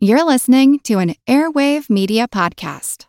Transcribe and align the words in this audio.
You're 0.00 0.22
listening 0.22 0.78
to 0.84 1.00
an 1.00 1.16
Airwave 1.26 1.90
Media 1.90 2.28
Podcast. 2.28 3.06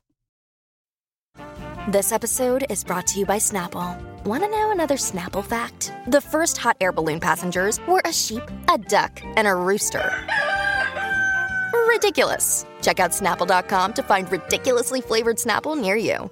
This 1.88 2.12
episode 2.12 2.65
is 2.68 2.84
brought 2.84 3.06
to 3.08 3.19
you 3.19 3.27
by 3.27 3.38
Snapple. 3.38 3.96
Want 4.26 4.44
to 4.44 4.50
know 4.50 4.71
another 4.71 4.96
Snapple 4.96 5.46
fact? 5.46 5.94
The 6.07 6.20
first 6.20 6.57
hot 6.57 6.78
air 6.81 6.91
balloon 6.91 7.20
passengers 7.20 7.79
were 7.88 8.02
a 8.05 8.12
sheep, 8.12 8.41
a 8.73 8.79
duck, 8.79 9.21
and 9.23 9.47
a 9.47 9.54
rooster. 9.54 10.12
Ridiculous. 11.88 12.65
Check 12.81 12.99
out 12.99 13.12
snapple.com 13.12 13.94
to 13.94 14.01
find 14.01 14.31
ridiculously 14.31 15.01
flavored 15.01 15.37
Snapple 15.37 15.79
near 15.79 15.96
you. 15.96 16.31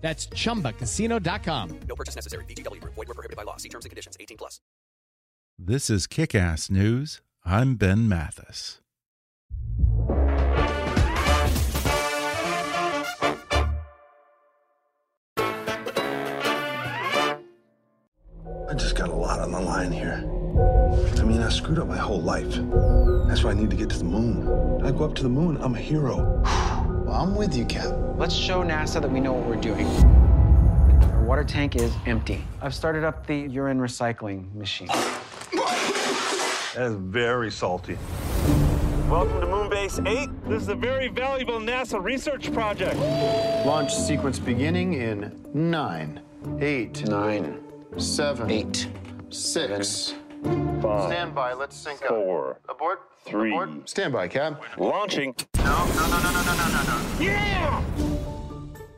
That's 0.00 0.28
chumbacasino.com. 0.28 1.80
No 1.88 1.96
purchase 1.96 2.14
necessary. 2.14 2.44
VGW 2.44 2.80
Group. 2.80 2.94
Void 2.94 3.08
were 3.08 3.14
prohibited 3.14 3.36
by 3.36 3.42
law. 3.42 3.56
See 3.56 3.68
terms 3.68 3.84
and 3.84 3.90
conditions. 3.90 4.16
18 4.20 4.36
plus. 4.36 4.60
This 5.58 5.88
is 5.88 6.06
Kick 6.06 6.34
Ass 6.34 6.70
News. 6.70 7.22
I'm 7.44 7.76
Ben 7.76 8.08
Mathis. 8.08 8.80
I 18.68 18.74
just 18.74 18.96
got 18.96 19.08
a 19.08 19.14
lot 19.14 19.38
on 19.40 19.52
the 19.52 19.60
line 19.60 19.92
here. 19.92 20.24
I 21.18 21.24
mean, 21.24 21.40
I 21.40 21.48
screwed 21.48 21.78
up 21.78 21.86
my 21.86 21.96
whole 21.96 22.20
life. 22.20 22.50
That's 23.28 23.42
why 23.44 23.52
I 23.52 23.54
need 23.54 23.70
to 23.70 23.76
get 23.76 23.88
to 23.90 23.98
the 23.98 24.04
moon. 24.04 24.82
I 24.84 24.90
go 24.90 25.04
up 25.04 25.14
to 25.14 25.22
the 25.22 25.28
moon, 25.28 25.56
I'm 25.62 25.74
a 25.74 25.78
hero. 25.78 26.42
Well, 27.06 27.14
I'm 27.14 27.36
with 27.36 27.56
you, 27.56 27.64
Cap. 27.64 27.94
Let's 28.16 28.34
show 28.34 28.64
NASA 28.64 29.00
that 29.00 29.08
we 29.08 29.20
know 29.20 29.32
what 29.32 29.46
we're 29.46 29.60
doing. 29.60 29.86
Our 31.12 31.22
water 31.22 31.44
tank 31.44 31.76
is 31.76 31.94
empty. 32.04 32.44
I've 32.60 32.74
started 32.74 33.04
up 33.04 33.28
the 33.28 33.36
urine 33.36 33.78
recycling 33.78 34.52
machine. 34.56 34.88
That 34.88 36.82
is 36.82 36.94
very 36.96 37.52
salty. 37.52 37.96
Welcome 39.08 39.40
to 39.40 39.46
Moonbase 39.46 40.04
8. 40.04 40.48
This 40.48 40.62
is 40.62 40.68
a 40.68 40.74
very 40.74 41.06
valuable 41.06 41.60
NASA 41.60 42.02
research 42.02 42.52
project. 42.52 42.96
Launch 43.64 43.94
sequence 43.94 44.40
beginning 44.40 44.94
in 44.94 45.48
nine, 45.54 46.20
eight, 46.58 47.06
Nine, 47.06 47.60
seven, 47.98 48.50
eight, 48.50 48.88
six. 49.30 50.16
Five, 50.42 51.10
Stand 51.10 51.34
by. 51.34 51.52
Let's 51.54 51.76
sync 51.76 52.02
up. 52.02 52.08
four, 52.08 52.60
Abort. 52.68 53.00
three. 53.24 53.50
Abort. 53.50 53.88
Stand 53.88 54.12
by, 54.12 54.28
Cap. 54.28 54.60
launching. 54.78 55.34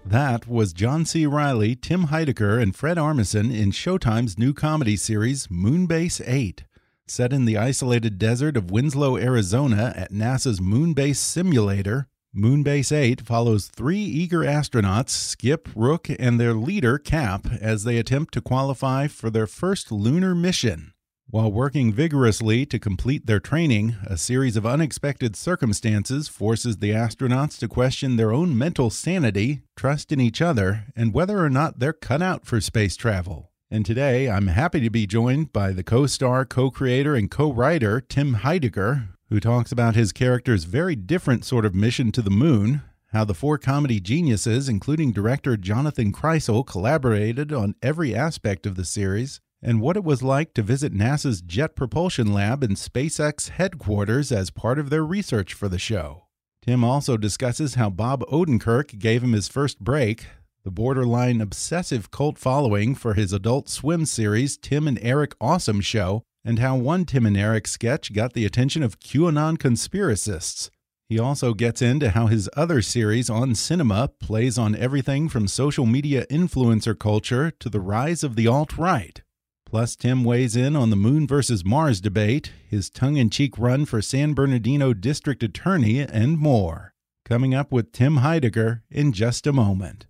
That 0.04 0.46
was 0.48 0.72
John 0.72 1.04
C. 1.04 1.26
Reilly, 1.26 1.76
Tim 1.76 2.06
Heidecker, 2.06 2.60
and 2.60 2.74
Fred 2.74 2.96
Armisen 2.96 3.54
in 3.54 3.70
Showtime's 3.72 4.38
new 4.38 4.54
comedy 4.54 4.96
series 4.96 5.46
Moonbase 5.48 6.22
8. 6.26 6.64
Set 7.06 7.32
in 7.32 7.44
the 7.44 7.58
isolated 7.58 8.18
desert 8.18 8.56
of 8.56 8.70
Winslow, 8.70 9.16
Arizona 9.16 9.92
at 9.96 10.12
NASA's 10.12 10.60
Moonbase 10.60 11.16
Simulator, 11.16 12.06
Moonbase 12.36 12.92
8 12.92 13.20
follows 13.22 13.66
three 13.68 13.98
eager 14.00 14.40
astronauts, 14.40 15.10
Skip, 15.10 15.68
Rook, 15.74 16.08
and 16.18 16.38
their 16.38 16.54
leader, 16.54 16.98
Cap, 16.98 17.46
as 17.60 17.84
they 17.84 17.98
attempt 17.98 18.32
to 18.34 18.40
qualify 18.42 19.06
for 19.08 19.30
their 19.30 19.46
first 19.46 19.90
lunar 19.92 20.34
mission. 20.34 20.92
While 21.30 21.52
working 21.52 21.92
vigorously 21.92 22.64
to 22.64 22.78
complete 22.78 23.26
their 23.26 23.38
training, 23.38 23.96
a 24.06 24.16
series 24.16 24.56
of 24.56 24.64
unexpected 24.64 25.36
circumstances 25.36 26.26
forces 26.26 26.78
the 26.78 26.92
astronauts 26.92 27.58
to 27.58 27.68
question 27.68 28.16
their 28.16 28.32
own 28.32 28.56
mental 28.56 28.88
sanity, 28.88 29.60
trust 29.76 30.10
in 30.10 30.22
each 30.22 30.40
other, 30.40 30.86
and 30.96 31.12
whether 31.12 31.44
or 31.44 31.50
not 31.50 31.80
they're 31.80 31.92
cut 31.92 32.22
out 32.22 32.46
for 32.46 32.62
space 32.62 32.96
travel. 32.96 33.50
And 33.70 33.84
today, 33.84 34.30
I'm 34.30 34.46
happy 34.46 34.80
to 34.80 34.88
be 34.88 35.06
joined 35.06 35.52
by 35.52 35.72
the 35.72 35.82
co 35.82 36.06
star, 36.06 36.46
co 36.46 36.70
creator, 36.70 37.14
and 37.14 37.30
co 37.30 37.52
writer 37.52 38.00
Tim 38.00 38.36
Heidecker, 38.36 39.08
who 39.28 39.38
talks 39.38 39.70
about 39.70 39.94
his 39.94 40.12
character's 40.12 40.64
very 40.64 40.96
different 40.96 41.44
sort 41.44 41.66
of 41.66 41.74
mission 41.74 42.10
to 42.12 42.22
the 42.22 42.30
moon, 42.30 42.80
how 43.12 43.26
the 43.26 43.34
four 43.34 43.58
comedy 43.58 44.00
geniuses, 44.00 44.66
including 44.66 45.12
director 45.12 45.58
Jonathan 45.58 46.10
Krisel, 46.10 46.66
collaborated 46.66 47.52
on 47.52 47.74
every 47.82 48.14
aspect 48.14 48.64
of 48.64 48.76
the 48.76 48.84
series, 48.86 49.42
and 49.62 49.80
what 49.80 49.96
it 49.96 50.04
was 50.04 50.22
like 50.22 50.54
to 50.54 50.62
visit 50.62 50.94
NASA's 50.94 51.40
Jet 51.40 51.74
Propulsion 51.74 52.32
Lab 52.32 52.62
and 52.62 52.76
SpaceX 52.76 53.48
headquarters 53.50 54.30
as 54.30 54.50
part 54.50 54.78
of 54.78 54.90
their 54.90 55.04
research 55.04 55.54
for 55.54 55.68
the 55.68 55.78
show. 55.78 56.24
Tim 56.64 56.84
also 56.84 57.16
discusses 57.16 57.74
how 57.74 57.90
Bob 57.90 58.24
Odenkirk 58.26 58.98
gave 58.98 59.22
him 59.22 59.32
his 59.32 59.48
first 59.48 59.80
break, 59.80 60.26
the 60.64 60.70
borderline 60.70 61.40
obsessive 61.40 62.10
cult 62.10 62.38
following 62.38 62.94
for 62.94 63.14
his 63.14 63.32
adult 63.32 63.68
swim 63.68 64.04
series 64.04 64.56
Tim 64.56 64.86
and 64.86 64.98
Eric 65.00 65.34
Awesome 65.40 65.80
Show, 65.80 66.22
and 66.44 66.58
how 66.58 66.76
one 66.76 67.04
Tim 67.04 67.26
and 67.26 67.36
Eric 67.36 67.66
sketch 67.66 68.12
got 68.12 68.32
the 68.32 68.44
attention 68.44 68.82
of 68.82 69.00
QAnon 69.00 69.56
conspiracists. 69.56 70.70
He 71.08 71.18
also 71.18 71.54
gets 71.54 71.80
into 71.80 72.10
how 72.10 72.26
his 72.26 72.50
other 72.54 72.82
series 72.82 73.30
on 73.30 73.54
cinema 73.54 74.08
plays 74.20 74.58
on 74.58 74.76
everything 74.76 75.30
from 75.30 75.48
social 75.48 75.86
media 75.86 76.26
influencer 76.26 76.98
culture 76.98 77.50
to 77.60 77.70
the 77.70 77.80
rise 77.80 78.22
of 78.22 78.36
the 78.36 78.46
alt 78.46 78.76
right. 78.76 79.22
Plus, 79.70 79.96
Tim 79.96 80.24
weighs 80.24 80.56
in 80.56 80.74
on 80.74 80.88
the 80.88 80.96
Moon 80.96 81.26
versus 81.26 81.62
Mars 81.62 82.00
debate, 82.00 82.52
his 82.70 82.88
tongue 82.88 83.16
in 83.16 83.28
cheek 83.28 83.58
run 83.58 83.84
for 83.84 84.00
San 84.00 84.32
Bernardino 84.32 84.94
District 84.94 85.42
Attorney, 85.42 86.00
and 86.00 86.38
more. 86.38 86.94
Coming 87.26 87.54
up 87.54 87.70
with 87.70 87.92
Tim 87.92 88.16
Heidecker 88.16 88.80
in 88.90 89.12
just 89.12 89.46
a 89.46 89.52
moment. 89.52 90.06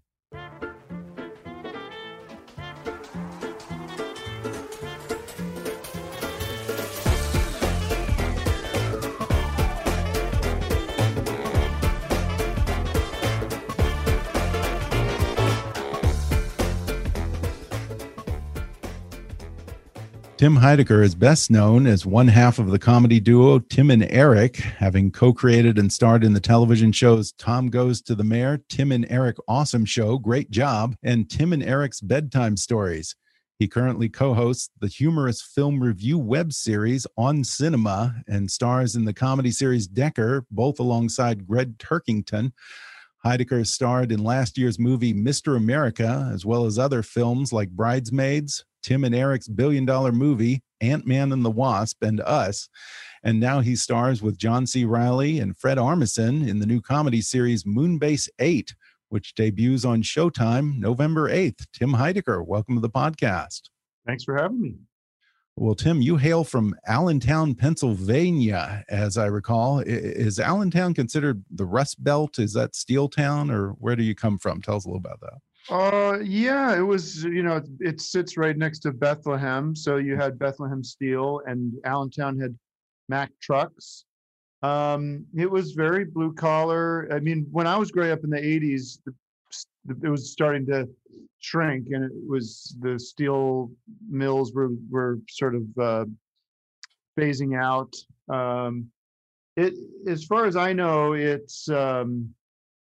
Tim 20.39 20.55
Heidecker 20.59 21.03
is 21.03 21.17
best 21.17 21.51
known 21.51 21.89
as 21.89 22.07
one 22.07 22.29
half 22.29 22.61
of 22.61 22.71
the 22.71 22.79
comedy 22.79 23.19
duo 23.19 23.59
Tim 23.59 23.91
and 23.91 24.07
Eric, 24.09 24.59
having 24.59 25.11
co 25.11 25.33
created 25.33 25.81
and 25.81 25.93
starred 25.93 26.23
in 26.23 26.33
the 26.33 26.39
television 26.39 26.93
shows 26.93 27.33
Tom 27.33 27.71
Goes 27.71 28.01
to 28.03 28.15
the 28.15 28.23
Mayor, 28.23 28.61
Tim 28.69 28.93
and 28.93 29.05
Eric 29.11 29.37
Awesome 29.49 29.85
Show, 29.85 30.17
Great 30.17 30.53
Job, 30.53 30.95
and 31.03 31.29
Tim 31.29 31.53
and 31.53 31.61
Eric's 31.61 32.01
Bedtime 32.01 32.57
Stories. 32.57 33.17
He 33.59 33.67
currently 33.67 34.09
co 34.09 34.33
hosts 34.33 34.71
the 34.79 34.87
humorous 34.87 35.43
film 35.43 35.83
review 35.83 36.21
web 36.21 36.53
series 36.53 37.05
On 37.17 37.43
Cinema 37.43 38.23
and 38.29 38.49
stars 38.49 38.95
in 38.95 39.07
the 39.07 39.13
comedy 39.13 39.51
series 39.51 39.89
Decker, 39.89 40.47
both 40.53 40.79
alongside 40.79 41.49
Gregg 41.49 41.79
Turkington. 41.79 42.53
Heidecker 43.27 43.67
starred 43.67 44.13
in 44.13 44.23
last 44.23 44.57
year's 44.57 44.79
movie 44.79 45.13
Mr. 45.13 45.57
America, 45.57 46.31
as 46.33 46.47
well 46.47 46.65
as 46.65 46.79
other 46.79 47.03
films 47.03 47.53
like 47.53 47.71
Bridesmaids, 47.71 48.65
Tim 48.83 49.05
and 49.05 49.15
Eric's 49.15 49.49
billion 49.49 49.85
dollar 49.85 50.13
movie, 50.13 50.63
Ant 50.81 51.07
Man 51.07 51.33
and 51.33 51.45
the 51.45 51.51
Wasp, 51.51 52.03
and 52.03 52.21
Us. 52.21 52.69
And 53.23 53.41
now 53.41 53.61
he 53.61 53.77
stars 53.77 54.23
with 54.23 54.39
John 54.39 54.67
C. 54.67 54.85
Reilly 54.85 55.41
and 55.41 55.57
Fred 55.57 55.79
Armisen 55.79 56.49
in 56.49 56.61
the 56.61 56.67
new 56.67 56.81
comedy 56.81 57.21
series 57.21 57.65
Moonbase 57.65 58.29
8, 58.39 58.75
which 59.09 59.35
debuts 59.35 59.85
on 59.85 60.03
Showtime 60.03 60.79
November 60.79 61.29
8th. 61.29 61.67
Tim 61.73 61.93
Heidecker, 61.93 62.47
welcome 62.47 62.77
to 62.77 62.81
the 62.81 62.91
podcast. 62.91 63.63
Thanks 64.07 64.25
for 64.25 64.37
having 64.37 64.61
me. 64.61 64.77
Well, 65.57 65.75
Tim, 65.75 66.01
you 66.01 66.17
hail 66.17 66.45
from 66.45 66.77
Allentown, 66.87 67.57
Pennsylvania, 67.57 68.85
as 68.89 69.19
I 69.19 69.27
recall. 69.27 69.81
Is 69.81 70.39
Allentown 70.39 70.95
considered 70.95 71.45
the 71.51 71.67
Rust 71.67 72.03
Belt? 72.05 72.39
Is 72.39 72.53
that 72.53 72.77
Steel 72.77 73.09
Town, 73.09 73.51
or 73.51 73.71
where 73.71 73.97
do 73.97 74.05
you 74.05 74.15
come 74.15 74.39
from? 74.39 74.63
Tell 74.63 74.77
us 74.77 74.85
a 74.85 74.89
little 74.89 75.01
about 75.05 75.21
that. 75.21 75.39
Uh, 75.71 76.19
yeah, 76.23 76.77
it 76.77 76.83
was, 76.83 77.25
you 77.25 77.43
know, 77.43 77.57
it, 77.57 77.69
it 77.81 78.01
sits 78.01 78.37
right 78.37 78.57
next 78.57 78.79
to 78.81 78.93
Bethlehem. 78.93 79.77
So 79.77 79.97
you 79.97 80.17
had 80.17 80.39
Bethlehem 80.39 80.83
Steel 80.83 81.43
and 81.47 81.75
Allentown 81.85 82.39
had 82.39 82.57
Mack 83.09 83.31
Trucks. 83.41 84.05
Um, 84.63 85.27
it 85.37 85.51
was 85.51 85.73
very 85.73 86.05
blue 86.05 86.33
collar. 86.33 87.09
I 87.13 87.21
mean, 87.21 87.47
when 87.51 87.67
I 87.67 87.77
was 87.77 87.91
growing 87.91 88.13
up 88.13 88.25
in 88.25 88.31
the 88.31 88.39
80s, 88.39 88.99
it 90.03 90.09
was 90.09 90.33
starting 90.33 90.67
to 90.67 90.89
shrink 91.41 91.89
and 91.91 92.05
it 92.05 92.13
was 92.27 92.75
the 92.81 92.99
steel 92.99 93.71
mills 94.09 94.53
were, 94.55 94.71
were 94.91 95.19
sort 95.29 95.55
of 95.55 95.63
uh, 95.79 96.05
phasing 97.19 97.61
out. 97.61 97.95
Um, 98.35 98.91
it, 99.57 99.75
as 100.09 100.25
far 100.25 100.47
as 100.47 100.57
I 100.57 100.73
know, 100.73 101.13
it's, 101.13 101.69
um, 101.69 102.33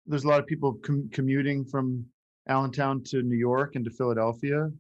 there's 0.07 0.25
a 0.25 0.29
lot 0.29 0.41
of 0.41 0.47
people 0.47 0.75
com- 0.83 1.09
commuting 1.13 1.65
from 1.65 2.05
Allentown 2.49 3.03
to 3.05 3.23
New 3.23 3.37
York 3.37 3.77
and 3.77 3.85
to 3.85 3.91
Philadelphia, 3.91 4.71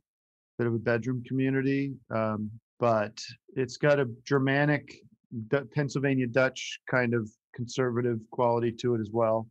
bit 0.59 0.67
of 0.67 0.75
a 0.75 0.79
bedroom 0.79 1.23
community. 1.26 1.93
Um, 2.11 2.50
but 2.81 3.20
it's 3.55 3.76
got 3.76 4.00
a 4.00 4.06
Germanic, 4.26 4.93
Pennsylvania 5.75 6.26
Dutch 6.26 6.81
kind 6.91 7.14
of 7.14 7.31
conservative 7.55 8.19
quality 8.31 8.73
to 8.73 8.94
it 8.94 9.00
as 9.00 9.11
well. 9.12 9.47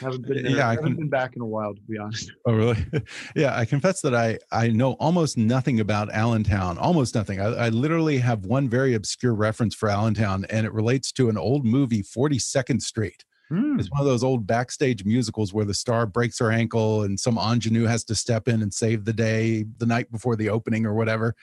Haven't 0.00 0.26
been 0.26 0.42
there, 0.42 0.52
Yeah, 0.56 0.66
I 0.68 0.70
haven't 0.74 0.84
can- 0.84 0.96
been 0.96 1.08
back 1.08 1.36
in 1.36 1.42
a 1.42 1.46
while 1.46 1.72
to 1.74 1.80
be 1.88 1.96
honest. 1.96 2.32
Oh, 2.44 2.52
really? 2.54 2.84
yeah, 3.36 3.56
I 3.56 3.64
confess 3.64 4.00
that 4.00 4.14
I 4.16 4.38
I 4.50 4.68
know 4.68 4.92
almost 4.94 5.36
nothing 5.38 5.78
about 5.78 6.12
Allentown. 6.12 6.76
Almost 6.78 7.14
nothing. 7.14 7.40
I, 7.40 7.46
I 7.46 7.68
literally 7.68 8.18
have 8.18 8.44
one 8.46 8.68
very 8.68 8.94
obscure 8.94 9.34
reference 9.34 9.76
for 9.76 9.88
Allentown, 9.88 10.44
and 10.50 10.66
it 10.66 10.72
relates 10.72 11.12
to 11.12 11.28
an 11.28 11.38
old 11.38 11.64
movie, 11.64 12.02
Forty 12.02 12.38
Second 12.40 12.82
Street. 12.82 13.24
Hmm. 13.48 13.78
It's 13.78 13.90
one 13.90 14.00
of 14.00 14.06
those 14.06 14.24
old 14.24 14.46
backstage 14.46 15.04
musicals 15.04 15.54
where 15.54 15.64
the 15.64 15.74
star 15.74 16.04
breaks 16.04 16.38
her 16.40 16.50
ankle 16.50 17.02
and 17.02 17.18
some 17.18 17.38
ingenue 17.38 17.84
has 17.84 18.02
to 18.04 18.14
step 18.14 18.48
in 18.48 18.60
and 18.62 18.74
save 18.74 19.04
the 19.04 19.12
day 19.12 19.64
the 19.78 19.86
night 19.86 20.10
before 20.10 20.36
the 20.36 20.48
opening 20.48 20.84
or 20.84 20.94
whatever. 20.94 21.34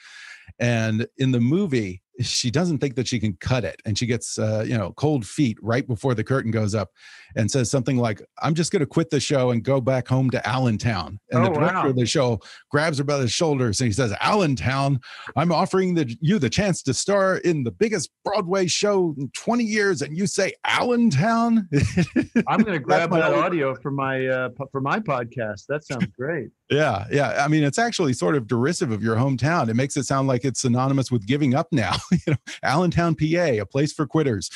And 0.59 1.07
in 1.17 1.31
the 1.31 1.39
movie, 1.39 2.02
she 2.21 2.51
doesn't 2.51 2.77
think 2.79 2.95
that 2.95 3.07
she 3.07 3.19
can 3.19 3.33
cut 3.39 3.63
it, 3.63 3.81
and 3.85 3.97
she 3.97 4.05
gets 4.05 4.37
uh, 4.37 4.63
you 4.67 4.77
know 4.77 4.91
cold 4.97 5.25
feet 5.25 5.57
right 5.61 5.87
before 5.87 6.13
the 6.13 6.23
curtain 6.23 6.51
goes 6.51 6.75
up, 6.75 6.91
and 7.35 7.49
says 7.49 7.69
something 7.71 7.97
like, 7.97 8.21
"I'm 8.41 8.53
just 8.53 8.71
going 8.71 8.81
to 8.81 8.85
quit 8.85 9.09
the 9.09 9.19
show 9.19 9.51
and 9.51 9.63
go 9.63 9.81
back 9.81 10.07
home 10.07 10.29
to 10.31 10.47
Allentown." 10.47 11.19
And 11.31 11.45
the 11.45 11.49
Oh, 11.49 11.53
director 11.53 11.75
wow. 11.83 11.89
of 11.89 11.95
the 11.95 12.05
show 12.05 12.39
grabs 12.69 12.97
her 12.99 13.03
by 13.03 13.17
the 13.17 13.27
shoulders 13.27 13.79
and 13.81 13.87
he 13.87 13.93
says, 13.93 14.13
"Allentown, 14.21 14.99
I'm 15.35 15.51
offering 15.51 15.95
the, 15.95 16.15
you 16.21 16.37
the 16.39 16.49
chance 16.49 16.81
to 16.83 16.93
star 16.93 17.37
in 17.37 17.63
the 17.63 17.71
biggest 17.71 18.09
Broadway 18.23 18.67
show 18.67 19.15
in 19.17 19.29
20 19.35 19.63
years, 19.63 20.01
and 20.01 20.15
you 20.17 20.27
say 20.27 20.53
Allentown." 20.65 21.67
I'm 22.47 22.61
going 22.61 22.73
to 22.73 22.79
grab 22.79 23.09
that 23.11 23.33
old- 23.33 23.43
audio 23.43 23.75
for 23.75 23.91
my 23.91 24.27
uh, 24.27 24.49
for 24.71 24.81
my 24.81 24.99
podcast. 24.99 25.65
That 25.67 25.83
sounds 25.85 26.07
great. 26.17 26.49
Yeah, 26.69 27.05
yeah. 27.11 27.43
I 27.43 27.47
mean, 27.47 27.63
it's 27.63 27.77
actually 27.77 28.13
sort 28.13 28.35
of 28.35 28.47
derisive 28.47 28.91
of 28.91 29.03
your 29.03 29.15
hometown. 29.15 29.69
It 29.69 29.75
makes 29.75 29.95
it 29.97 30.05
sound 30.05 30.27
like 30.27 30.43
it's 30.43 30.61
synonymous 30.61 31.11
with 31.11 31.25
giving 31.27 31.53
up 31.55 31.67
now. 31.71 31.95
you 32.11 32.19
know, 32.27 32.37
Allentown, 32.63 33.15
PA, 33.15 33.25
a 33.61 33.65
place 33.65 33.93
for 33.93 34.05
quitters. 34.07 34.49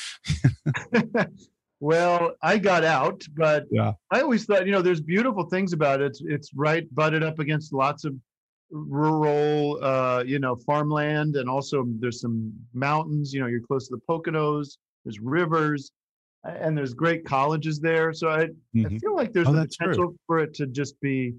well, 1.80 2.32
I 2.42 2.58
got 2.58 2.84
out, 2.84 3.22
but 3.36 3.64
Yeah. 3.70 3.92
I 4.10 4.20
always 4.20 4.44
thought, 4.44 4.66
you 4.66 4.72
know, 4.72 4.82
there's 4.82 5.00
beautiful 5.00 5.44
things 5.44 5.72
about 5.72 6.00
it. 6.00 6.06
It's, 6.06 6.22
it's 6.24 6.50
right 6.54 6.92
butted 6.94 7.22
up 7.22 7.38
against 7.38 7.72
lots 7.72 8.04
of 8.04 8.14
rural, 8.70 9.82
uh, 9.82 10.22
you 10.26 10.38
know, 10.38 10.56
farmland, 10.56 11.36
and 11.36 11.48
also 11.48 11.84
there's 12.00 12.20
some 12.20 12.52
mountains. 12.74 13.32
You 13.32 13.40
know, 13.40 13.46
you're 13.46 13.60
close 13.60 13.88
to 13.88 13.96
the 13.96 14.02
Poconos. 14.08 14.76
There's 15.04 15.20
rivers, 15.20 15.90
and 16.44 16.76
there's 16.76 16.94
great 16.94 17.24
colleges 17.24 17.80
there. 17.80 18.12
So 18.12 18.28
I, 18.28 18.42
I 18.42 18.48
Mhm. 18.74 19.00
feel 19.00 19.14
like 19.14 19.32
there's 19.32 19.48
Oh, 19.48 19.52
the 19.52 19.58
that's 19.60 19.76
true. 19.76 19.86
potential 19.88 20.14
for 20.26 20.38
it 20.40 20.54
to 20.54 20.66
just 20.66 21.00
be 21.00 21.34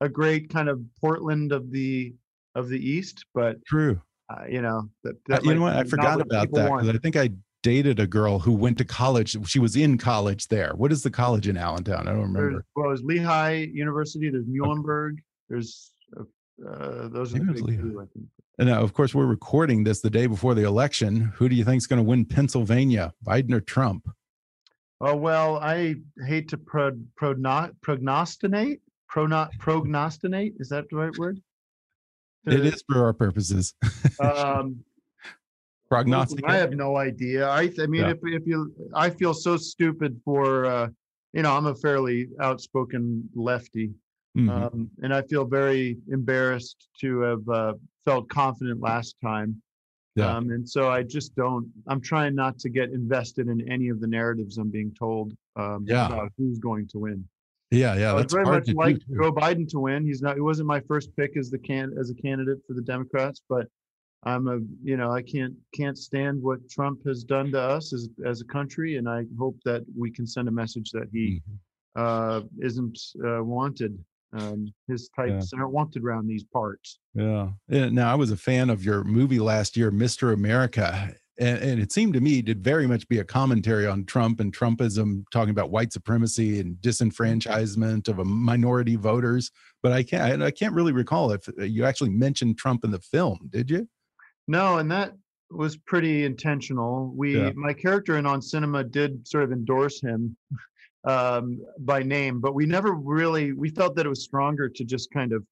a 0.00 0.08
great 0.08 0.48
kind 0.50 0.68
of 0.68 0.80
Portland 1.00 1.52
of 1.52 1.70
the 1.70 2.14
of 2.54 2.68
the 2.68 2.78
East. 2.78 3.24
But 3.34 3.64
True. 3.64 4.00
Uh, 4.30 4.44
you 4.48 4.62
know, 4.62 4.88
that, 5.04 5.16
that 5.26 5.44
you 5.44 5.54
know 5.54 5.62
what? 5.62 5.76
I 5.76 5.84
forgot 5.84 6.18
what 6.18 6.26
about 6.26 6.52
that 6.52 6.70
because 6.70 6.88
I 6.88 6.98
think 6.98 7.16
I 7.16 7.30
dated 7.62 7.98
a 7.98 8.06
girl 8.06 8.38
who 8.38 8.52
went 8.52 8.78
to 8.78 8.84
college. 8.84 9.36
She 9.48 9.58
was 9.58 9.76
in 9.76 9.98
college 9.98 10.48
there. 10.48 10.72
What 10.76 10.92
is 10.92 11.02
the 11.02 11.10
college 11.10 11.48
in 11.48 11.56
Allentown? 11.56 12.06
I 12.08 12.12
don't 12.12 12.32
There's, 12.32 12.44
remember. 12.44 12.64
well, 12.76 12.88
there's 12.88 13.02
Lehigh 13.02 13.68
University. 13.72 14.30
There's 14.30 14.46
Muhlenberg. 14.46 15.16
There's 15.48 15.92
uh, 16.18 16.22
uh, 16.66 17.08
those 17.08 17.34
are 17.34 17.38
the 17.38 17.52
big 17.52 17.66
two, 17.66 18.00
I 18.00 18.06
think. 18.12 18.26
And 18.58 18.68
now, 18.68 18.80
of 18.80 18.92
course, 18.92 19.14
we're 19.14 19.26
recording 19.26 19.84
this 19.84 20.00
the 20.00 20.10
day 20.10 20.26
before 20.26 20.54
the 20.54 20.64
election. 20.64 21.32
Who 21.36 21.48
do 21.48 21.54
you 21.54 21.64
think 21.64 21.78
is 21.78 21.86
going 21.86 21.98
to 21.98 22.08
win 22.08 22.24
Pennsylvania, 22.24 23.12
Biden 23.24 23.52
or 23.52 23.60
Trump? 23.60 24.08
Oh 25.00 25.14
well, 25.14 25.58
I 25.58 25.94
hate 26.26 26.48
to 26.48 26.58
pro, 26.58 26.92
progno, 27.20 27.72
prognostinate. 27.80 28.80
Prognostinate 29.10 30.54
is 30.58 30.68
that 30.68 30.84
the 30.90 30.96
right 30.96 31.16
word? 31.16 31.40
It 32.50 32.74
Uh, 32.74 32.76
for 32.88 33.04
our 33.04 33.12
purposes. 33.12 33.74
Um, 34.20 34.84
Prognostic. 35.90 36.44
I 36.46 36.56
have 36.56 36.74
no 36.74 36.96
idea. 36.98 37.48
I, 37.48 37.72
I 37.80 37.86
mean, 37.86 38.02
Yeah. 38.02 38.10
if 38.10 38.18
if 38.24 38.46
you, 38.46 38.74
I 38.94 39.08
feel 39.08 39.32
so 39.32 39.56
stupid 39.56 40.20
for, 40.22 40.66
uh, 40.66 40.88
you 41.32 41.42
know, 41.42 41.56
I'm 41.56 41.64
a 41.66 41.74
fairly 41.74 42.28
outspoken 42.40 43.26
lefty, 43.34 43.94
Mhm. 44.36 44.50
um, 44.50 44.90
and 45.02 45.14
I 45.14 45.22
feel 45.22 45.46
very 45.46 45.96
embarrassed 46.08 46.88
to 47.00 47.20
have 47.20 47.48
uh, 47.48 47.72
felt 48.04 48.28
confident 48.28 48.80
last 48.80 49.16
time. 49.22 49.62
Yeah. 50.14 50.36
Um, 50.36 50.50
and 50.50 50.68
so 50.68 50.90
I 50.90 51.04
just 51.04 51.34
don't. 51.36 51.66
I'm 51.86 52.02
trying 52.02 52.34
not 52.34 52.58
to 52.58 52.68
get 52.68 52.90
invested 52.90 53.48
in 53.48 53.66
any 53.70 53.88
of 53.88 54.00
the 54.00 54.06
narratives 54.08 54.58
I'm 54.58 54.68
being 54.70 54.92
told 54.94 55.32
um, 55.56 55.84
Yeah. 55.86 56.06
about 56.06 56.32
who's 56.36 56.58
going 56.58 56.86
to 56.88 56.98
win. 56.98 57.26
Yeah, 57.70 57.94
yeah. 57.96 58.14
I 58.14 58.18
That's 58.18 58.32
very 58.32 58.44
hard 58.44 58.58
much 58.58 58.66
to 58.66 58.72
do, 58.72 58.78
like 58.78 58.96
too. 59.06 59.14
Joe 59.20 59.32
Biden 59.32 59.68
to 59.70 59.78
win. 59.80 60.04
He's 60.04 60.22
not. 60.22 60.34
He 60.36 60.40
wasn't 60.40 60.68
my 60.68 60.80
first 60.80 61.14
pick 61.16 61.36
as 61.36 61.50
the 61.50 61.58
can 61.58 61.94
as 61.98 62.10
a 62.10 62.14
candidate 62.14 62.58
for 62.66 62.74
the 62.74 62.82
Democrats, 62.82 63.42
but 63.48 63.66
I'm 64.24 64.48
a. 64.48 64.58
You 64.82 64.96
know, 64.96 65.10
I 65.12 65.22
can't 65.22 65.54
can't 65.74 65.96
stand 65.98 66.42
what 66.42 66.68
Trump 66.70 67.00
has 67.06 67.24
done 67.24 67.50
to 67.52 67.60
us 67.60 67.92
as 67.92 68.08
as 68.26 68.40
a 68.40 68.44
country, 68.44 68.96
and 68.96 69.08
I 69.08 69.24
hope 69.38 69.56
that 69.64 69.84
we 69.96 70.10
can 70.10 70.26
send 70.26 70.48
a 70.48 70.52
message 70.52 70.90
that 70.92 71.08
he 71.12 71.42
Mhm. 71.48 71.58
uh, 71.96 72.40
isn't 72.60 72.98
uh, 73.24 73.42
wanted. 73.44 73.98
Um, 74.32 74.70
his 74.88 75.08
types 75.16 75.52
aren't 75.54 75.72
wanted 75.72 76.04
around 76.04 76.26
these 76.26 76.44
parts. 76.44 76.98
Yeah. 77.14 77.48
Yeah, 77.68 77.88
Now, 77.88 78.12
I 78.12 78.14
was 78.14 78.30
a 78.30 78.36
fan 78.36 78.68
of 78.68 78.84
your 78.84 79.02
movie 79.02 79.38
last 79.38 79.74
year, 79.74 79.90
Mr. 79.90 80.34
America. 80.34 81.14
And, 81.38 81.58
and 81.62 81.80
it 81.80 81.92
seemed 81.92 82.14
to 82.14 82.20
me 82.20 82.42
to 82.42 82.54
very 82.54 82.86
much 82.86 83.06
be 83.08 83.20
a 83.20 83.24
commentary 83.24 83.86
on 83.86 84.04
Trump 84.04 84.40
and 84.40 84.52
Trumpism, 84.56 85.22
talking 85.32 85.50
about 85.50 85.70
white 85.70 85.92
supremacy 85.92 86.58
and 86.60 86.76
disenfranchisement 86.76 88.08
of 88.08 88.18
a 88.18 88.24
minority 88.24 88.96
voters. 88.96 89.50
But 89.82 89.92
I 89.92 90.02
can't, 90.02 90.42
I 90.42 90.50
can't 90.50 90.74
really 90.74 90.92
recall 90.92 91.30
if 91.30 91.48
you 91.58 91.84
actually 91.84 92.10
mentioned 92.10 92.58
Trump 92.58 92.84
in 92.84 92.90
the 92.90 92.98
film, 93.00 93.38
did 93.50 93.70
you? 93.70 93.88
No, 94.48 94.78
and 94.78 94.90
that 94.90 95.12
was 95.50 95.76
pretty 95.76 96.24
intentional. 96.24 97.12
We, 97.14 97.38
Yeah. 97.38 97.52
my 97.54 97.72
character 97.72 98.16
in 98.18 98.26
On 98.26 98.42
Cinema 98.42 98.82
did 98.82 99.26
sort 99.26 99.44
of 99.44 99.52
endorse 99.52 100.00
him 100.00 100.36
um, 101.04 101.60
by 101.78 102.02
name, 102.02 102.40
but 102.40 102.54
we 102.54 102.66
never 102.66 102.92
really. 102.94 103.52
We 103.52 103.70
felt 103.70 103.94
that 103.96 104.04
it 104.06 104.08
was 104.08 104.24
stronger 104.24 104.68
to 104.68 104.84
just 104.84 105.10
kind 105.12 105.32
of 105.32 105.44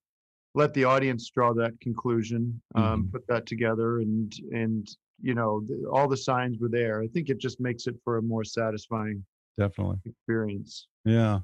let 0.55 0.75
the 0.75 0.85
audience 0.85 1.31
draw 1.31 1.53
that 1.55 1.79
conclusion, 1.81 2.61
um, 2.75 3.05
Mhm. 3.05 3.12
put 3.12 3.27
that 3.29 3.47
together, 3.47 4.00
and 4.00 4.33
and 4.53 4.88
you 5.21 5.35
know 5.35 5.63
all 5.93 6.09
the 6.09 6.17
signs 6.17 6.59
were 6.59 6.69
there. 6.69 7.03
I 7.03 7.09
think 7.09 7.29
it 7.29 7.39
just 7.39 7.61
makes 7.61 7.87
it 7.87 7.95
for 8.05 8.19
a 8.19 8.23
more 8.23 8.45
satisfying 8.45 9.25
Definitely. 9.59 9.99
experience. 10.05 10.89
Yeah. 11.05 11.41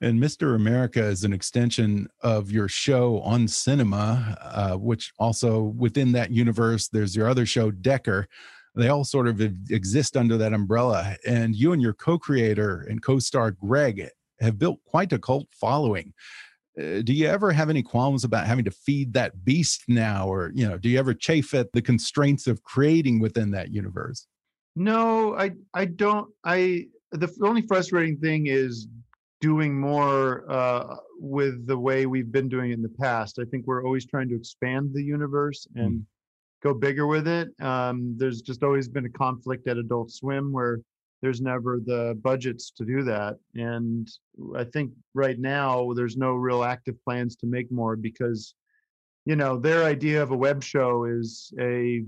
And 0.00 0.20
Mr. 0.20 0.56
America 0.56 1.02
is 1.04 1.22
an 1.24 1.32
extension 1.32 2.08
of 2.22 2.50
your 2.50 2.68
show 2.68 3.20
on 3.20 3.46
cinema, 3.46 4.36
uh, 4.40 4.76
which 4.76 5.12
also 5.18 5.60
within 5.60 6.12
that 6.12 6.30
universe, 6.32 6.88
there's 6.88 7.14
your 7.14 7.28
other 7.28 7.46
show, 7.46 7.70
Decker. 7.70 8.26
They 8.74 8.88
all 8.88 9.04
sort 9.04 9.28
of 9.28 9.40
exist 9.40 10.16
under 10.16 10.36
that 10.38 10.52
umbrella. 10.52 11.16
And 11.26 11.54
you 11.54 11.72
and 11.72 11.82
your 11.82 11.92
co 11.92 12.18
creator 12.18 12.86
and 12.88 13.02
co 13.02 13.18
star 13.18 13.52
Greg 13.52 14.08
have 14.40 14.58
built 14.58 14.78
quite 14.84 15.12
a 15.12 15.18
cult 15.18 15.48
following. 15.52 16.14
Uh, 16.80 17.02
do 17.02 17.12
you 17.12 17.26
ever 17.26 17.52
have 17.52 17.70
any 17.70 17.82
qualms 17.82 18.24
about 18.24 18.46
having 18.46 18.64
to 18.64 18.70
feed 18.70 19.12
that 19.14 19.44
beast 19.44 19.84
now? 19.88 20.26
Or, 20.26 20.52
you 20.54 20.66
know, 20.66 20.78
do 20.78 20.88
you 20.88 20.98
ever 20.98 21.14
chafe 21.14 21.54
at 21.54 21.72
the 21.72 21.82
constraints 21.82 22.46
of 22.46 22.62
creating 22.62 23.20
within 23.20 23.50
that 23.52 23.70
universe? 23.70 24.26
No, 24.76 25.36
I 25.36 25.52
I 25.74 25.84
don't. 25.84 26.32
I 26.44 26.86
the 27.12 27.30
only 27.42 27.62
frustrating 27.62 28.16
thing 28.18 28.46
is 28.46 28.86
doing 29.40 29.78
more 29.78 30.50
uh, 30.50 30.96
with 31.18 31.66
the 31.66 31.76
way 31.76 32.06
we've 32.06 32.30
been 32.30 32.48
doing 32.48 32.70
it 32.70 32.74
in 32.74 32.82
the 32.82 32.88
past. 32.88 33.38
I 33.40 33.44
think 33.44 33.66
we're 33.66 33.84
always 33.84 34.06
trying 34.06 34.28
to 34.28 34.36
expand 34.36 34.90
the 34.92 35.02
universe 35.02 35.66
and 35.74 36.04
go 36.62 36.74
bigger 36.74 37.06
with 37.06 37.26
it. 37.26 37.48
Um, 37.60 38.14
there's 38.16 38.42
just 38.42 38.62
always 38.62 38.88
been 38.88 39.06
a 39.06 39.10
conflict 39.10 39.66
at 39.66 39.76
Adult 39.76 40.10
Swim 40.12 40.52
where 40.52 40.80
there's 41.22 41.40
never 41.40 41.80
the 41.84 42.18
budgets 42.22 42.70
to 42.72 42.84
do 42.84 43.02
that, 43.04 43.36
and 43.54 44.08
I 44.56 44.64
think 44.64 44.92
right 45.14 45.38
now 45.38 45.92
there's 45.94 46.16
no 46.16 46.32
real 46.32 46.64
active 46.64 46.96
plans 47.04 47.36
to 47.36 47.46
make 47.46 47.70
more 47.70 47.96
because 47.96 48.54
you 49.26 49.36
know 49.36 49.58
their 49.58 49.84
idea 49.84 50.22
of 50.22 50.30
a 50.30 50.36
web 50.36 50.62
show 50.62 51.04
is 51.04 51.52
a 51.60 52.04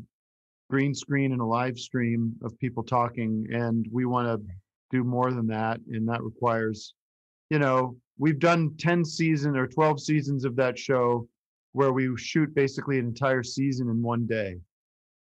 green 0.70 0.94
screen 0.94 1.32
and 1.32 1.40
a 1.40 1.44
live 1.44 1.78
stream 1.78 2.34
of 2.42 2.58
people 2.58 2.82
talking 2.82 3.46
and 3.52 3.86
we 3.92 4.06
want 4.06 4.26
to 4.26 4.54
do 4.90 5.04
more 5.04 5.30
than 5.30 5.46
that 5.46 5.78
and 5.90 6.08
that 6.08 6.22
requires 6.22 6.94
you 7.50 7.58
know 7.58 7.94
we've 8.18 8.38
done 8.38 8.74
10 8.78 9.04
season 9.04 9.56
or 9.56 9.66
12 9.66 10.00
seasons 10.00 10.44
of 10.46 10.56
that 10.56 10.78
show 10.78 11.28
where 11.72 11.92
we 11.92 12.16
shoot 12.16 12.54
basically 12.54 12.98
an 12.98 13.06
entire 13.06 13.42
season 13.42 13.90
in 13.90 14.02
one 14.02 14.26
day 14.26 14.56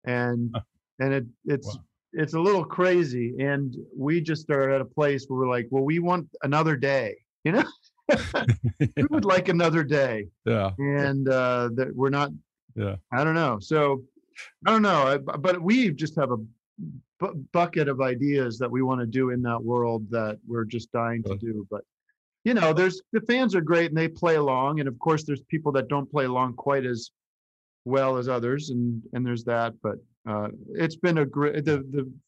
and 0.04 0.56
and 1.00 1.12
it 1.12 1.26
it's 1.45 1.76
Wow. 1.76 1.85
It's 2.17 2.35
a 2.35 2.41
little 2.41 2.65
crazy 2.65 3.35
and 3.39 3.77
we 3.97 4.21
just 4.21 4.49
are 4.51 4.71
at 4.71 4.81
a 4.81 4.85
place 4.85 5.27
where 5.29 5.39
we're 5.41 5.49
like 5.49 5.67
well 5.71 5.85
we 5.85 5.99
want 5.99 6.27
another 6.43 6.75
day 6.77 7.15
you 7.45 7.53
know 7.53 7.65
we 8.97 9.05
would 9.11 9.25
like 9.35 9.49
another 9.49 9.83
day 9.85 10.27
Yeah. 10.45 10.71
and 10.79 11.29
uh 11.29 11.69
that 11.75 11.95
we're 11.95 12.11
not 12.11 12.31
Yeah. 12.75 12.97
i 13.13 13.23
don't 13.25 13.35
know 13.35 13.59
so 13.61 14.03
i 14.67 14.71
don't 14.71 14.83
know 14.83 15.03
I- 15.13 15.19
but 15.19 15.61
we 15.61 15.91
just 15.91 16.17
have 16.17 16.31
a 16.33 16.39
bu- 17.21 17.37
bucket 17.53 17.89
of 17.89 18.01
ideas 18.01 18.59
that 18.59 18.71
we 18.71 18.83
want 18.83 19.01
to 19.01 19.07
do 19.07 19.31
in 19.31 19.43
that 19.43 19.63
world 19.63 20.07
that 20.11 20.39
we're 20.47 20.65
just 20.65 20.91
dying 20.93 21.23
to 21.25 21.37
do 21.37 21.67
but 21.71 21.83
you 22.45 22.55
know, 22.55 22.73
there's 22.73 23.03
the 23.13 23.21
fans 23.23 23.57
are 23.57 23.61
great 23.61 23.89
and 23.91 23.99
they 23.99 24.07
play 24.07 24.37
along, 24.37 24.79
and 24.79 24.87
of 24.89 24.97
course, 25.01 25.25
there's 25.25 25.41
people 25.49 25.73
that 25.73 25.89
don't 25.89 26.09
play 26.09 26.27
along 26.27 26.55
quite 26.55 26.87
as 26.87 27.11
well 27.85 28.17
as 28.19 28.29
others, 28.29 28.71
and 28.71 29.03
and 29.15 29.27
there's 29.27 29.43
that. 29.47 29.75
But 29.83 29.97
uh, 30.26 30.49
it's 30.75 30.97
been 30.97 31.18
a 31.18 31.26
great 31.26 31.64
the 31.64 31.78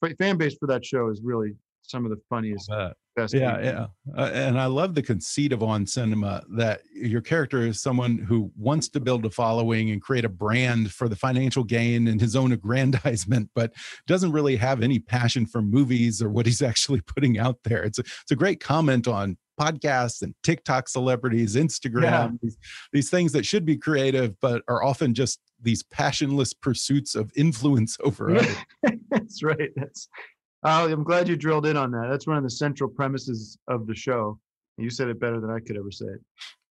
the 0.00 0.14
fan 0.16 0.36
base 0.36 0.56
for 0.58 0.66
that 0.66 0.84
show 0.84 1.08
is 1.10 1.20
really 1.22 1.54
some 1.82 2.04
of 2.04 2.10
the 2.10 2.20
funniest, 2.28 2.70
Uh, 2.70 2.92
best. 3.16 3.32
yeah, 3.32 3.56
people. 3.56 3.64
yeah. 3.64 4.22
Uh, 4.22 4.30
and 4.34 4.60
I 4.60 4.66
love 4.66 4.94
the 4.94 5.00
conceit 5.02 5.54
of 5.54 5.62
on 5.62 5.86
cinema 5.86 6.42
that 6.56 6.82
your 6.94 7.22
character 7.22 7.62
is 7.66 7.80
someone 7.80 8.18
who 8.18 8.52
wants 8.58 8.90
to 8.90 9.00
build 9.00 9.24
a 9.24 9.30
following 9.30 9.90
and 9.90 10.02
create 10.02 10.26
a 10.26 10.28
brand 10.28 10.92
for 10.92 11.08
the 11.08 11.16
financial 11.16 11.64
gain 11.64 12.06
and 12.08 12.20
his 12.20 12.36
own 12.36 12.52
aggrandizement, 12.58 13.48
but 13.54 13.72
doesn't 14.06 14.32
really 14.32 14.56
have 14.56 14.82
any 14.82 14.98
passion 14.98 15.46
for 15.46 15.62
movies 15.62 16.20
or 16.20 16.28
what 16.28 16.44
he's 16.44 16.60
actually 16.60 17.00
putting 17.00 17.38
out 17.38 17.56
there. 17.64 17.82
It's 17.82 17.98
a, 17.98 18.02
it's 18.02 18.32
a 18.32 18.36
great 18.36 18.60
comment 18.60 19.08
on 19.08 19.38
podcasts 19.58 20.22
and 20.22 20.34
TikTok 20.42 20.88
celebrities, 20.88 21.56
Instagram, 21.56 22.02
Yeah. 22.02 22.28
these, 22.42 22.58
these 22.92 23.10
things 23.10 23.32
that 23.32 23.44
should 23.44 23.64
be 23.64 23.76
creative, 23.76 24.38
but 24.40 24.62
are 24.68 24.82
often 24.82 25.14
just 25.14 25.40
these 25.60 25.82
passionless 25.82 26.52
pursuits 26.52 27.14
of 27.14 27.32
influence 27.36 27.96
over 28.04 28.36
others. 28.36 28.56
That's 29.10 29.42
right. 29.42 29.70
That's. 29.76 30.08
Oh, 30.64 30.90
I'm 30.90 31.04
glad 31.04 31.28
you 31.28 31.36
drilled 31.36 31.66
in 31.66 31.76
on 31.76 31.90
that. 31.92 32.08
That's 32.10 32.26
one 32.26 32.36
of 32.36 32.42
the 32.42 32.50
central 32.50 32.90
premises 32.90 33.58
of 33.68 33.86
the 33.86 33.94
show. 33.94 34.38
You 34.76 34.90
said 34.90 35.08
it 35.08 35.20
better 35.20 35.40
than 35.40 35.50
I 35.50 35.60
could 35.60 35.76
ever 35.76 35.90
say 35.90 36.06
it. 36.06 36.20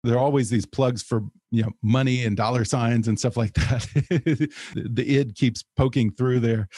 There 0.04 0.16
are 0.16 0.20
always 0.20 0.50
these 0.50 0.66
plugs 0.66 1.02
for 1.02 1.22
you 1.50 1.62
know 1.62 1.70
money 1.82 2.24
and 2.24 2.36
dollar 2.36 2.64
signs 2.64 3.08
and 3.08 3.18
stuff 3.18 3.36
like 3.36 3.54
that. 3.54 3.86
the 4.74 5.04
id 5.18 5.34
keeps 5.34 5.64
poking 5.76 6.12
through 6.12 6.40
there. 6.40 6.68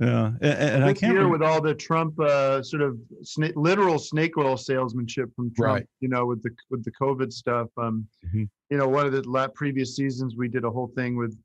Yeah, 0.00 0.28
and, 0.40 0.42
and 0.42 0.84
I 0.84 0.92
can't. 0.94 1.12
year 1.12 1.28
with 1.28 1.42
all 1.42 1.60
the 1.60 1.74
Trump 1.74 2.18
uh, 2.20 2.62
sort 2.62 2.82
of 2.82 2.96
sna- 3.24 3.52
literal 3.56 3.98
snake 3.98 4.36
oil 4.38 4.56
salesmanship 4.56 5.28
from 5.36 5.52
Trump, 5.54 5.74
Right. 5.80 5.86
you 6.00 6.08
know, 6.08 6.26
with 6.26 6.42
the 6.42 6.50
with 6.70 6.84
the 6.84 6.92
COVID 6.92 7.32
stuff. 7.32 7.68
Um, 7.76 8.06
Mhm. 8.34 8.48
you 8.70 8.78
know, 8.78 8.88
one 8.88 9.06
of 9.06 9.12
the 9.12 9.50
previous 9.54 9.96
seasons 9.96 10.34
we 10.36 10.48
did 10.48 10.64
a 10.64 10.70
whole 10.70 10.90
thing 10.96 11.16
with 11.16 11.36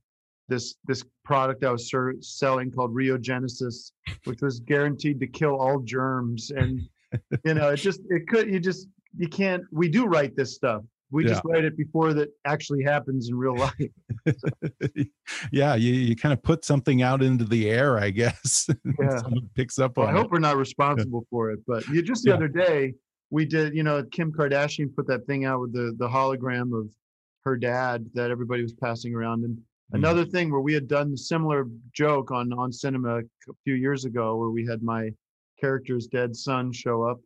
this 0.50 0.76
this 0.86 1.04
product 1.26 1.64
I 1.66 1.72
was 1.72 1.90
ser- 1.90 2.16
selling 2.22 2.72
called 2.72 2.96
Rio 2.96 3.18
Genesis, 3.18 3.92
which 4.24 4.42
was 4.42 4.62
guaranteed 4.62 5.20
to 5.20 5.28
kill 5.28 5.56
all 5.58 5.80
germs, 5.82 6.52
and 6.52 6.80
you 7.44 7.54
know, 7.54 7.70
it 7.72 7.78
just 7.78 8.02
it 8.10 8.28
could 8.28 8.50
you 8.50 8.60
just 8.60 8.88
you 9.18 9.28
can't. 9.28 9.64
We 9.72 9.90
do 9.90 10.06
write 10.06 10.36
this 10.36 10.54
stuff. 10.56 10.84
We 11.10 11.24
just 11.24 11.42
write 11.46 11.64
it 11.64 11.78
before 11.78 12.14
that 12.14 12.30
actually 12.46 12.84
happens 12.84 13.30
in 13.30 13.36
real 13.36 13.56
life. 13.56 13.74
yeah, 15.52 15.76
you, 15.76 15.94
you 15.94 16.16
kind 16.16 16.34
of 16.34 16.42
put 16.44 16.66
something 16.66 17.02
out 17.02 17.22
into 17.24 17.46
the 17.46 17.70
air, 17.70 17.98
I 17.98 18.10
guess. 18.10 18.68
Yeah. 19.00 19.22
Picks 19.56 19.78
up 19.80 19.98
Well, 19.98 20.08
I 20.08 20.12
hope 20.12 20.26
it. 20.26 20.32
we're 20.32 20.40
not 20.40 20.58
responsible 20.58 21.26
for 21.30 21.52
it, 21.52 21.60
but 21.68 21.86
you 21.88 22.02
just 22.02 22.24
the 22.24 22.32
Yeah. 22.32 22.36
other 22.36 22.48
day 22.48 22.94
we 23.30 23.46
did, 23.46 23.76
you 23.76 23.84
know, 23.84 24.04
Kim 24.12 24.32
Kardashian 24.32 24.94
put 24.96 25.06
that 25.08 25.26
thing 25.28 25.46
out 25.46 25.62
with 25.62 25.74
the 25.74 25.94
the 25.98 26.08
hologram 26.08 26.78
of 26.78 26.90
her 27.46 27.56
dad 27.58 28.06
that 28.14 28.32
everybody 28.32 28.62
was 28.64 28.74
passing 28.74 29.14
around, 29.14 29.44
and 29.44 29.58
Mm-hmm. 29.58 30.04
another 30.04 30.26
thing 30.26 30.52
where 30.52 30.60
we 30.60 30.74
had 30.74 30.86
done 30.90 31.14
a 31.14 31.18
similar 31.18 31.66
joke 31.94 32.30
on 32.32 32.52
on 32.52 32.74
cinema 32.74 33.20
a 33.20 33.54
few 33.64 33.76
years 33.76 34.04
ago, 34.04 34.36
where 34.36 34.50
we 34.50 34.66
had 34.66 34.82
my 34.84 35.12
character's 35.62 36.08
dead 36.08 36.36
son 36.36 36.74
show 36.74 37.04
up 37.04 37.22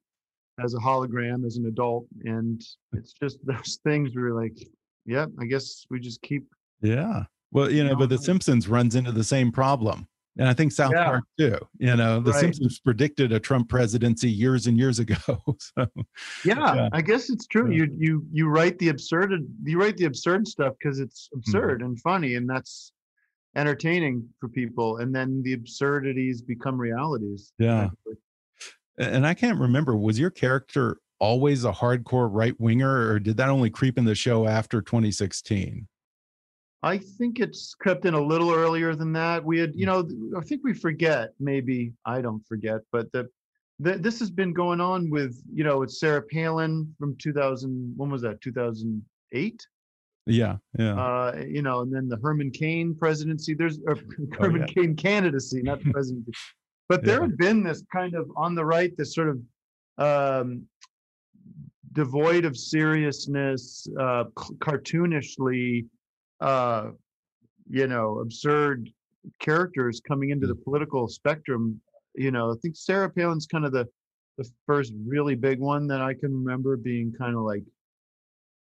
as 0.59 0.73
a 0.73 0.77
hologram 0.77 1.45
as 1.45 1.57
an 1.57 1.65
adult, 1.67 2.05
and 2.25 2.61
it's 2.93 3.13
just 3.13 3.39
those 3.45 3.79
things 3.83 4.15
where 4.15 4.27
you're 4.27 4.41
like, 4.41 4.57
yep, 5.05 5.29
I 5.39 5.45
guess 5.45 5.85
we 5.89 5.99
just 5.99 6.21
keep 6.21 6.45
Yeah. 6.81 7.23
Well, 7.51 7.69
you 7.71 7.83
know, 7.83 7.95
but 7.95 8.09
The 8.09 8.17
Simpsons 8.17 8.67
runs 8.67 8.95
into 8.95 9.11
the 9.11 9.23
same 9.23 9.51
problem. 9.51 10.07
And 10.37 10.47
I 10.47 10.53
think 10.53 10.71
South 10.71 10.93
Yeah. 10.95 11.03
Park 11.03 11.23
too. 11.37 11.57
You 11.79 11.97
know, 11.97 12.21
The 12.21 12.31
Right. 12.31 12.39
Simpsons 12.39 12.79
predicted 12.79 13.33
a 13.33 13.39
Trump 13.41 13.67
presidency 13.67 14.31
years 14.31 14.67
and 14.67 14.77
years 14.77 14.99
ago. 14.99 15.15
So, 15.59 15.85
Yeah, 16.45 16.75
Yeah. 16.75 16.89
I 16.93 17.01
guess 17.01 17.29
it's 17.29 17.47
true. 17.47 17.69
Yeah. 17.69 17.77
You 17.83 17.95
you 17.99 18.25
you 18.31 18.47
write 18.47 18.79
the 18.79 18.87
absurd 18.89 19.33
you 19.65 19.77
write 19.77 19.97
the 19.97 20.05
absurd 20.05 20.47
stuff 20.47 20.73
because 20.79 20.99
it's 20.99 21.27
Mm-hmm. 21.27 21.39
absurd 21.39 21.81
and 21.81 21.99
funny, 21.99 22.35
and 22.35 22.49
that's 22.49 22.93
entertaining 23.57 24.25
for 24.39 24.47
people. 24.47 24.97
And 24.97 25.13
then 25.13 25.41
the 25.43 25.51
absurdities 25.51 26.41
become 26.41 26.77
realities. 26.79 27.51
Yeah. 27.59 27.89
And 29.01 29.25
I 29.25 29.33
can't 29.33 29.59
remember, 29.59 29.95
was 29.95 30.19
your 30.19 30.29
character 30.29 30.97
always 31.19 31.65
a 31.65 31.71
hardcore 31.71 32.29
right 32.31 32.59
winger, 32.59 33.09
or 33.09 33.19
did 33.19 33.37
that 33.37 33.49
only 33.49 33.69
creep 33.69 33.97
in 33.97 34.05
the 34.05 34.15
show 34.15 34.47
after 34.47 34.81
2016? 34.81 35.87
I 36.83 36.97
think 36.97 37.39
it's 37.39 37.75
crept 37.75 38.05
in 38.05 38.15
a 38.15 38.21
little 38.21 38.51
earlier 38.51 38.95
than 38.95 39.13
that. 39.13 39.43
We 39.43 39.59
had, 39.59 39.73
you 39.75 39.85
know, 39.85 40.07
I 40.35 40.41
think 40.41 40.61
we 40.63 40.73
forget. 40.73 41.29
Maybe 41.39 41.93
I 42.05 42.21
don't 42.21 42.45
forget, 42.47 42.81
but 42.91 43.11
the, 43.11 43.27
the 43.79 43.97
this 43.97 44.19
has 44.19 44.31
been 44.31 44.51
going 44.51 44.81
on 44.81 45.09
with, 45.11 45.39
you 45.53 45.63
know, 45.63 45.79
with 45.79 45.91
Sarah 45.91 46.23
Palin 46.23 46.93
from 46.97 47.15
2000. 47.17 47.93
When 47.95 48.09
was 48.09 48.23
that? 48.23 48.41
2008. 48.41 49.67
Yeah, 50.27 50.57
yeah. 50.77 50.93
uh, 50.93 51.43
you 51.47 51.61
know, 51.61 51.81
and 51.81 51.93
then 51.93 52.07
the 52.07 52.17
Herman 52.17 52.51
Cain 52.51 52.95
presidency. 52.95 53.53
There's 53.53 53.79
or 53.85 53.97
Oh, 54.39 54.43
Herman 54.43 54.61
yeah. 54.61 54.73
Cain 54.73 54.95
candidacy, 54.95 55.61
not 55.61 55.83
the 55.83 55.91
presidency. 55.93 56.31
But 56.91 57.05
there 57.05 57.21
Yeah. 57.21 57.27
have 57.27 57.37
been 57.37 57.63
this 57.63 57.85
kind 57.89 58.15
of 58.15 58.29
on 58.35 58.53
the 58.53 58.65
right, 58.65 58.91
this 58.97 59.15
sort 59.15 59.29
of 59.29 59.41
um, 59.97 60.67
devoid 61.93 62.43
of 62.43 62.57
seriousness, 62.57 63.87
uh, 63.97 64.25
c- 64.37 64.55
cartoonishly, 64.55 65.87
uh, 66.41 66.91
you 67.69 67.87
know, 67.87 68.19
absurd 68.19 68.89
characters 69.39 70.01
coming 70.05 70.31
into 70.31 70.47
the 70.47 70.55
political 70.55 71.07
spectrum. 71.07 71.79
You 72.13 72.31
know, 72.31 72.51
I 72.51 72.55
think 72.61 72.75
Sarah 72.75 73.09
Palin's 73.09 73.47
kind 73.47 73.63
of 73.63 73.71
the 73.71 73.87
the 74.37 74.49
first 74.65 74.91
really 75.05 75.35
big 75.35 75.59
one 75.59 75.87
that 75.87 76.01
I 76.01 76.13
can 76.13 76.33
remember 76.43 76.75
being 76.75 77.13
kind 77.13 77.37
of 77.37 77.43
like 77.43 77.63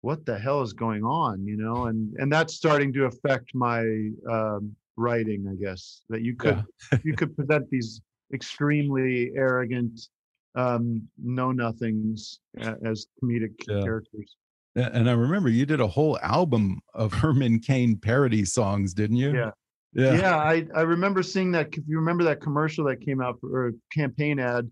what 0.02 0.26
the 0.26 0.38
hell 0.38 0.60
is 0.62 0.72
going 0.72 1.04
on 1.04 1.46
you 1.46 1.58
know 1.58 1.84
and 1.84 2.14
and 2.16 2.32
that's 2.32 2.54
starting 2.54 2.90
to 2.90 3.04
affect 3.04 3.54
my 3.54 3.80
um 4.28 4.74
writing 4.96 5.46
i 5.46 5.54
guess 5.62 6.00
that 6.08 6.22
you 6.22 6.34
could 6.34 6.64
you 7.04 7.14
could 7.14 7.36
present 7.36 7.68
these 7.68 8.00
extremely 8.32 9.32
arrogant 9.34 10.08
um 10.56 11.02
know 11.22 11.52
nothings 11.52 12.40
as 12.84 13.06
comedic 13.22 13.52
Yeah. 13.68 13.82
characters 13.82 14.36
And 14.76 15.08
I 15.08 15.12
remember 15.12 15.48
you 15.48 15.66
did 15.66 15.80
a 15.80 15.86
whole 15.86 16.18
album 16.22 16.80
of 16.94 17.12
Herman 17.22 17.60
Cain 17.60 17.96
parody 17.96 18.44
songs, 18.44 18.94
didn't 18.94 19.16
you? 19.16 19.32
yeah 19.34 19.50
Yeah. 19.92 20.14
yeah, 20.16 20.36
I, 20.36 20.66
I 20.74 20.82
remember 20.82 21.22
seeing 21.22 21.50
that 21.52 21.68
if 21.76 21.84
you 21.88 21.96
remember 21.98 22.22
that 22.24 22.40
commercial 22.40 22.84
that 22.86 23.00
came 23.00 23.20
out 23.20 23.40
for 23.40 23.48
or 23.56 23.68
a 23.68 23.72
campaign 23.92 24.38
ad 24.38 24.70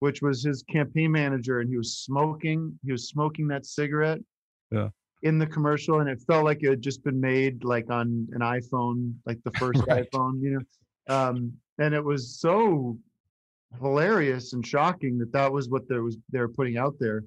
which 0.00 0.22
was 0.22 0.42
his 0.42 0.62
campaign 0.62 1.10
manager 1.12 1.60
and 1.60 1.68
he 1.68 1.76
was 1.76 1.98
smoking 1.98 2.78
he 2.84 2.92
was 2.92 3.08
smoking 3.08 3.46
that 3.48 3.66
cigarette 3.66 4.20
Yeah. 4.70 4.88
in 5.22 5.38
the 5.38 5.46
commercial 5.46 6.00
and 6.00 6.08
it 6.08 6.20
felt 6.26 6.44
like 6.44 6.62
it 6.62 6.70
had 6.70 6.80
just 6.82 7.04
been 7.04 7.20
made 7.20 7.64
like 7.64 7.90
on 7.90 8.26
an 8.32 8.40
iphone 8.40 9.14
like 9.26 9.38
the 9.44 9.50
first 9.62 9.82
Right. 9.86 10.06
iphone 10.12 10.40
you 10.42 10.50
know 10.54 11.14
um 11.14 11.52
and 11.80 11.94
it 11.94 12.04
was 12.04 12.38
so 12.38 12.96
hilarious 13.80 14.52
and 14.52 14.64
shocking 14.64 15.18
that 15.18 15.32
that 15.32 15.50
was 15.50 15.68
what 15.68 15.88
there 15.88 16.02
was 16.02 16.16
they 16.30 16.38
were 16.38 16.48
putting 16.48 16.76
out 16.76 16.94
there. 17.00 17.24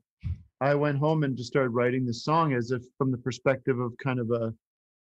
I 0.62 0.76
went 0.76 0.98
home 0.98 1.24
and 1.24 1.36
just 1.36 1.50
started 1.50 1.72
writing 1.72 2.06
this 2.06 2.24
song 2.24 2.54
as 2.54 2.72
if 2.72 2.84
from 2.98 3.12
the 3.12 3.18
perspective 3.18 3.80
of 3.80 3.94
kind 4.02 4.20
of 4.20 4.32
a 4.32 4.54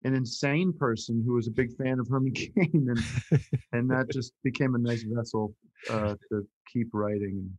an 0.05 0.15
insane 0.15 0.73
person 0.73 1.23
who 1.25 1.33
was 1.33 1.47
a 1.47 1.51
big 1.51 1.73
fan 1.77 1.99
of 1.99 2.07
herman 2.09 2.33
cain 2.55 2.87
and 2.89 3.41
and 3.71 3.89
that 3.89 4.09
just 4.11 4.33
became 4.43 4.75
a 4.75 4.79
nice 4.79 5.03
vessel 5.03 5.53
uh 5.89 6.15
to 6.29 6.45
keep 6.67 6.89
writing 6.93 7.49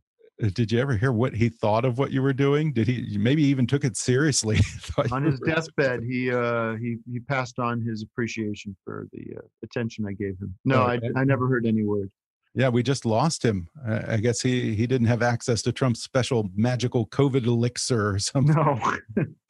Did 0.53 0.71
you 0.71 0.79
ever 0.79 0.97
hear 0.97 1.11
what 1.13 1.33
he 1.33 1.47
thought 1.49 1.85
of 1.85 1.97
what 1.97 2.11
you 2.11 2.21
were 2.21 2.33
doing? 2.33 2.73
Did 2.73 2.87
he 2.87 3.17
maybe 3.17 3.43
even 3.43 3.65
took 3.67 3.85
it 3.85 3.95
seriously? 3.95 4.59
On 5.11 5.23
his 5.23 5.39
were- 5.39 5.45
deathbed 5.53 6.01
he 6.03 6.31
uh 6.31 6.75
he 6.75 6.97
he 7.09 7.19
passed 7.21 7.57
on 7.59 7.81
his 7.81 8.03
appreciation 8.03 8.75
for 8.83 9.07
the 9.13 9.37
uh, 9.37 9.41
attention 9.63 10.05
i 10.05 10.11
gave 10.13 10.37
him 10.39 10.53
no 10.65 10.81
Oh, 10.81 10.85
I. 10.87 10.99
I 11.15 11.23
never 11.23 11.47
heard 11.47 11.65
any 11.65 11.83
word 11.83 12.11
Yeah, 12.53 12.69
we 12.69 12.83
just 12.83 13.05
lost 13.05 13.43
him. 13.43 13.67
Uh, 13.87 14.01
I 14.07 14.17
guess 14.17 14.39
he 14.41 14.73
he 14.75 14.87
didn't 14.87 15.07
have 15.07 15.21
access 15.21 15.61
to 15.63 15.71
Trump's 15.73 16.01
special 16.03 16.49
magical 16.55 17.05
COVID 17.07 17.45
elixir 17.45 18.09
or 18.15 18.19
something. 18.31 18.55
no 18.55 18.79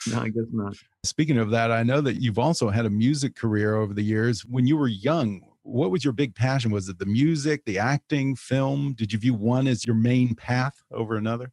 no 0.07 0.19
i 0.21 0.29
guess 0.29 0.45
not 0.51 0.75
Speaking 1.03 1.37
of 1.37 1.51
that, 1.51 1.71
I 1.71 1.83
know 1.83 2.01
that 2.01 2.15
you've 2.21 2.39
also 2.39 2.69
had 2.71 2.85
a 2.87 2.89
music 2.89 3.35
career 3.35 3.75
over 3.75 3.93
the 3.93 4.01
years. 4.03 4.43
When 4.43 4.65
you 4.65 4.75
were 4.75 4.87
young, 4.87 5.41
what 5.65 5.89
was 5.89 6.03
your 6.03 6.13
big 6.13 6.35
passion? 6.35 6.71
Was 6.71 6.87
it 6.89 6.99
the 6.99 7.05
music, 7.05 7.65
the 7.65 7.79
acting, 7.79 8.35
film? 8.35 8.93
Did 8.93 9.11
you 9.11 9.19
view 9.19 9.33
one 9.33 9.67
as 9.67 9.85
your 9.85 9.95
main 9.95 10.35
path 10.35 10.75
over 10.91 11.15
another? 11.15 11.51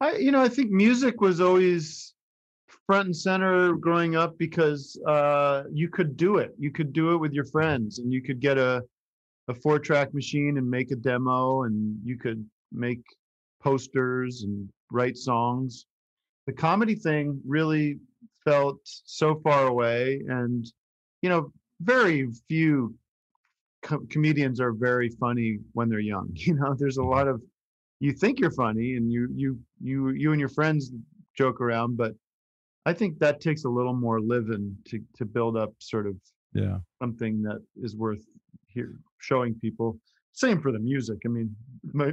I, 0.00 0.16
you 0.16 0.32
know, 0.32 0.40
I 0.40 0.48
think 0.48 0.70
music 0.70 1.20
was 1.20 1.40
always 1.40 2.14
front 2.86 3.06
and 3.06 3.16
center 3.16 3.74
growing 3.74 4.16
up 4.16 4.38
because 4.38 4.98
uh, 5.06 5.64
you 5.70 5.90
could 5.90 6.16
do 6.16 6.38
it. 6.38 6.54
You 6.58 6.70
could 6.70 6.92
do 6.92 7.12
it 7.12 7.18
with 7.18 7.32
your 7.32 7.44
friends, 7.44 7.98
and 7.98 8.12
you 8.12 8.22
could 8.22 8.40
get 8.40 8.58
a 8.58 8.82
a 9.48 9.54
four 9.54 9.78
track 9.78 10.12
machine 10.12 10.58
and 10.58 10.68
make 10.68 10.90
a 10.90 10.96
demo, 10.96 11.62
and 11.62 11.98
you 12.04 12.18
could 12.18 12.44
make 12.72 13.00
posters 13.62 14.42
and 14.42 14.68
write 14.90 15.16
songs. 15.16 15.86
The 16.46 16.52
comedy 16.52 16.94
thing 16.94 17.40
really 17.46 17.98
felt 18.44 18.78
so 18.84 19.40
far 19.44 19.66
away, 19.66 20.22
and 20.28 20.66
you 21.20 21.28
know, 21.28 21.52
very 21.80 22.28
few 22.48 22.94
co- 23.82 24.06
comedians 24.10 24.60
are 24.60 24.72
very 24.72 25.08
funny 25.20 25.58
when 25.72 25.88
they're 25.88 26.00
young. 26.00 26.30
You 26.46 26.54
know, 26.54 26.74
there's 26.78 26.98
a 26.98 27.02
lot 27.04 27.28
of 27.28 27.42
you 28.00 28.12
think 28.12 28.38
you're 28.40 28.52
funny 28.52 28.94
and 28.96 29.10
you 29.12 29.28
you 29.34 29.58
you 29.80 30.10
you 30.10 30.30
and 30.32 30.40
your 30.40 30.48
friends 30.48 30.92
joke 31.36 31.60
around, 31.60 31.96
but 31.96 32.12
I 32.86 32.92
think 32.92 33.18
that 33.18 33.40
takes 33.40 33.64
a 33.64 33.68
little 33.68 33.94
more 33.94 34.20
living 34.20 34.76
to 34.88 35.00
to 35.16 35.24
build 35.24 35.56
up 35.56 35.72
sort 35.78 36.06
of 36.06 36.14
Yeah. 36.54 36.78
something 37.02 37.42
that 37.42 37.60
is 37.86 37.96
worth 37.96 38.24
here 38.68 38.92
showing 39.20 39.54
people. 39.60 39.98
Same 40.32 40.60
for 40.60 40.70
the 40.72 40.78
music. 40.78 41.18
I 41.26 41.28
mean, 41.28 41.54
my 41.92 42.12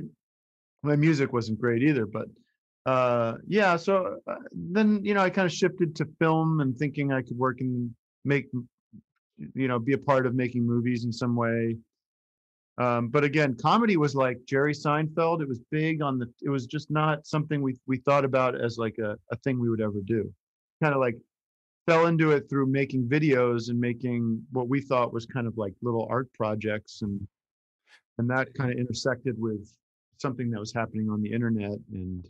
my 0.84 0.96
music 0.96 1.34
wasn't 1.34 1.60
great 1.60 1.82
either, 1.84 2.06
but 2.06 2.28
uh, 2.86 3.38
yeah. 3.48 3.76
So 3.78 3.94
uh, 4.28 4.36
then 4.76 5.04
you 5.04 5.14
know, 5.14 5.22
I 5.22 5.30
kind 5.30 5.46
of 5.46 5.54
shifted 5.54 5.96
to 5.98 6.06
film 6.20 6.60
and 6.62 6.76
thinking 6.78 7.12
I 7.12 7.22
could 7.22 7.38
work 7.38 7.58
and 7.62 7.94
make, 8.24 8.46
you 9.38 9.68
know, 9.68 9.80
be 9.80 9.94
a 9.94 9.98
part 9.98 10.26
of 10.26 10.36
making 10.36 10.66
movies 10.66 11.06
in 11.06 11.12
some 11.12 11.36
way. 11.36 11.78
Um, 12.78 13.08
but 13.08 13.24
again, 13.24 13.56
comedy 13.56 13.96
was 13.96 14.16
like 14.16 14.40
Jerry 14.46 14.74
Seinfeld. 14.74 15.42
It 15.42 15.48
was 15.48 15.60
big 15.72 16.02
on 16.02 16.20
the. 16.20 16.28
It 16.42 16.50
was 16.50 16.66
just 16.66 16.92
not 16.92 17.26
something 17.26 17.62
we 17.62 17.78
we 17.88 17.98
thought 17.98 18.26
about 18.26 18.60
as 18.60 18.78
like 18.78 18.98
a, 18.98 19.18
a 19.32 19.36
thing 19.38 19.60
we 19.60 19.70
would 19.70 19.82
ever 19.82 20.02
do. 20.06 20.34
Kind 20.82 20.94
of 20.94 21.00
like 21.00 21.16
fell 21.88 22.08
into 22.08 22.32
it 22.32 22.50
through 22.50 22.66
making 22.66 23.08
videos 23.08 23.70
and 23.70 23.80
making 23.80 24.44
what 24.52 24.68
we 24.68 24.82
thought 24.82 25.14
was 25.14 25.26
kind 25.26 25.48
of 25.48 25.58
like 25.58 25.74
little 25.82 26.08
art 26.10 26.32
projects 26.34 27.02
and 27.02 27.28
and 28.18 28.30
that 28.30 28.54
kind 28.56 28.72
of 28.72 28.78
intersected 28.78 29.36
with 29.40 29.72
something 30.18 30.50
that 30.50 30.60
was 30.60 30.74
happening 30.74 31.10
on 31.10 31.22
the 31.22 31.32
internet 31.32 31.78
and 31.92 32.28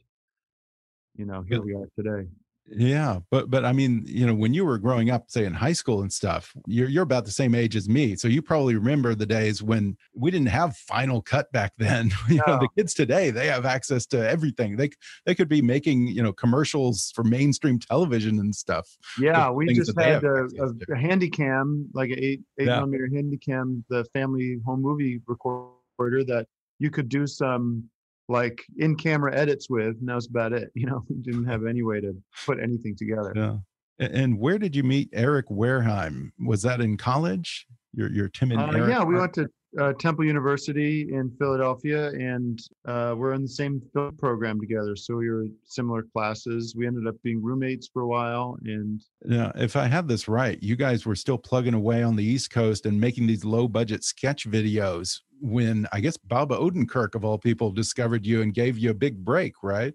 you 1.15 1.25
know 1.25 1.43
here 1.47 1.62
we 1.62 1.74
are 1.74 1.88
today 1.95 2.27
Yeah, 2.67 3.19
but 3.29 3.50
but 3.51 3.63
I 3.63 3.74
mean, 3.74 4.03
you 4.07 4.25
know, 4.25 4.34
when 4.34 4.53
you 4.53 4.65
were 4.65 4.79
growing 4.79 5.12
up, 5.12 5.29
say 5.29 5.45
in 5.45 5.53
high 5.53 5.74
school 5.74 6.01
and 6.01 6.12
stuff, 6.12 6.51
you're 6.65 6.89
you're 6.89 7.03
about 7.03 7.25
the 7.25 7.31
same 7.31 7.53
age 7.53 7.75
as 7.75 7.88
me, 7.88 8.15
so 8.15 8.27
you 8.27 8.41
probably 8.41 8.74
remember 8.75 9.13
the 9.13 9.25
days 9.25 9.62
when 9.62 9.95
we 10.15 10.31
didn't 10.31 10.48
have 10.48 10.75
Final 10.75 11.22
Cut 11.22 11.51
back 11.51 11.74
then. 11.77 12.12
you 12.27 12.38
know, 12.48 12.57
the 12.60 12.67
kids 12.75 12.93
today 12.95 13.29
they 13.29 13.48
have 13.48 13.65
access 13.67 14.07
to 14.07 14.27
everything. 14.29 14.77
They 14.77 14.89
they 15.27 15.36
could 15.36 15.48
be 15.48 15.62
making 15.62 16.07
you 16.07 16.24
know 16.24 16.34
commercials 16.34 17.12
for 17.15 17.24
mainstream 17.24 17.77
television 17.79 18.39
and 18.39 18.55
stuff. 18.55 18.88
yeah 19.19 19.50
we 19.51 19.72
just 19.74 19.93
had 20.00 20.24
a, 20.24 20.27
access 20.45 20.53
to. 20.57 20.86
a, 20.89 20.95
a 20.95 20.98
handy 20.98 21.29
cam 21.29 21.88
like 21.93 22.10
an 22.10 22.17
eight 22.19 22.41
eight 22.60 22.65
Yeah. 22.67 22.77
millimeter 22.77 23.07
handy 23.13 23.38
cam 23.38 23.86
the 23.89 24.05
family 24.05 24.57
home 24.65 24.81
movie 24.81 25.22
recorder 25.27 26.24
that 26.25 26.48
you 26.79 26.89
could 26.89 27.10
do 27.10 27.27
some 27.27 27.89
like 28.27 28.63
in 28.77 28.96
camera 28.96 29.36
edits 29.36 29.70
with 29.70 29.98
and 30.00 30.08
that 30.10 30.15
was 30.15 30.27
about 30.27 30.51
it 30.53 30.72
you 30.75 30.86
know 30.86 31.03
we 31.10 31.15
didn't 31.17 31.46
have 31.46 31.65
any 31.65 31.84
way 31.84 32.00
to 32.01 32.15
put 32.46 32.60
anything 32.60 32.96
together 32.96 33.34
Yeah. 33.36 33.58
And 33.98 34.38
where 34.39 34.58
did 34.60 34.75
you 34.75 34.84
meet 34.84 35.08
Eric 35.13 35.46
Wareheim? 35.48 36.32
Was 36.46 36.62
that 36.63 36.82
in 36.82 36.98
college? 36.98 37.65
Your 37.94 38.12
your 38.12 38.27
Tim 38.27 38.51
and 38.51 38.60
Uh, 38.60 38.77
Eric? 38.77 38.89
yeah, 38.89 39.03
we 39.05 39.15
went 39.15 39.34
to 39.36 39.48
uh, 39.79 39.94
Temple 39.94 40.25
University 40.25 41.13
in 41.13 41.32
Philadelphia, 41.38 42.10
and 42.10 42.60
uh, 42.88 43.13
we're 43.17 43.34
in 43.34 43.41
the 43.41 43.48
same 43.48 43.82
film 43.94 44.15
program 44.17 44.60
together. 44.60 44.96
So 44.96 45.15
we 45.15 45.29
were 45.29 45.46
similar 45.65 46.03
classes. 46.03 46.75
We 46.75 46.88
ended 46.88 47.08
up 47.08 47.15
being 47.24 47.44
roommates 47.44 47.88
for 47.88 48.03
a 48.03 48.08
while, 48.08 48.58
and 48.65 49.01
Now, 49.24 49.51
if 49.55 49.75
I 49.75 49.88
have 49.88 50.08
this 50.08 50.27
right, 50.27 50.62
you 50.62 50.75
guys 50.75 51.05
were 51.05 51.15
still 51.15 51.38
plugging 51.38 51.74
away 51.74 52.03
on 52.03 52.15
the 52.15 52.24
East 52.24 52.51
Coast 52.51 52.86
and 52.86 53.00
making 53.00 53.27
these 53.27 53.46
low 53.46 53.67
budget 53.67 54.03
sketch 54.03 54.50
videos 54.50 55.22
when 55.41 55.86
I 55.91 56.00
guess 56.00 56.17
Bob 56.17 56.50
Odenkirk, 56.50 57.13
of 57.13 57.25
all 57.25 57.38
people, 57.38 57.72
discovered 57.72 58.25
you 58.25 58.41
and 58.41 58.53
gave 58.53 58.77
you 58.77 58.91
a 58.91 58.94
big 58.94 59.24
break, 59.24 59.53
right? 59.62 59.94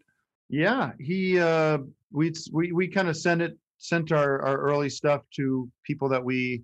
yeah, 0.50 0.90
he 0.98 1.38
uh, 1.38 1.78
we 2.12 2.32
we 2.52 2.72
we 2.72 2.88
kind 2.88 3.08
of 3.08 3.16
sent 3.16 3.40
it 3.40 3.56
sent 3.78 4.12
our 4.12 4.42
our 4.42 4.58
early 4.58 4.90
stuff 4.90 5.22
to 5.36 5.70
people 5.84 6.08
that 6.08 6.22
we 6.22 6.62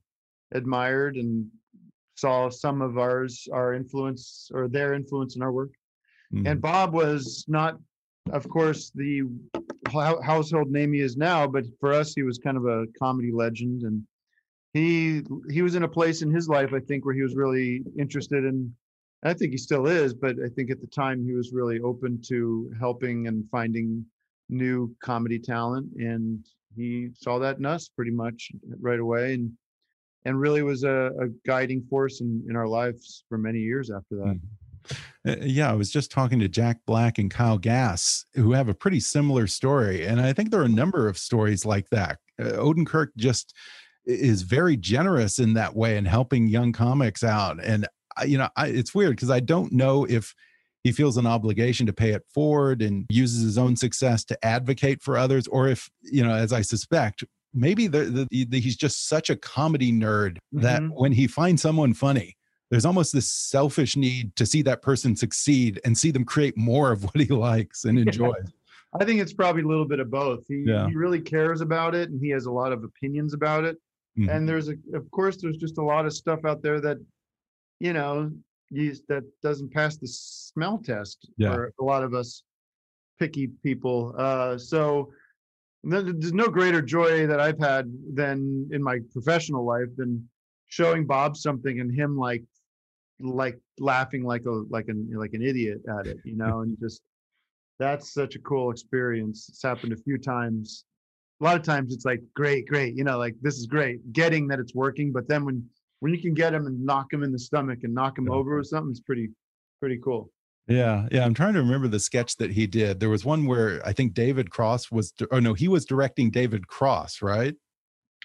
admired 0.53 1.17
and 1.17 1.47
saw 2.17 2.49
some 2.49 2.83
of 2.83 2.99
ours 2.99 3.47
our 3.53 3.75
influence 3.75 4.51
or 4.53 4.69
their 4.69 4.95
influence 4.95 5.37
in 5.37 5.43
our 5.43 5.53
work. 5.53 5.71
Mm. 6.35 6.51
And 6.51 6.61
Bob 6.61 6.93
was 6.93 7.45
not, 7.47 7.79
of 8.33 8.49
course, 8.49 8.91
the 8.95 9.23
household 9.93 10.71
name 10.71 10.93
he 10.93 11.01
is 11.01 11.17
now, 11.17 11.47
but 11.47 11.65
for 11.79 11.93
us, 11.93 12.15
he 12.15 12.23
was 12.23 12.39
kind 12.39 12.57
of 12.57 12.67
a 12.67 12.87
comedy 12.99 13.31
legend. 13.31 13.83
And 13.83 14.03
he 14.73 15.23
he 15.51 15.63
was 15.63 15.75
in 15.75 15.85
a 15.85 15.89
place 15.89 16.23
in 16.23 16.33
his 16.33 16.49
life, 16.49 16.73
I 16.75 16.81
think, 16.81 17.05
where 17.05 17.15
he 17.15 17.23
was 17.23 17.37
really 17.37 17.85
interested 17.99 18.45
in. 18.45 18.75
I 19.23 19.33
think 19.33 19.53
he 19.53 19.59
still 19.59 19.87
is, 19.87 20.15
but 20.15 20.37
I 20.45 20.49
think 20.49 20.71
at 20.71 20.81
the 20.81 20.87
time 20.87 21.25
he 21.25 21.33
was 21.33 21.53
really 21.53 21.81
open 21.81 22.21
to 22.29 22.73
helping 22.79 23.27
and 23.27 23.45
finding 23.51 24.05
new 24.49 24.95
comedy 25.03 25.39
talent, 25.39 25.89
and 25.97 26.45
he 26.77 27.09
saw 27.15 27.39
that 27.39 27.59
in 27.59 27.67
us 27.67 27.89
pretty 27.89 28.11
much 28.11 28.53
right 28.81 29.01
away, 29.01 29.35
and 29.35 29.53
and 30.27 30.39
really 30.39 30.63
was 30.63 30.83
a, 30.83 31.11
a 31.21 31.29
guiding 31.47 31.83
force 31.89 32.21
in, 32.21 32.45
in 32.51 32.57
our 32.57 32.69
lives 32.69 33.25
for 33.29 33.39
many 33.39 33.61
years 33.61 33.91
after 33.91 34.17
that. 34.17 34.41
Uh, 35.27 35.37
yeah, 35.41 35.71
I 35.71 35.75
was 35.75 35.91
just 35.91 36.11
talking 36.11 36.39
to 36.41 36.49
Jack 36.49 36.79
Black 36.87 37.19
and 37.19 37.31
Kyle 37.31 37.59
Gass, 37.59 38.27
who 38.35 38.53
have 38.53 38.69
a 38.69 38.75
pretty 38.75 39.01
similar 39.01 39.47
story. 39.47 40.07
And 40.07 40.21
I 40.21 40.33
think 40.33 40.51
there 40.51 40.61
are 40.61 40.65
a 40.65 40.69
number 40.69 41.09
of 41.09 41.17
stories 41.17 41.65
like 41.65 41.89
that. 41.91 42.19
Uh, 42.41 42.51
Odenkirk 42.53 43.09
just 43.17 43.55
is 44.05 44.43
very 44.43 44.77
generous 44.77 45.39
in 45.39 45.55
that 45.55 45.75
way 45.75 45.97
and 45.97 46.07
helping 46.07 46.47
young 46.47 46.73
comics 46.73 47.25
out. 47.25 47.63
And, 47.65 47.89
I, 48.17 48.25
you 48.25 48.39
know, 48.39 48.49
I, 48.57 48.69
it's 48.69 48.95
weird 48.95 49.17
because 49.17 49.31
I 49.31 49.41
don't 49.41 49.73
know 49.73 50.05
if 50.05 50.35
he 50.85 50.93
feels 50.93 51.17
an 51.17 51.27
obligation 51.27 51.87
to 51.87 51.93
pay 51.93 52.11
it 52.11 52.23
forward 52.33 52.81
and 52.81 53.07
uses 53.11 53.43
his 53.43 53.59
own 53.59 53.75
success 53.75 54.25
to 54.27 54.45
advocate 54.45 55.03
for 55.03 55.17
others, 55.17 55.49
or 55.49 55.67
if, 55.67 55.91
you 56.03 56.23
know, 56.25 56.33
as 56.33 56.53
I 56.53 56.61
suspect, 56.61 57.25
maybe 57.57 57.87
the, 57.87 58.27
the, 58.31 58.45
the, 58.45 58.61
he's 58.61 58.77
just 58.77 59.09
such 59.09 59.31
a 59.31 59.37
comedy 59.37 59.91
nerd 59.93 60.37
that 60.53 60.83
Mhm. 60.83 60.91
when 60.95 61.13
he 61.13 61.27
finds 61.27 61.63
someone 61.63 61.95
funny, 61.95 62.37
there's 62.71 62.85
almost 62.85 63.13
this 63.13 63.31
selfish 63.31 63.97
need 63.97 64.35
to 64.37 64.45
see 64.47 64.63
that 64.63 64.83
person 64.83 65.17
succeed 65.17 65.81
and 65.85 65.97
see 65.97 66.11
them 66.11 66.25
create 66.25 66.57
more 66.57 66.93
of 66.93 67.03
what 67.05 67.17
he 67.17 67.27
likes 67.27 67.85
and 67.85 67.99
enjoys. 67.99 68.53
I 69.01 69.05
think 69.05 69.21
it's 69.21 69.33
probably 69.33 69.63
a 69.63 69.67
little 69.67 69.87
bit 69.89 70.01
of 70.01 70.11
both. 70.11 70.45
He, 70.49 70.65
Yeah. 70.67 70.87
he 70.89 70.95
really 70.95 71.21
cares 71.21 71.61
about 71.61 71.95
it 71.95 72.11
and 72.11 72.21
he 72.21 72.29
has 72.31 72.47
a 72.47 72.51
lot 72.53 72.73
of 72.73 72.85
opinions 72.85 73.35
about 73.35 73.65
it. 73.65 73.79
Mhm. 74.19 74.31
And 74.31 74.49
there's 74.49 74.69
a, 74.69 74.75
of 74.95 75.11
course, 75.11 75.37
there's 75.37 75.57
just 75.59 75.79
a 75.79 75.83
lot 75.83 76.07
of 76.07 76.13
stuff 76.13 76.45
out 76.45 76.63
there 76.63 76.81
that, 76.81 76.99
you 77.81 77.93
know, 77.93 78.31
you, 78.71 78.95
that 79.09 79.23
doesn't 79.43 79.73
pass 79.73 79.97
the 79.97 80.09
smell 80.09 80.79
test 80.79 81.29
Yeah. 81.37 81.55
for 81.55 81.73
a 81.81 81.85
lot 81.85 82.03
of 82.03 82.15
us 82.15 82.43
picky 83.19 83.49
people. 83.63 84.15
Uh, 84.19 84.59
so 84.59 85.13
there's 85.85 86.33
no 86.33 86.49
greater 86.49 86.83
joy 86.83 87.27
that 87.27 87.41
I've 87.41 87.59
had 87.59 87.93
than 88.15 88.69
in 88.73 88.83
my 88.83 88.99
professional 89.13 89.65
life 89.65 89.89
than 89.97 90.29
showing 90.67 91.07
Bob 91.07 91.37
something 91.37 91.81
and 91.81 91.95
him 91.95 92.17
like, 92.17 92.43
like 93.21 93.59
laughing 93.79 94.25
like 94.25 94.45
a 94.45 94.51
like 94.69 94.89
an 94.89 95.11
like 95.15 95.33
an 95.33 95.43
idiot 95.43 95.81
at 95.99 96.07
it, 96.07 96.19
you 96.25 96.37
know, 96.37 96.61
and 96.61 96.77
just 96.79 97.01
that's 97.79 98.13
such 98.13 98.35
a 98.37 98.39
cool 98.41 98.71
experience. 98.71 99.49
It's 99.49 99.63
happened 99.63 99.93
a 99.93 99.97
few 99.97 100.19
times. 100.19 100.85
A 101.41 101.45
lot 101.45 101.57
of 101.57 101.63
times 101.63 101.93
it's 101.95 102.05
like 102.05 102.23
great, 102.35 102.67
great, 102.67 102.95
you 102.95 103.05
know, 103.05 103.19
like 103.19 103.35
this 103.41 103.57
is 103.59 103.67
great, 103.67 104.13
getting 104.13 104.49
that 104.49 104.59
it's 104.59 104.75
working. 104.75 105.13
But 105.13 105.29
then 105.29 105.45
when 105.45 105.65
when 106.01 106.13
you 106.13 106.21
can 106.21 106.35
get 106.35 106.53
him 106.53 106.67
and 106.67 106.85
knock 106.85 107.13
him 107.13 107.23
in 107.23 107.33
the 107.33 107.39
stomach 107.39 107.81
and 107.85 107.95
knock 107.95 108.19
him 108.19 108.31
over 108.31 108.59
or 108.59 108.65
something, 108.65 108.91
it's 108.91 109.01
pretty 109.01 109.31
pretty 109.81 109.99
cool. 110.03 110.31
Yeah, 110.69 111.07
yeah. 111.13 111.25
I'm 111.25 111.35
trying 111.35 111.55
to 111.55 111.61
remember 111.61 111.87
the 111.89 112.01
sketch 112.01 112.37
that 112.39 112.51
he 112.51 112.67
did. 112.67 112.99
There 113.01 113.09
was 113.11 113.25
one 113.25 113.47
where 113.47 113.81
I 113.87 113.93
think 113.93 114.15
David 114.15 114.51
Cross 114.51 114.91
was, 114.91 115.13
oh 115.31 115.39
no, 115.39 115.55
he 115.55 115.69
was 115.69 115.85
directing 115.85 116.31
David 116.31 116.67
Cross, 116.67 117.23
right? 117.23 117.55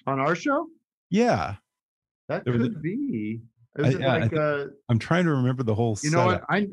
On 0.08 0.20
our 0.20 0.36
show, 0.36 0.68
Yeah, 1.12 1.56
that 2.30 2.44
There 2.46 2.54
was 2.54 2.64
a- 2.64 2.70
could 2.70 2.82
be. 2.82 3.42
I- 3.78 3.88
Is 3.88 3.96
it 3.96 4.02
yeah, 4.02 4.14
I 4.14 4.18
like 4.20 4.34
uh, 4.36 4.66
I'm 4.90 5.00
trying 5.00 5.24
to 5.26 5.32
remember 5.32 5.64
the 5.64 5.76
whole. 5.76 5.98
you 6.04 6.10
know 6.12 6.26
what? 6.26 6.44
I 6.50 6.68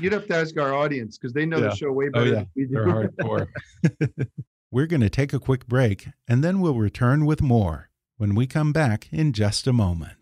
you'd 0.00 0.12
have 0.12 0.26
to 0.28 0.34
ask 0.34 0.58
our 0.58 0.72
audience 0.74 1.16
because 1.18 1.32
they 1.32 1.46
know 1.46 1.58
Yeah. 1.58 1.68
the 1.68 1.76
show 1.76 1.92
way 1.92 2.06
Oh 2.08 2.10
better 2.12 2.26
yeah, 2.26 2.32
than 2.34 2.48
we 2.56 2.64
do. 2.64 2.70
they're 2.72 2.86
hardcore. 2.86 3.46
We're 4.72 4.86
going 4.86 5.02
to 5.02 5.10
take 5.10 5.32
a 5.34 5.38
quick 5.38 5.66
break 5.68 6.08
and 6.26 6.42
then 6.42 6.60
we'll 6.60 6.74
return 6.74 7.26
with 7.26 7.42
more 7.42 7.90
when 8.16 8.34
we 8.34 8.46
come 8.46 8.72
back 8.72 9.06
in 9.12 9.32
just 9.34 9.66
a 9.66 9.72
moment. 9.72 10.21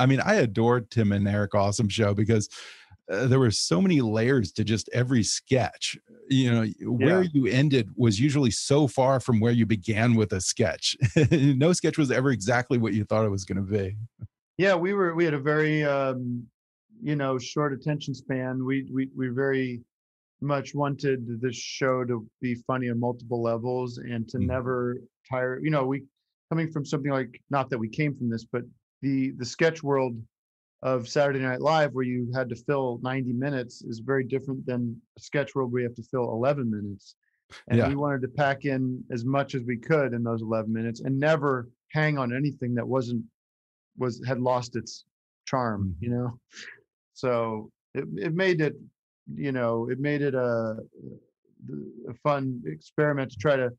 I 0.00 0.06
mean, 0.06 0.20
I 0.20 0.34
adored 0.36 0.90
Tim 0.90 1.12
and 1.12 1.28
Eric 1.28 1.54
Awesome 1.54 1.88
Show 1.88 2.14
because 2.14 2.48
uh, 3.10 3.26
there 3.26 3.38
were 3.38 3.50
so 3.50 3.80
many 3.82 4.00
layers 4.00 4.50
to 4.52 4.64
just 4.64 4.88
every 4.92 5.22
sketch. 5.22 5.98
You 6.28 6.50
know, 6.52 6.66
where 6.90 7.22
Yeah. 7.22 7.28
you 7.34 7.46
ended 7.46 7.90
was 7.96 8.18
usually 8.20 8.50
so 8.50 8.86
far 8.86 9.20
from 9.20 9.40
where 9.40 9.52
you 9.52 9.66
began 9.66 10.14
with 10.14 10.32
a 10.32 10.40
sketch. 10.40 10.96
no 11.30 11.72
sketch 11.72 11.98
was 11.98 12.10
ever 12.10 12.30
exactly 12.30 12.78
what 12.78 12.94
you 12.94 13.04
thought 13.04 13.26
it 13.26 13.30
was 13.30 13.44
going 13.44 13.56
to 13.64 13.70
be. 13.78 13.96
Yeah, 14.58 14.74
we 14.74 14.92
were 14.94 15.14
we 15.14 15.24
had 15.24 15.34
a 15.34 15.40
very 15.40 15.84
um, 15.84 16.46
you 17.02 17.16
know 17.16 17.38
short 17.38 17.72
attention 17.72 18.14
span. 18.14 18.64
We 18.64 18.88
we 18.92 19.08
we 19.16 19.28
very 19.28 19.80
much 20.40 20.74
wanted 20.74 21.40
this 21.42 21.56
show 21.56 22.04
to 22.04 22.26
be 22.40 22.54
funny 22.66 22.88
on 22.88 22.98
multiple 23.00 23.42
levels 23.42 23.98
and 23.98 24.26
to 24.28 24.38
Mhm. 24.38 24.46
never 24.46 24.96
tire. 25.28 25.60
You 25.62 25.70
know, 25.70 25.84
we 25.84 26.04
coming 26.48 26.70
from 26.70 26.84
something 26.86 27.10
like 27.10 27.42
not 27.50 27.68
that 27.70 27.78
we 27.78 27.88
came 27.88 28.14
from 28.16 28.30
this, 28.30 28.44
but 28.50 28.62
the 29.02 29.32
the 29.32 29.44
sketch 29.44 29.82
world 29.82 30.20
of 30.82 31.08
Saturday 31.08 31.40
Night 31.40 31.60
Live, 31.60 31.92
where 31.92 32.04
you 32.04 32.30
had 32.34 32.48
to 32.48 32.56
fill 32.56 32.98
90 33.02 33.32
minutes, 33.32 33.82
is 33.82 33.98
very 33.98 34.24
different 34.24 34.64
than 34.64 35.00
a 35.18 35.20
sketch 35.20 35.54
world 35.54 35.72
where 35.72 35.82
you 35.82 35.88
have 35.88 35.96
to 35.96 36.02
fill 36.02 36.24
11 36.32 36.70
minutes. 36.70 37.16
And 37.68 37.78
Yeah. 37.78 37.88
we 37.88 37.96
wanted 37.96 38.22
to 38.22 38.28
pack 38.28 38.64
in 38.64 39.04
as 39.10 39.24
much 39.24 39.54
as 39.54 39.62
we 39.64 39.76
could 39.76 40.14
in 40.14 40.22
those 40.22 40.40
11 40.40 40.72
minutes 40.72 41.00
and 41.00 41.18
never 41.18 41.68
hang 41.88 42.16
on 42.16 42.34
anything 42.34 42.74
that 42.76 42.86
wasn't 42.86 43.24
was 43.98 44.24
had 44.26 44.40
lost 44.40 44.76
its 44.76 45.04
charm, 45.44 45.94
you 46.00 46.08
mm-hmm. 46.08 46.18
know. 46.18 46.40
So 47.12 47.70
it 47.94 48.06
it 48.16 48.34
made 48.34 48.60
it, 48.60 48.76
you 49.34 49.52
know, 49.52 49.90
it 49.90 49.98
made 49.98 50.22
it 50.22 50.34
a 50.34 50.78
a 52.08 52.14
fun 52.22 52.62
experiment 52.66 53.32
to 53.32 53.36
try 53.36 53.56
to 53.56 53.70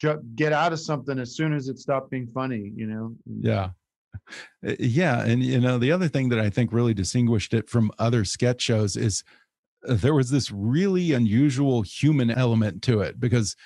ju- 0.00 0.22
get 0.34 0.52
out 0.52 0.72
of 0.72 0.80
something 0.80 1.18
as 1.18 1.36
soon 1.36 1.52
as 1.52 1.68
it 1.68 1.78
stopped 1.78 2.10
being 2.10 2.26
funny, 2.28 2.72
you 2.74 2.86
know. 2.86 3.14
Yeah. 3.26 3.70
Uh, 4.66 4.74
Yeah, 4.78 5.24
and 5.24 5.42
you 5.42 5.60
know 5.60 5.78
the 5.78 5.92
other 5.92 6.08
thing 6.08 6.28
that 6.30 6.40
I 6.40 6.50
think 6.50 6.72
really 6.72 6.94
distinguished 6.94 7.54
it 7.54 7.68
from 7.68 7.90
other 7.98 8.24
sketch 8.24 8.62
shows 8.62 8.96
is 8.96 9.24
uh, 9.88 9.94
there 9.94 10.14
was 10.14 10.30
this 10.30 10.50
really 10.50 11.12
unusual 11.12 11.82
human 11.82 12.30
element 12.30 12.82
to 12.82 13.00
it 13.00 13.20
because 13.20 13.56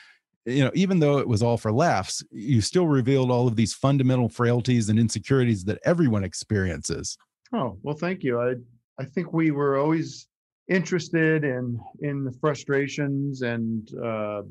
you 0.45 0.65
know 0.65 0.71
even 0.75 0.99
though 0.99 1.19
it 1.19 1.29
was 1.29 1.43
all 1.43 1.57
for 1.57 1.73
laughs, 1.73 2.23
you 2.31 2.61
still 2.61 2.87
revealed 2.87 3.31
all 3.31 3.49
of 3.49 3.57
these 3.57 3.75
fundamental 3.75 4.29
frailties 4.29 4.89
and 4.89 4.99
insecurities 4.99 5.65
that 5.65 5.79
everyone 5.85 6.25
experiences. 6.25 7.17
Oh, 7.53 7.79
well, 7.83 7.97
thank 7.97 8.23
you. 8.23 8.41
I 8.41 8.55
I 8.99 9.05
think 9.05 9.33
we 9.33 9.51
were 9.51 9.79
always 9.79 10.29
interested 10.69 11.45
in 11.45 11.81
in 12.01 12.25
the 12.25 12.33
frustrations 12.33 13.43
and 13.43 13.89
uh, 13.99 14.43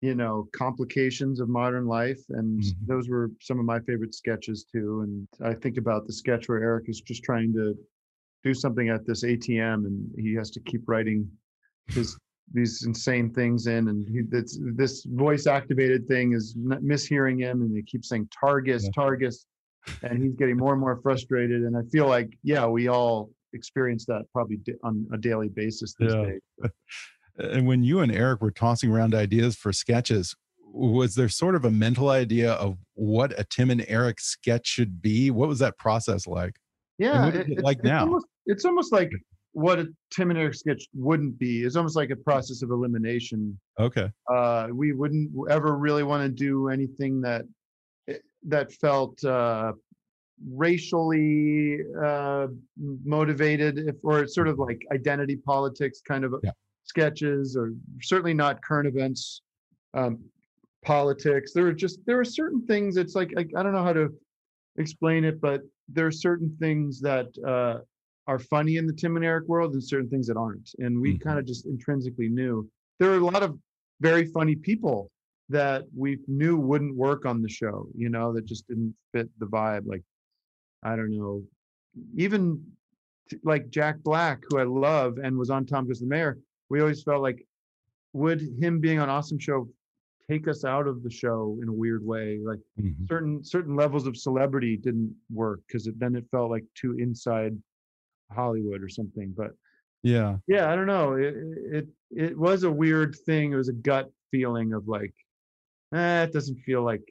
you 0.00 0.14
know 0.14 0.48
complications 0.52 1.40
of 1.40 1.48
modern 1.48 1.86
life, 1.86 2.20
and 2.30 2.60
Mhm. 2.62 2.86
those 2.86 3.08
were 3.08 3.30
some 3.40 3.58
of 3.58 3.64
my 3.64 3.80
favorite 3.80 4.14
sketches 4.14 4.64
too. 4.64 5.00
And 5.02 5.28
I 5.40 5.54
think 5.54 5.76
about 5.76 6.06
the 6.06 6.12
sketch 6.12 6.48
where 6.48 6.62
Eric 6.62 6.88
is 6.88 7.00
just 7.00 7.24
trying 7.24 7.52
to 7.54 7.76
do 8.44 8.54
something 8.54 8.88
at 8.88 9.04
this 9.06 9.24
ATM, 9.24 9.86
and 9.86 10.10
he 10.16 10.34
has 10.34 10.50
to 10.52 10.60
keep 10.60 10.82
writing 10.88 11.28
his 11.94 12.16
these 12.54 12.84
insane 12.86 13.30
things 13.34 13.66
in, 13.66 13.88
and 13.88 14.08
he, 14.08 14.22
this 14.22 14.58
this 14.74 15.04
voice 15.04 15.46
activated 15.46 16.06
thing 16.08 16.32
is 16.32 16.54
mishearing 16.56 17.38
him, 17.40 17.60
and 17.62 17.76
they 17.76 17.82
keep 17.82 18.04
saying 18.04 18.26
Targus, 18.28 18.84
Yeah. 18.84 18.90
Targus 18.96 19.46
and 20.02 20.22
he's 20.22 20.34
getting 20.36 20.56
more 20.56 20.72
and 20.72 20.80
more 20.80 20.96
frustrated. 21.02 21.62
And 21.64 21.76
I 21.76 21.82
feel 21.90 22.06
like, 22.06 22.38
yeah, 22.44 22.66
we 22.66 22.86
all 22.88 23.32
experience 23.52 24.04
that 24.06 24.26
probably 24.32 24.60
on 24.84 25.08
a 25.12 25.18
daily 25.18 25.48
basis 25.48 25.94
these 25.98 26.14
Yeah. 26.14 26.22
days. 26.22 26.40
And 27.38 27.66
when 27.66 27.82
you 27.82 28.00
and 28.00 28.12
Eric 28.12 28.42
were 28.42 28.50
tossing 28.50 28.90
around 28.90 29.14
ideas 29.14 29.56
for 29.56 29.72
sketches, 29.72 30.34
was 30.72 31.14
there 31.14 31.28
sort 31.28 31.54
of 31.54 31.64
a 31.64 31.70
mental 31.70 32.10
idea 32.10 32.52
of 32.54 32.78
what 32.94 33.38
a 33.38 33.44
Tim 33.44 33.70
and 33.70 33.84
Eric 33.88 34.20
sketch 34.20 34.66
should 34.66 35.00
be? 35.00 35.30
What 35.30 35.48
was 35.48 35.58
that 35.60 35.78
process 35.78 36.26
like? 36.26 36.56
Yeah, 36.98 37.28
it 37.28 37.34
it's- 37.36 37.62
like 37.62 37.78
it's 37.78 37.84
now? 37.84 38.00
Almost, 38.00 38.26
it's 38.46 38.64
almost 38.64 38.92
like 38.92 39.10
what 39.52 39.78
a 39.78 39.86
Tim 40.10 40.30
and 40.30 40.38
Eric 40.38 40.54
sketch 40.54 40.84
wouldn't 40.94 41.38
be. 41.38 41.62
It's 41.62 41.76
almost 41.76 41.96
like 41.96 42.10
a 42.10 42.16
process 42.16 42.62
of 42.62 42.70
elimination. 42.70 43.58
Okay. 43.78 44.10
Uh, 44.30 44.68
we 44.72 44.92
wouldn't 44.92 45.30
ever 45.48 45.76
really 45.76 46.02
want 46.02 46.22
to 46.24 46.28
do 46.28 46.68
anything 46.68 47.20
that 47.22 47.42
eh, 48.08 48.14
that 48.46 48.72
felt 48.72 49.22
uh, 49.24 49.72
racially 50.50 51.78
uh, 52.04 52.48
motivated, 53.04 53.78
if, 53.78 53.96
or 54.02 54.26
sort 54.26 54.48
of 54.48 54.58
like 54.58 54.80
identity 54.92 55.36
politics 55.36 56.00
kind 56.06 56.24
of 56.24 56.34
Yeah. 56.42 56.50
Sketches, 56.88 57.56
or 57.56 57.72
certainly 58.02 58.34
not 58.34 58.62
current 58.62 58.88
events 58.88 59.42
um, 59.94 60.18
politics. 60.84 61.52
There 61.52 61.66
are 61.66 61.72
just 61.72 62.00
there 62.06 62.18
are 62.18 62.24
certain 62.24 62.64
things. 62.66 62.96
It's 62.96 63.14
like 63.14 63.32
I, 63.36 63.42
I 63.56 63.62
don't 63.62 63.72
know 63.72 63.84
how 63.84 63.92
to 63.92 64.08
explain 64.76 65.24
it, 65.24 65.40
but 65.40 65.62
there 65.88 66.06
are 66.06 66.10
certain 66.12 66.54
things 66.58 67.00
that 67.00 67.28
uh, 67.46 67.80
are 68.26 68.38
funny 68.38 68.76
in 68.76 68.86
the 68.86 68.92
Tim 68.92 69.16
and 69.16 69.24
Eric 69.24 69.48
world, 69.48 69.72
and 69.74 69.82
certain 69.82 70.08
things 70.08 70.26
that 70.28 70.36
aren't. 70.36 70.70
And 70.78 71.00
we 71.00 71.14
Mhm. 71.14 71.20
kind 71.20 71.38
of 71.38 71.46
just 71.46 71.66
intrinsically 71.66 72.28
knew 72.28 72.68
there 72.98 73.10
are 73.12 73.16
a 73.18 73.24
lot 73.24 73.42
of 73.42 73.58
very 74.00 74.24
funny 74.26 74.54
people 74.56 75.10
that 75.50 75.84
we 75.96 76.18
knew 76.26 76.56
wouldn't 76.56 76.94
work 76.94 77.24
on 77.24 77.40
the 77.42 77.48
show. 77.48 77.88
You 77.94 78.10
know, 78.10 78.32
that 78.34 78.44
just 78.44 78.66
didn't 78.68 78.94
fit 79.12 79.28
the 79.38 79.46
vibe. 79.46 79.86
Like 79.86 80.02
I 80.82 80.96
don't 80.96 81.10
know, 81.16 81.42
even 82.16 82.64
like 83.42 83.68
Jack 83.68 83.98
Black, 84.02 84.42
who 84.48 84.58
I 84.58 84.62
love 84.64 85.18
and 85.18 85.36
was 85.36 85.50
on 85.50 85.66
Tom 85.66 85.86
Goes 85.86 86.00
the 86.00 86.06
Mayor. 86.06 86.38
We 86.70 86.80
always 86.80 87.02
felt 87.02 87.22
like 87.22 87.44
would 88.12 88.40
him 88.60 88.80
being 88.80 88.98
on 88.98 89.08
Awesome 89.08 89.38
Show 89.38 89.68
take 90.30 90.46
us 90.48 90.64
out 90.64 90.86
of 90.86 91.02
the 91.02 91.10
show 91.10 91.58
in 91.62 91.68
a 91.68 91.72
weird 91.72 92.04
way 92.04 92.38
like 92.44 92.58
Mhm. 92.78 93.08
certain 93.08 93.42
certain 93.42 93.74
levels 93.76 94.06
of 94.06 94.14
celebrity 94.16 94.76
didn't 94.76 95.14
work 95.30 95.60
because 95.66 95.86
it, 95.86 95.98
then 95.98 96.14
it 96.16 96.26
felt 96.30 96.50
like 96.50 96.64
too 96.74 96.96
inside 96.98 97.56
hollywood 98.30 98.82
or 98.82 98.90
something 98.90 99.32
but 99.34 99.52
Yeah. 100.02 100.36
yeah 100.46 100.70
i 100.70 100.76
don't 100.76 100.86
know 100.86 101.14
it, 101.14 101.34
it 101.72 101.88
it 102.10 102.38
was 102.38 102.64
a 102.64 102.70
weird 102.70 103.16
thing 103.24 103.52
it 103.52 103.56
was 103.56 103.70
a 103.70 103.72
gut 103.72 104.12
feeling 104.30 104.74
of 104.74 104.86
like 104.86 105.14
eh, 105.94 106.24
it 106.24 106.32
doesn't 106.34 106.58
feel 106.58 106.82
like 106.82 107.02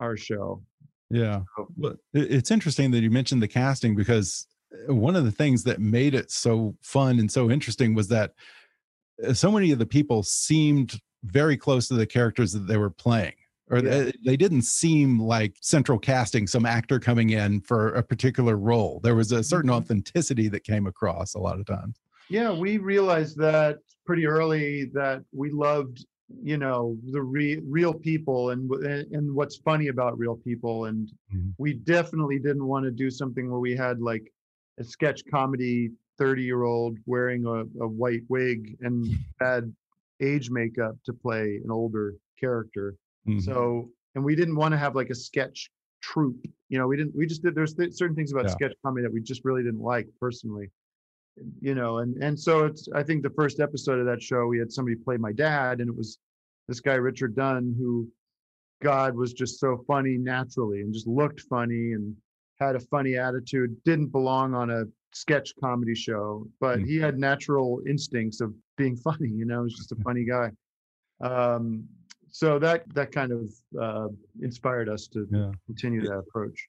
our 0.00 0.16
show 0.18 0.62
Yeah. 1.08 1.42
So- 1.56 1.96
it's 2.12 2.50
interesting 2.50 2.90
that 2.90 3.00
you 3.00 3.10
mentioned 3.10 3.42
the 3.42 3.48
casting 3.48 3.96
because 3.96 4.46
uh, 4.86 4.94
one 4.94 5.16
of 5.16 5.24
the 5.24 5.32
things 5.32 5.64
that 5.64 5.80
made 5.80 6.14
it 6.14 6.30
so 6.30 6.76
fun 6.82 7.18
and 7.20 7.32
so 7.32 7.50
interesting 7.50 7.94
was 7.94 8.08
that 8.08 8.34
so 9.32 9.50
many 9.50 9.70
of 9.72 9.78
the 9.78 9.86
people 9.86 10.22
seemed 10.22 10.98
very 11.24 11.56
close 11.56 11.88
to 11.88 11.94
the 11.94 12.06
characters 12.06 12.52
that 12.52 12.66
they 12.66 12.76
were 12.76 12.90
playing 12.90 13.34
or 13.70 13.78
Yeah. 13.78 14.04
they, 14.04 14.12
they 14.24 14.36
didn't 14.36 14.62
seem 14.62 15.20
like 15.20 15.54
central 15.60 15.98
casting 15.98 16.46
some 16.46 16.66
actor 16.66 16.98
coming 16.98 17.30
in 17.30 17.60
for 17.60 17.88
a 17.94 18.02
particular 18.02 18.56
role 18.56 19.00
there 19.02 19.14
was 19.14 19.30
a 19.32 19.42
certain 19.44 19.70
Mhm. 19.70 19.74
authenticity 19.74 20.48
that 20.48 20.64
came 20.64 20.86
across 20.86 21.34
a 21.34 21.38
lot 21.38 21.60
of 21.60 21.66
times 21.66 22.00
yeah 22.30 22.50
we 22.52 22.78
realized 22.78 23.36
that 23.38 23.78
pretty 24.06 24.26
early 24.26 24.84
that 24.94 25.22
we 25.32 25.50
loved 25.50 26.04
you 26.42 26.56
know 26.56 26.96
the 27.10 27.20
re- 27.20 27.60
real 27.66 27.92
people 27.92 28.50
and 28.50 28.70
and 29.12 29.34
what's 29.34 29.56
funny 29.56 29.88
about 29.88 30.18
real 30.18 30.36
people 30.36 30.86
and 30.86 31.12
Mhm. 31.34 31.52
we 31.58 31.74
definitely 31.74 32.38
didn't 32.38 32.64
want 32.66 32.84
to 32.86 32.90
do 32.90 33.10
something 33.10 33.50
where 33.50 33.60
we 33.60 33.74
had 33.76 34.00
like 34.00 34.32
a 34.78 34.84
sketch 34.84 35.22
comedy 35.30 35.90
30 36.20 36.42
year 36.42 36.62
old 36.62 36.98
wearing 37.06 37.44
a, 37.46 37.60
a 37.82 37.88
white 37.88 38.22
wig 38.28 38.76
and 38.82 39.06
had 39.40 39.74
age 40.20 40.50
makeup 40.50 40.94
to 41.06 41.12
play 41.12 41.60
an 41.64 41.70
older 41.70 42.14
character 42.38 42.94
Mhm. 43.28 43.42
so 43.42 43.90
and 44.14 44.24
we 44.24 44.34
didn't 44.34 44.56
want 44.56 44.72
to 44.72 44.78
have 44.78 44.94
like 44.94 45.10
a 45.10 45.14
sketch 45.14 45.70
troupe 46.02 46.46
you 46.70 46.78
know 46.78 46.86
we 46.86 46.96
didn't 46.96 47.14
we 47.16 47.26
just 47.26 47.42
did 47.42 47.54
there's 47.54 47.74
th- 47.74 47.92
certain 47.94 48.14
things 48.16 48.32
about 48.32 48.44
Yeah. 48.46 48.52
sketch 48.52 48.72
comedy 48.84 49.02
that 49.04 49.12
we 49.12 49.20
just 49.20 49.44
really 49.44 49.62
didn't 49.62 49.80
like 49.94 50.06
personally 50.20 50.70
you 51.60 51.74
know 51.74 51.98
and 51.98 52.22
and 52.22 52.38
so 52.38 52.64
it's 52.64 52.88
i 52.94 53.02
think 53.02 53.22
the 53.22 53.30
first 53.40 53.60
episode 53.60 53.98
of 53.98 54.06
that 54.06 54.22
show 54.22 54.46
we 54.46 54.58
had 54.58 54.70
somebody 54.72 54.96
play 54.96 55.16
my 55.18 55.32
dad 55.32 55.80
and 55.80 55.88
it 55.90 55.96
was 55.96 56.18
this 56.68 56.80
guy 56.80 56.94
richard 56.94 57.34
dunn 57.36 57.74
who 57.78 58.08
god 58.82 59.14
was 59.14 59.32
just 59.34 59.58
so 59.60 59.82
funny 59.86 60.16
naturally 60.18 60.80
and 60.80 60.92
just 60.94 61.06
looked 61.06 61.40
funny 61.42 61.92
and 61.92 62.14
had 62.58 62.74
a 62.76 62.80
funny 62.80 63.16
attitude 63.16 63.74
didn't 63.84 64.08
belong 64.08 64.54
on 64.54 64.70
a 64.70 64.84
sketch 65.12 65.52
comedy 65.60 65.94
show 65.94 66.46
but 66.60 66.78
Mm. 66.78 66.86
he 66.86 66.96
had 66.96 67.18
natural 67.18 67.80
instincts 67.88 68.40
of 68.40 68.54
being 68.76 68.96
funny 69.08 69.28
you 69.28 69.44
know 69.44 69.64
he's 69.64 69.76
just 69.76 69.92
a 69.92 69.96
funny 69.96 70.24
guy 70.24 70.50
um 71.20 71.84
so 72.30 72.58
that 72.58 72.84
that 72.94 73.10
kind 73.12 73.32
of 73.32 73.52
uh 73.80 74.08
inspired 74.42 74.88
us 74.88 75.08
to 75.08 75.26
Yeah. 75.30 75.52
continue 75.66 76.00
that 76.02 76.18
approach 76.18 76.68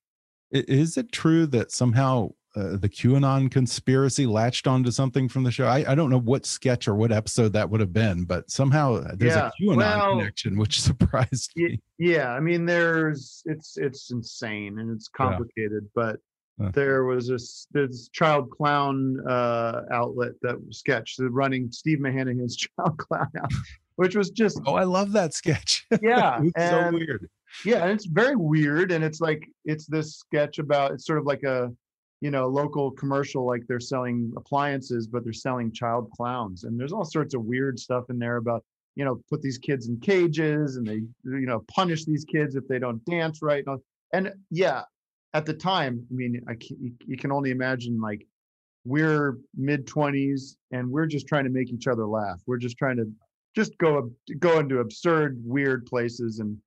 Is 0.52 0.98
it 0.98 1.12
true 1.12 1.46
that 1.48 1.72
somehow 1.72 2.32
uh, 2.54 2.76
the 2.76 2.90
QAnon 2.90 3.50
conspiracy 3.50 4.26
latched 4.26 4.68
onto 4.68 4.92
something 4.92 5.30
from 5.30 5.44
the 5.44 5.52
show? 5.52 5.68
I, 5.68 5.90
I 5.92 5.96
don't 5.96 6.10
know 6.10 6.20
what 6.20 6.46
sketch 6.46 6.86
or 6.90 6.96
what 6.96 7.14
episode 7.14 7.54
that 7.54 7.70
would 7.70 7.80
have 7.80 7.94
been, 7.94 8.26
but 8.26 8.52
somehow 8.52 9.00
there's 9.16 9.36
Yeah, 9.36 9.48
a 9.48 9.64
QAnon 9.64 9.78
well, 9.78 10.10
connection, 10.10 10.58
which 10.58 10.82
surprised 10.90 11.52
me. 11.56 11.80
yeah 11.98 12.32
i 12.34 12.40
mean 12.42 12.66
there's 12.66 13.44
it's 13.46 13.78
it's 13.78 14.12
insane 14.12 14.80
and 14.80 14.90
it's 14.92 15.08
Yeah. 15.08 15.26
complicated 15.28 15.88
but 15.96 16.16
Uh. 16.16 16.31
There 16.58 17.06
was 17.06 17.28
this 17.28 17.68
this 17.72 18.08
child 18.10 18.50
clown 18.52 19.18
uh 19.28 19.82
outlet 19.92 20.34
that 20.42 20.58
sketch 20.70 21.16
the 21.18 21.30
running 21.30 21.72
steve 21.72 22.00
mahanahan's 22.00 22.56
child 22.78 22.98
clown 22.98 23.28
which 23.96 24.16
was 24.16 24.30
just 24.32 24.60
Oh, 24.66 24.76
I 24.76 24.84
love 24.84 25.12
that 25.14 25.34
sketch. 25.34 25.86
Yeah, 26.02 26.40
was 26.40 26.52
so 26.58 26.92
weird. 26.92 27.30
yeah 27.66 27.84
and 27.84 27.92
it's 27.92 28.06
very 28.06 28.36
weird 28.36 28.92
and 28.92 29.04
it's 29.04 29.22
like 29.22 29.48
it's 29.66 29.86
this 29.86 30.16
sketch 30.18 30.60
about 30.60 30.92
it's 30.92 31.06
sort 31.06 31.20
of 31.20 31.26
like 31.26 31.44
a 31.44 31.72
you 32.22 32.32
know 32.32 32.48
local 32.48 32.92
commercial 32.92 33.46
like 33.46 33.64
they're 33.68 33.80
selling 33.80 34.32
appliances 34.38 35.08
but 35.08 35.24
they're 35.24 35.34
selling 35.34 35.72
child 35.72 36.10
clowns 36.16 36.64
and 36.64 36.80
there's 36.80 36.94
all 36.94 37.04
sorts 37.06 37.34
of 37.34 37.44
weird 37.44 37.80
stuff 37.80 38.06
in 38.10 38.18
there 38.20 38.38
about 38.38 38.64
you 38.96 39.04
know 39.06 39.20
put 39.30 39.42
these 39.42 39.58
kids 39.58 39.88
in 39.88 40.00
cages 40.00 40.76
and 40.78 40.86
they 40.88 41.02
you 41.24 41.46
know 41.48 41.64
punish 41.68 42.06
these 42.06 42.24
kids 42.26 42.56
if 42.56 42.68
they 42.68 42.78
don't 42.80 43.04
dance 43.06 43.42
right 43.42 43.64
and, 43.68 43.80
and 44.14 44.32
yeah 44.52 44.84
at 45.34 45.46
the 45.46 45.54
time 45.54 46.06
i 46.12 46.14
mean 46.14 46.42
i 46.48 46.54
can, 46.56 46.96
you, 47.08 47.18
can 47.18 47.32
only 47.32 47.52
imagine 47.52 48.00
like 48.00 48.26
we're 48.86 49.38
mid 49.56 49.86
20s 49.86 50.56
and 50.72 50.90
we're 50.90 51.06
just 51.06 51.28
trying 51.28 51.44
to 51.44 51.50
make 51.50 51.72
each 51.72 51.88
other 51.88 52.06
laugh 52.06 52.42
we're 52.48 52.58
just 52.58 52.78
trying 52.78 52.98
to 52.98 53.10
just 53.56 53.78
go 53.78 54.10
go 54.40 54.60
into 54.60 54.80
absurd 54.80 55.40
weird 55.44 55.86
places 55.86 56.40
and 56.40 56.58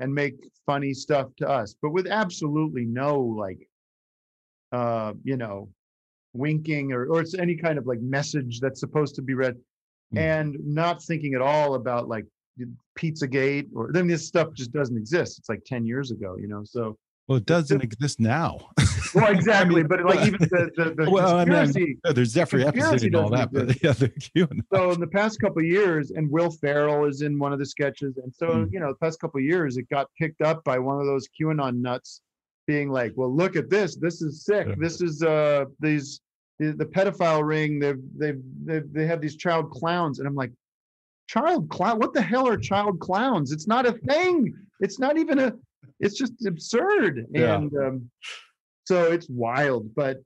and 0.00 0.14
make 0.14 0.34
funny 0.66 0.92
stuff 0.92 1.28
to 1.36 1.48
us 1.48 1.74
but 1.80 1.90
with 1.90 2.06
absolutely 2.06 2.84
no 2.84 3.18
like 3.18 3.68
uh 4.72 5.12
you 5.24 5.36
know 5.36 5.68
winking 6.34 6.92
or 6.92 7.06
or 7.06 7.20
it's 7.20 7.34
any 7.34 7.56
kind 7.56 7.78
of 7.78 7.86
like 7.86 8.00
message 8.00 8.60
that's 8.60 8.80
supposed 8.80 9.14
to 9.14 9.22
be 9.22 9.34
read 9.34 9.56
Mm. 10.14 10.18
and 10.18 10.56
not 10.64 11.02
thinking 11.02 11.34
at 11.34 11.42
all 11.42 11.74
about 11.74 12.08
like 12.08 12.24
Pizzagate 12.98 13.68
or 13.74 13.90
then 13.92 14.06
this 14.06 14.26
stuff 14.26 14.52
just 14.54 14.72
doesn't 14.72 14.96
exist. 14.96 15.38
It's 15.38 15.48
like 15.48 15.64
10 15.66 15.84
years 15.84 16.10
ago, 16.10 16.36
you 16.40 16.48
know. 16.48 16.62
So 16.64 16.96
Well, 17.28 17.38
it 17.38 17.46
doesn't 17.46 17.82
exist 17.82 18.20
now. 18.20 18.70
Well, 19.14 19.32
exactly, 19.32 19.82
but 19.82 20.04
like 20.04 20.26
even 20.26 20.38
the 20.40 20.70
the, 20.76 20.94
the 21.04 21.10
well, 21.10 21.36
I 21.38 21.44
conspiracy. 21.44 21.80
mean, 21.80 22.00
uh, 22.04 22.12
there's 22.12 22.32
Jeffrey 22.34 22.64
Epstein 22.64 23.04
and 23.06 23.16
all 23.16 23.30
that, 23.30 23.52
but 23.52 23.82
yeah, 23.82 23.92
the 23.92 24.08
QAnon. 24.10 24.60
so 24.72 24.92
in 24.92 25.00
the 25.00 25.06
past 25.08 25.40
couple 25.40 25.58
of 25.58 25.66
years, 25.66 26.12
and 26.12 26.30
Will 26.30 26.50
Ferrell 26.52 27.04
is 27.06 27.22
in 27.22 27.38
one 27.38 27.52
of 27.52 27.58
the 27.58 27.66
sketches, 27.66 28.16
and 28.22 28.32
so 28.32 28.46
Mm. 28.48 28.72
you 28.72 28.78
know, 28.80 28.88
the 28.88 28.98
past 28.98 29.18
couple 29.20 29.38
of 29.38 29.44
years, 29.44 29.76
it 29.76 29.88
got 29.88 30.08
picked 30.20 30.40
up 30.40 30.62
by 30.64 30.78
one 30.78 31.00
of 31.00 31.06
those 31.06 31.26
QAnon 31.40 31.80
nuts, 31.80 32.20
being 32.68 32.90
like, 32.90 33.12
"Well, 33.16 33.34
look 33.34 33.56
at 33.56 33.68
this. 33.70 33.96
This 33.96 34.22
is 34.22 34.44
sick. 34.44 34.68
Yeah. 34.68 34.74
This 34.78 35.00
is 35.00 35.22
uh 35.24 35.64
these 35.80 36.20
the, 36.60 36.72
the 36.72 36.86
pedophile 36.86 37.44
ring. 37.44 37.80
They've 37.80 38.00
they've 38.16 38.40
they 38.64 38.80
they 38.92 39.06
have 39.06 39.20
these 39.20 39.34
child 39.36 39.72
clowns," 39.72 40.20
and 40.20 40.28
I'm 40.28 40.36
like, 40.36 40.52
"Child 41.28 41.68
clown? 41.70 41.98
What 41.98 42.14
the 42.14 42.22
hell 42.22 42.46
are 42.46 42.56
child 42.56 43.00
clowns? 43.00 43.50
It's 43.50 43.66
not 43.66 43.84
a 43.84 43.92
thing. 43.92 44.54
It's 44.78 44.98
not 45.00 45.18
even 45.18 45.40
a. 45.40 45.52
It's 46.00 46.16
just 46.18 46.34
absurd." 46.46 47.26
Yeah. 47.30 47.56
And 47.56 47.76
um, 47.76 48.10
so 48.84 49.04
it's 49.04 49.28
wild, 49.28 49.94
but 49.94 50.18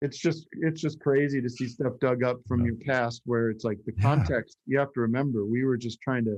it's 0.00 0.18
just 0.18 0.46
it's 0.52 0.80
just 0.80 1.00
crazy 1.00 1.40
to 1.42 1.48
see 1.48 1.66
stuff 1.66 1.92
dug 2.00 2.22
up 2.22 2.38
from 2.46 2.64
your 2.64 2.76
past 2.86 3.22
where 3.24 3.50
it's 3.50 3.64
like 3.64 3.78
the 3.84 3.92
Yeah. 3.96 4.02
context 4.02 4.58
you 4.66 4.78
have 4.78 4.92
to 4.92 5.00
remember 5.00 5.44
we 5.44 5.64
were 5.64 5.76
just 5.76 6.00
trying 6.00 6.24
to 6.26 6.36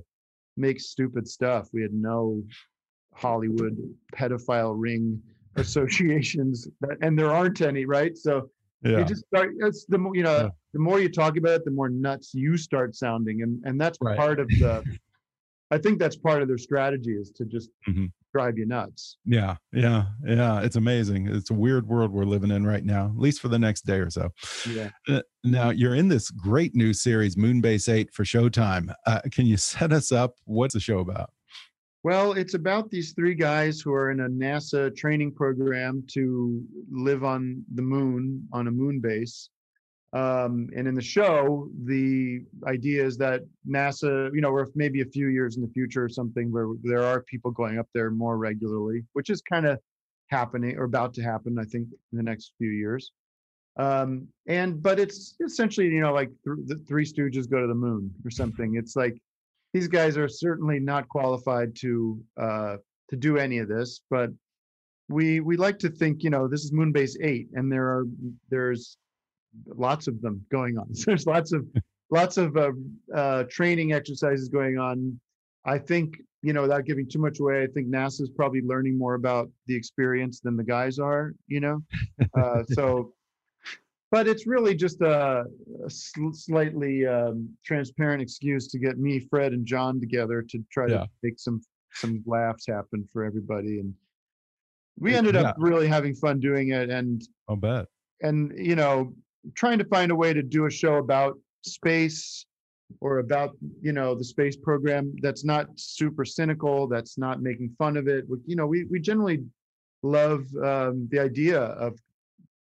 make 0.57 0.81
stupid 0.81 1.29
stuff 1.29 1.68
we 1.74 1.83
had 1.83 1.92
no 1.92 2.42
hollywood 3.14 3.76
pedophile 4.14 4.74
ring 4.79 5.20
associations 5.57 6.68
that, 6.81 6.96
and 7.03 7.18
there 7.18 7.31
aren't 7.31 7.61
any 7.61 7.85
right 7.85 8.16
so 8.16 8.48
Yeah. 8.83 9.00
you 9.00 9.05
just 9.05 9.26
start 9.26 9.50
it's 9.59 9.85
the 9.85 9.98
more 9.98 10.16
you 10.16 10.22
know 10.22 10.37
Yeah. 10.44 10.48
the 10.72 10.79
more 10.81 10.98
you 10.98 11.11
talk 11.11 11.37
about 11.37 11.53
it 11.61 11.64
the 11.66 11.70
more 11.70 11.90
nuts 11.90 12.33
you 12.33 12.57
start 12.57 12.94
sounding 12.96 13.42
and 13.42 13.62
and 13.66 13.79
that's 13.79 13.98
Right. 14.00 14.16
part 14.16 14.40
of 14.40 14.48
the 14.48 14.83
i 15.70 15.76
think 15.76 15.98
that's 15.98 16.16
part 16.16 16.40
of 16.40 16.48
their 16.48 16.57
strategy 16.59 17.12
is 17.14 17.31
to 17.33 17.44
just 17.44 17.68
Mhm. 17.87 18.11
Drive 18.32 18.56
you 18.56 18.66
nuts 18.66 19.16
Yeah, 19.24 19.56
yeah, 19.72 20.04
yeah. 20.24 20.60
It's 20.60 20.76
amazing. 20.76 21.26
It's 21.28 21.50
a 21.50 21.54
weird 21.54 21.86
world 21.86 22.12
we're 22.12 22.24
living 22.24 22.50
in 22.50 22.66
right 22.66 22.84
now, 22.84 23.06
at 23.06 23.18
least 23.18 23.40
for 23.40 23.48
the 23.48 23.58
next 23.58 23.86
day 23.86 23.98
or 23.98 24.10
so. 24.10 24.30
yeah 24.68 24.90
Uh, 25.08 25.22
Now, 25.44 25.70
you're 25.70 25.94
in 25.94 26.08
this 26.08 26.30
great 26.30 26.74
new 26.74 26.92
series, 26.92 27.36
Moonbase 27.36 27.92
8 27.92 28.12
for 28.12 28.24
Showtime. 28.24 28.94
Uh, 29.06 29.20
can 29.32 29.46
you 29.46 29.56
set 29.56 29.92
us 29.92 30.12
up? 30.12 30.34
What's 30.44 30.74
the 30.74 30.80
show 30.80 31.00
about? 31.00 31.30
Well, 32.02 32.32
it's 32.32 32.54
about 32.54 32.90
these 32.90 33.12
three 33.12 33.34
guys 33.34 33.80
who 33.80 33.92
are 33.92 34.10
in 34.10 34.20
a 34.20 34.28
NASA 34.28 34.94
training 34.96 35.32
program 35.34 36.02
to 36.14 36.62
live 36.90 37.24
on 37.24 37.62
the 37.74 37.82
moon, 37.82 38.46
on 38.52 38.68
a 38.68 38.70
moon 38.70 39.00
base. 39.00 39.50
Um, 40.12 40.68
and 40.77 40.88
in 40.88 40.96
the 40.96 41.03
show, 41.03 41.68
the 41.85 42.40
idea 42.66 43.05
is 43.05 43.16
that 43.18 43.42
NASA, 43.68 44.31
you 44.35 44.40
know, 44.40 44.51
or 44.51 44.68
maybe 44.75 45.03
a 45.03 45.07
few 45.07 45.29
years 45.29 45.57
in 45.57 45.62
the 45.62 45.68
future 45.68 46.05
or 46.05 46.09
something, 46.09 46.51
where 46.51 46.68
there 46.83 47.03
are 47.05 47.23
people 47.23 47.53
going 47.53 47.79
up 47.79 47.87
there 47.94 48.11
more 48.11 48.37
regularly, 48.37 49.05
which 49.12 49.31
is 49.31 49.40
kind 49.40 49.66
of 49.66 49.79
happening 50.29 50.77
or 50.77 50.85
about 50.85 51.14
to 51.14 51.23
happen, 51.23 51.59
I 51.59 51.64
think, 51.64 51.88
in 52.12 52.16
the 52.16 52.25
next 52.25 52.55
few 52.59 52.70
years. 52.70 53.12
Um, 53.77 54.27
and 54.49 54.83
but 54.83 54.99
it's 54.99 55.37
essentially, 55.44 55.87
you 55.88 56.01
know, 56.01 56.12
like 56.12 56.31
th- 56.44 56.66
the 56.66 56.83
Three 56.88 57.05
Stooges 57.05 57.49
go 57.49 57.61
to 57.61 57.68
the 57.68 57.75
moon 57.75 58.12
or 58.25 58.31
something. 58.31 58.75
It's 58.75 58.96
like 58.96 59.16
these 59.73 59.87
guys 59.87 60.16
are 60.16 60.29
certainly 60.29 60.81
not 60.81 61.09
qualified 61.09 61.77
to 61.77 62.20
uh, 62.37 62.77
to 63.11 63.16
do 63.16 63.38
any 63.38 63.59
of 63.59 63.68
this, 63.68 64.01
but 64.11 64.31
we 65.09 65.38
we 65.40 65.57
like 65.57 65.79
to 65.81 65.88
think, 65.88 66.25
you 66.25 66.31
know, 66.31 66.49
this 66.49 66.64
is 66.64 66.73
Moonbase 66.73 67.16
eight, 67.23 67.49
and 67.55 67.70
there 67.70 67.87
are 67.87 68.07
there's 68.51 68.99
lots 69.66 70.06
of 70.08 70.20
them 70.22 70.44
going 70.50 70.78
on. 70.78 70.86
There's 71.06 71.26
lots 71.26 71.52
of 71.52 71.66
lots 72.10 72.36
of 72.36 72.56
uh, 72.56 72.72
uh, 73.14 73.44
training 73.50 73.92
exercises 73.92 74.48
going 74.48 74.78
on. 74.78 75.18
I 75.64 75.78
think 75.78 76.16
you 76.42 76.54
know, 76.54 76.62
without 76.62 76.86
giving 76.86 77.06
too 77.06 77.18
much 77.18 77.38
away, 77.38 77.62
I 77.62 77.66
think 77.66 77.88
NASA's 77.88 78.30
probably 78.34 78.62
learning 78.62 78.96
more 78.96 79.14
about 79.14 79.50
the 79.66 79.76
experience 79.76 80.40
than 80.40 80.56
the 80.56 80.64
guys 80.64 80.98
are. 80.98 81.34
You 81.48 81.60
know, 81.60 81.82
uh, 82.34 82.62
so. 82.70 83.12
But 84.12 84.26
it's 84.26 84.44
really 84.44 84.74
just 84.74 85.00
a, 85.02 85.44
a 85.86 85.88
sl- 85.90 86.32
slightly 86.32 87.06
um, 87.06 87.48
transparent 87.64 88.20
excuse 88.20 88.66
to 88.72 88.78
get 88.80 88.98
me, 88.98 89.20
Fred, 89.20 89.52
and 89.52 89.64
John 89.64 90.00
together 90.00 90.42
to 90.50 90.58
try 90.72 90.88
Yeah. 90.88 90.98
to 91.04 91.08
make 91.22 91.38
some 91.38 91.60
some 91.92 92.20
laughs 92.26 92.66
happen 92.66 93.08
for 93.12 93.24
everybody. 93.24 93.78
And 93.78 93.94
we 94.98 95.14
ended 95.14 95.36
up 95.36 95.54
really 95.58 95.86
having 95.86 96.14
fun 96.16 96.40
doing 96.40 96.70
it. 96.70 96.90
And 96.90 97.22
I'll 97.48 97.54
bet. 97.54 97.86
and 98.22 98.52
you 98.56 98.74
know 98.74 99.12
trying 99.55 99.79
to 99.79 99.85
find 99.85 100.11
a 100.11 100.16
way 100.16 100.33
to 100.33 100.42
do 100.42 100.66
a 100.66 100.70
show 100.70 100.96
about 100.96 101.38
space 101.62 102.46
or 103.00 103.18
about 103.18 103.57
you 103.81 103.92
know 103.92 104.14
the 104.14 104.24
space 104.24 104.57
program 104.57 105.14
that's 105.22 105.44
not 105.44 105.68
super 105.76 106.24
cynical 106.24 106.88
that's 106.88 107.16
not 107.16 107.40
making 107.40 107.74
fun 107.79 107.96
of 107.96 108.09
it. 108.09 108.26
You 108.46 108.57
know 108.57 108.66
we, 108.66 108.85
we 108.85 109.00
generally 109.00 109.44
love 110.03 110.46
um, 110.62 111.09
the 111.11 111.18
idea 111.18 111.61
of 111.61 111.98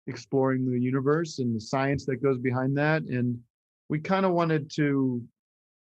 exploring 0.07 0.69
the 0.69 0.79
universe 0.79 1.39
and 1.39 1.55
the 1.55 1.61
science 1.61 2.05
that 2.05 2.21
goes 2.21 2.37
behind 2.39 2.75
that. 2.77 3.03
And 3.03 3.39
we 3.87 3.99
kind 3.99 4.25
of 4.25 4.33
wanted 4.33 4.69
to 4.75 5.21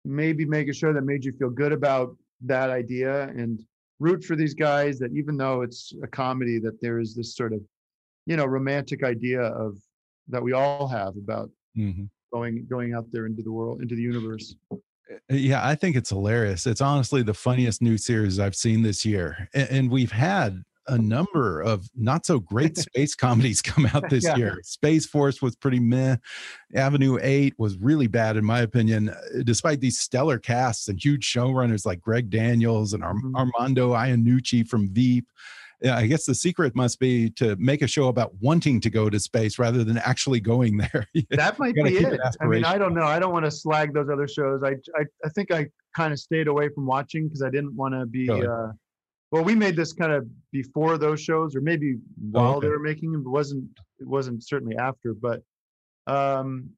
maybe 0.04 0.44
make 0.44 0.68
a 0.68 0.72
show 0.72 0.92
that 0.92 1.02
made 1.02 1.24
you 1.24 1.32
feel 1.32 1.50
good 1.50 1.72
about 1.72 2.16
that 2.42 2.70
idea 2.70 3.24
and 3.28 3.64
root 3.98 4.22
for 4.22 4.36
these 4.36 4.54
guys 4.54 4.98
that 4.98 5.12
even 5.12 5.36
though 5.36 5.62
it's 5.62 5.92
a 6.02 6.06
comedy 6.06 6.58
that 6.60 6.80
there 6.80 7.00
is 7.00 7.14
this 7.14 7.34
sort 7.34 7.52
of 7.52 7.60
you 8.26 8.36
know 8.36 8.44
romantic 8.44 9.02
idea 9.02 9.40
of 9.40 9.76
that 10.28 10.42
we 10.42 10.52
all 10.52 10.88
have 10.88 11.16
about 11.16 11.50
hmm 11.74 12.04
going 12.32 12.66
going 12.68 12.92
out 12.92 13.06
there 13.10 13.24
into 13.26 13.42
the 13.42 13.50
world 13.52 13.80
into 13.80 13.94
the 13.94 14.02
universe 14.02 14.54
Yeah, 15.30 15.66
I 15.66 15.74
think 15.74 15.96
it's 15.96 16.10
hilarious. 16.10 16.66
It's 16.66 16.82
honestly 16.82 17.22
the 17.22 17.32
funniest 17.32 17.80
new 17.80 17.96
series 17.96 18.38
I've 18.38 18.54
seen 18.54 18.82
this 18.82 19.06
year. 19.06 19.48
A- 19.54 19.72
And, 19.72 19.90
we've 19.90 20.12
had 20.12 20.62
a 20.86 20.98
number 20.98 21.62
of 21.62 21.88
not 21.94 22.26
so 22.26 22.38
great 22.40 22.76
space 22.86 23.14
comedies 23.14 23.62
come 23.62 23.86
out 23.86 24.04
this 24.10 24.24
Yeah. 24.24 24.36
year. 24.36 24.60
Space 24.64 25.06
Force 25.06 25.40
was 25.40 25.56
pretty 25.56 25.80
meh. 25.80 26.16
Avenue 26.74 27.18
8 27.22 27.54
was 27.58 27.78
really 27.78 28.06
bad, 28.06 28.36
in 28.36 28.44
my 28.44 28.60
opinion, 28.60 29.08
uh, 29.08 29.14
despite 29.44 29.80
these 29.80 29.98
stellar 29.98 30.38
casts 30.38 30.88
and 30.88 31.02
huge 31.02 31.24
showrunners 31.26 31.86
like 31.86 32.00
Greg 32.02 32.28
Daniels 32.28 32.92
and 32.92 33.02
Ar- 33.02 33.14
Mhm. 33.14 33.34
Armando 33.34 33.92
Iannucci 33.94 34.66
from 34.68 34.88
Veep. 34.92 35.26
Yeah, 35.80 35.96
I 35.96 36.06
guess 36.06 36.26
the 36.26 36.34
secret 36.34 36.74
must 36.74 36.98
be 36.98 37.30
to 37.30 37.54
make 37.56 37.82
a 37.82 37.86
show 37.86 38.08
about 38.08 38.32
wanting 38.40 38.80
to 38.80 38.90
go 38.90 39.08
to 39.08 39.20
space 39.20 39.58
rather 39.58 39.84
than 39.84 39.98
actually 39.98 40.40
going 40.40 40.76
there. 40.76 41.06
that 41.30 41.58
might 41.58 41.74
be 41.74 41.98
it 41.98 42.08
it 42.12 42.20
i 42.40 42.46
mean 42.46 42.64
i 42.64 42.78
don't 42.78 42.94
know 42.94 43.04
i 43.04 43.18
don't 43.18 43.32
want 43.32 43.44
to 43.44 43.50
slag 43.50 43.92
those 43.94 44.08
other 44.08 44.28
shows 44.28 44.62
i 44.62 44.70
i, 44.70 45.04
I 45.24 45.28
think 45.34 45.52
i 45.52 45.66
kind 45.96 46.12
of 46.12 46.18
stayed 46.18 46.48
away 46.48 46.68
from 46.68 46.86
watching 46.86 47.26
because 47.26 47.42
i 47.42 47.50
didn't 47.50 47.74
want 47.74 47.94
to 47.94 48.06
be 48.06 48.30
uh 48.30 48.68
well 49.30 49.44
we 49.44 49.54
made 49.54 49.76
this 49.76 49.92
kind 49.92 50.12
of 50.12 50.26
before 50.52 50.98
those 50.98 51.20
shows 51.20 51.54
or 51.54 51.60
maybe 51.60 51.96
while 52.30 52.56
okay. 52.56 52.66
they 52.66 52.70
were 52.70 52.78
making 52.78 53.12
them 53.12 53.22
it 53.22 53.28
wasn't 53.28 53.64
it 53.98 54.06
wasn't 54.06 54.46
certainly 54.46 54.76
after 54.76 55.14
but 55.14 55.42
um 56.06 56.68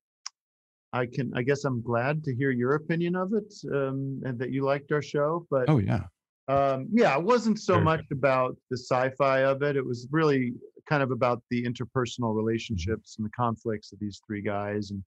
i 0.93 1.07
can 1.07 1.33
i 1.35 1.43
guess 1.43 1.65
i'm 1.65 1.83
glad 1.83 2.25
to 2.25 2.35
hear 2.35 2.51
your 2.51 2.75
opinion 2.75 3.15
of 3.17 3.33
it 3.33 3.53
um 3.75 4.21
and 4.25 4.39
that 4.39 4.51
you 4.51 4.65
liked 4.65 4.91
our 4.93 5.03
show 5.03 5.47
but 5.51 5.69
oh, 5.69 5.79
yeah. 5.79 6.05
Um 6.51 6.89
yeah 6.93 7.17
it 7.19 7.23
wasn't 7.33 7.59
so 7.59 7.75
Very 7.75 7.85
much 7.85 8.05
about 8.11 8.57
the 8.71 8.77
sci-fi 8.77 9.39
of 9.53 9.63
it. 9.63 9.77
It 9.77 9.87
was 9.93 10.01
really 10.11 10.53
kind 10.89 11.03
of 11.03 11.11
about 11.19 11.43
the 11.51 11.61
interpersonal 11.71 12.35
relationships 12.35 13.09
and 13.17 13.25
the 13.27 13.31
conflicts 13.45 13.93
of 13.93 13.99
these 14.01 14.21
three 14.27 14.43
guys 14.43 14.91
and 14.91 15.03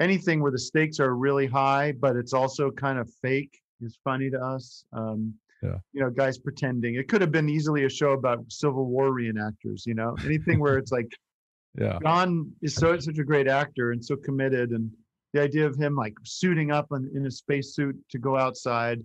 anything 0.00 0.40
where 0.40 0.52
the 0.56 0.58
stakes 0.70 0.98
are 1.00 1.14
really 1.26 1.46
high 1.46 1.92
but 2.04 2.16
it's 2.16 2.32
also 2.32 2.64
kind 2.70 2.98
of 2.98 3.06
fake 3.22 3.54
is 3.86 3.98
funny 4.08 4.28
to 4.30 4.40
us. 4.54 4.84
Um 5.00 5.20
Yeah. 5.62 5.78
you 5.94 6.00
know 6.02 6.10
guys 6.22 6.36
pretending. 6.48 6.92
It 7.00 7.06
could 7.10 7.22
have 7.24 7.32
been 7.38 7.48
easily 7.56 7.82
a 7.84 7.92
show 8.00 8.12
about 8.20 8.38
civil 8.62 8.86
war 8.94 9.08
reenactors 9.18 9.80
you 9.86 9.94
know? 10.00 10.10
Anything 10.24 10.58
where 10.60 10.76
it's 10.78 10.92
like 10.98 11.10
Yeah. 11.86 11.98
John 12.02 12.50
is 12.66 12.74
so 12.74 12.88
such 12.98 13.18
a 13.18 13.24
great 13.30 13.48
actor 13.62 13.92
and 13.92 14.00
so 14.04 14.16
committed, 14.16 14.70
and 14.76 14.90
the 15.32 15.40
idea 15.48 15.64
of 15.70 15.76
him 15.76 15.94
like 15.94 16.14
suiting 16.24 16.70
up 16.78 16.86
in, 16.96 17.02
in 17.14 17.26
a 17.26 17.30
spacesuit 17.30 17.96
to 18.12 18.18
go 18.18 18.36
outside 18.36 18.98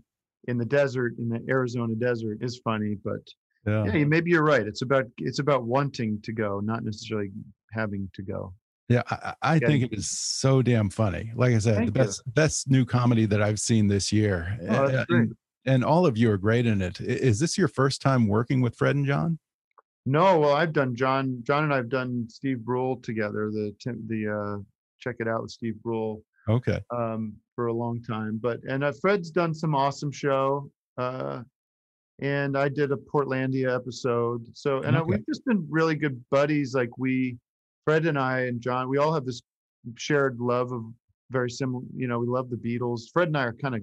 in 0.47 0.57
the 0.57 0.65
desert 0.65 1.15
in 1.17 1.29
the 1.29 1.39
Arizona 1.49 1.95
desert 1.95 2.39
is 2.41 2.59
funny. 2.63 2.97
But 3.03 3.21
Yeah. 3.65 3.85
yeah, 3.93 4.05
maybe 4.05 4.31
you're 4.31 4.43
right. 4.43 4.65
It's 4.67 4.81
about 4.81 5.05
it's 5.17 5.39
about 5.39 5.65
wanting 5.65 6.21
to 6.23 6.31
go, 6.33 6.59
not 6.59 6.83
necessarily 6.83 7.31
having 7.71 8.09
to 8.13 8.21
go. 8.21 8.53
Yeah, 8.89 9.03
I, 9.09 9.33
I 9.41 9.55
Yeah. 9.55 9.67
think 9.67 9.83
it 9.85 9.93
is 9.97 10.09
so 10.09 10.61
damn 10.61 10.89
funny. 10.89 11.31
Like 11.35 11.53
I 11.55 11.59
said, 11.59 11.75
Thank 11.75 11.93
the 11.93 11.99
you. 11.99 12.05
best 12.05 12.21
best 12.33 12.69
new 12.69 12.85
comedy 12.85 13.25
that 13.27 13.41
I've 13.41 13.59
seen 13.59 13.87
this 13.87 14.11
year. 14.11 14.57
Oh, 14.69 15.05
and, 15.09 15.33
and 15.65 15.83
all 15.85 16.05
of 16.05 16.17
you 16.17 16.29
are 16.31 16.37
great 16.37 16.65
in 16.65 16.81
it. 16.81 16.99
Is 16.99 17.39
this 17.39 17.57
your 17.57 17.69
first 17.69 18.01
time 18.01 18.27
working 18.27 18.59
with 18.61 18.75
Fred 18.75 18.95
and 18.97 19.05
John? 19.05 19.39
No, 20.05 20.37
well, 20.37 20.53
I've 20.53 20.73
done 20.73 20.93
John. 20.95 21.39
John 21.43 21.63
and 21.63 21.73
I've 21.73 21.87
done 21.87 22.27
Steve 22.29 22.59
Brule 22.65 22.97
together. 22.97 23.49
The 23.49 23.73
the 24.07 24.27
uh, 24.27 24.61
check 24.99 25.15
it 25.19 25.29
out 25.29 25.43
with 25.43 25.51
Steve 25.51 25.81
Brule. 25.81 26.21
Okay. 26.49 26.79
um, 26.95 27.33
for 27.55 27.67
a 27.67 27.73
long 27.73 28.01
time. 28.01 28.39
But 28.41 28.59
and 28.67 28.83
uh, 28.83 28.93
Fred's 29.01 29.31
done 29.31 29.53
some 29.53 29.75
awesome 29.75 30.11
show, 30.11 30.69
uh, 30.97 31.43
and 32.19 32.57
I 32.57 32.69
did 32.69 32.91
a 32.91 32.97
Portlandia 32.97 33.73
episode. 33.75 34.45
So 34.55 34.81
and 34.83 34.95
uh, 34.95 35.01
Okay. 35.01 35.11
we've 35.11 35.25
just 35.25 35.45
been 35.45 35.65
really 35.69 35.95
good 35.95 36.23
buddies. 36.31 36.73
Like 36.73 36.97
we, 36.97 37.37
Fred 37.85 38.05
and 38.05 38.17
I 38.17 38.41
and 38.41 38.59
John, 38.59 38.89
we 38.89 38.97
all 38.97 39.13
have 39.13 39.25
this 39.25 39.41
shared 39.95 40.39
love 40.39 40.71
of 40.71 40.83
very 41.31 41.49
similar. 41.49 41.83
You 41.95 42.07
know, 42.07 42.19
we 42.19 42.27
love 42.27 42.49
the 42.49 42.57
Beatles. 42.57 43.11
Fred 43.11 43.27
and 43.29 43.37
I 43.37 43.43
are 43.45 43.53
kind 43.53 43.75
of 43.75 43.81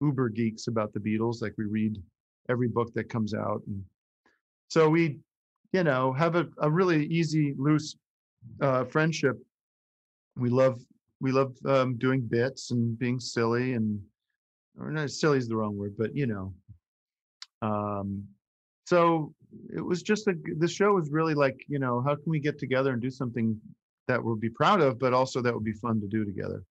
uber 0.00 0.28
geeks 0.28 0.68
about 0.68 0.92
the 0.92 1.00
Beatles. 1.00 1.42
Like 1.42 1.54
we 1.58 1.64
read 1.64 1.96
every 2.48 2.68
book 2.68 2.92
that 2.94 3.08
comes 3.08 3.34
out, 3.34 3.62
and 3.66 3.82
so 4.68 4.88
we 4.88 5.18
you 5.72 5.84
know, 5.84 6.14
have 6.14 6.34
a, 6.34 6.48
a 6.62 6.70
really 6.70 7.04
easy, 7.06 7.54
loose 7.58 7.94
uh, 8.62 8.84
friendship. 8.84 9.36
We 10.36 10.48
love 10.48 10.80
we 11.20 11.32
love 11.32 11.54
um, 11.66 11.96
doing 11.96 12.20
bits 12.20 12.70
and 12.70 12.98
being 12.98 13.18
silly 13.18 13.74
and 13.74 14.00
or 14.78 14.90
no, 14.90 15.06
silly 15.06 15.38
is 15.38 15.48
the 15.48 15.56
wrong 15.56 15.76
word, 15.76 15.94
but 15.98 16.14
you 16.14 16.26
know. 16.26 16.54
Um, 17.62 18.24
so 18.86 19.34
it 19.74 19.80
was 19.80 20.02
just 20.02 20.28
a 20.28 20.34
the 20.58 20.68
show 20.68 20.92
was 20.94 21.10
really 21.10 21.34
like 21.34 21.64
you 21.68 21.78
know 21.78 22.02
how 22.06 22.14
can 22.14 22.24
we 22.26 22.38
get 22.38 22.58
together 22.58 22.92
and 22.92 23.02
do 23.02 23.10
something 23.10 23.60
that 24.06 24.22
we'll 24.22 24.36
be 24.36 24.50
proud 24.50 24.80
of, 24.80 24.98
but 24.98 25.12
also 25.12 25.42
that 25.42 25.52
would 25.52 25.64
be 25.64 25.72
fun 25.72 26.00
to 26.00 26.06
do 26.06 26.24
together. 26.24 26.62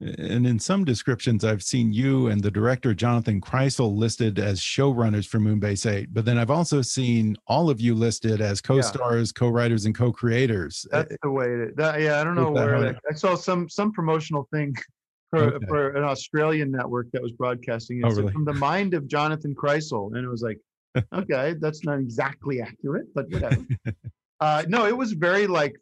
And 0.00 0.46
in 0.46 0.58
some 0.58 0.84
descriptions, 0.84 1.44
I've 1.44 1.62
seen 1.62 1.92
you 1.92 2.28
and 2.28 2.40
the 2.40 2.50
director 2.50 2.94
Jonathan 2.94 3.40
Krisel 3.40 3.96
listed 3.96 4.38
as 4.38 4.60
showrunners 4.60 5.26
for 5.26 5.38
Moonbase 5.38 5.90
8, 5.90 6.14
but 6.14 6.24
then 6.24 6.38
I've 6.38 6.52
also 6.52 6.82
seen 6.82 7.36
all 7.48 7.68
of 7.68 7.80
you 7.80 7.94
listed 7.94 8.40
as 8.40 8.60
co-stars, 8.60 9.32
yeah. 9.34 9.38
co-writers, 9.38 9.86
and 9.86 9.94
co-creators. 9.94 10.86
That's 10.90 11.16
the 11.22 11.30
way 11.30 11.66
that 11.76 12.00
yeah, 12.00 12.20
I 12.20 12.24
don't 12.24 12.36
know 12.36 12.52
where 12.52 12.80
that, 12.80 13.00
I 13.10 13.14
saw 13.14 13.34
some 13.34 13.68
some 13.68 13.92
promotional 13.92 14.48
thing 14.52 14.76
for, 15.30 15.54
okay. 15.54 15.66
for 15.66 15.90
an 15.90 16.04
Australian 16.04 16.70
network 16.70 17.10
that 17.12 17.22
was 17.22 17.32
broadcasting 17.32 17.98
it 17.98 18.04
oh, 18.04 18.10
really? 18.10 18.32
from 18.32 18.44
the 18.44 18.54
mind 18.54 18.94
of 18.94 19.06
Jonathan 19.06 19.54
Krisel. 19.54 20.14
And 20.14 20.24
it 20.24 20.28
was 20.28 20.42
like, 20.42 20.58
okay, 21.14 21.54
that's 21.60 21.84
not 21.84 21.98
exactly 21.98 22.60
accurate, 22.62 23.06
but 23.14 23.26
whatever. 23.30 23.64
uh, 24.40 24.64
no, 24.68 24.86
it 24.86 24.96
was 24.96 25.12
very 25.12 25.46
like 25.46 25.76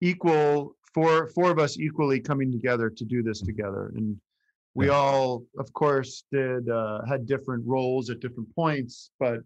equal 0.00 0.76
four 0.94 1.28
four 1.28 1.50
of 1.50 1.58
us 1.58 1.78
equally 1.78 2.20
coming 2.20 2.50
together 2.50 2.90
to 2.90 3.04
do 3.04 3.22
this 3.22 3.40
together 3.40 3.92
and 3.96 4.16
we 4.74 4.86
yeah. 4.86 4.92
all 4.92 5.44
of 5.58 5.72
course 5.72 6.24
did 6.32 6.68
uh, 6.68 7.04
had 7.04 7.26
different 7.26 7.64
roles 7.66 8.10
at 8.10 8.20
different 8.20 8.52
points 8.54 9.10
but 9.18 9.40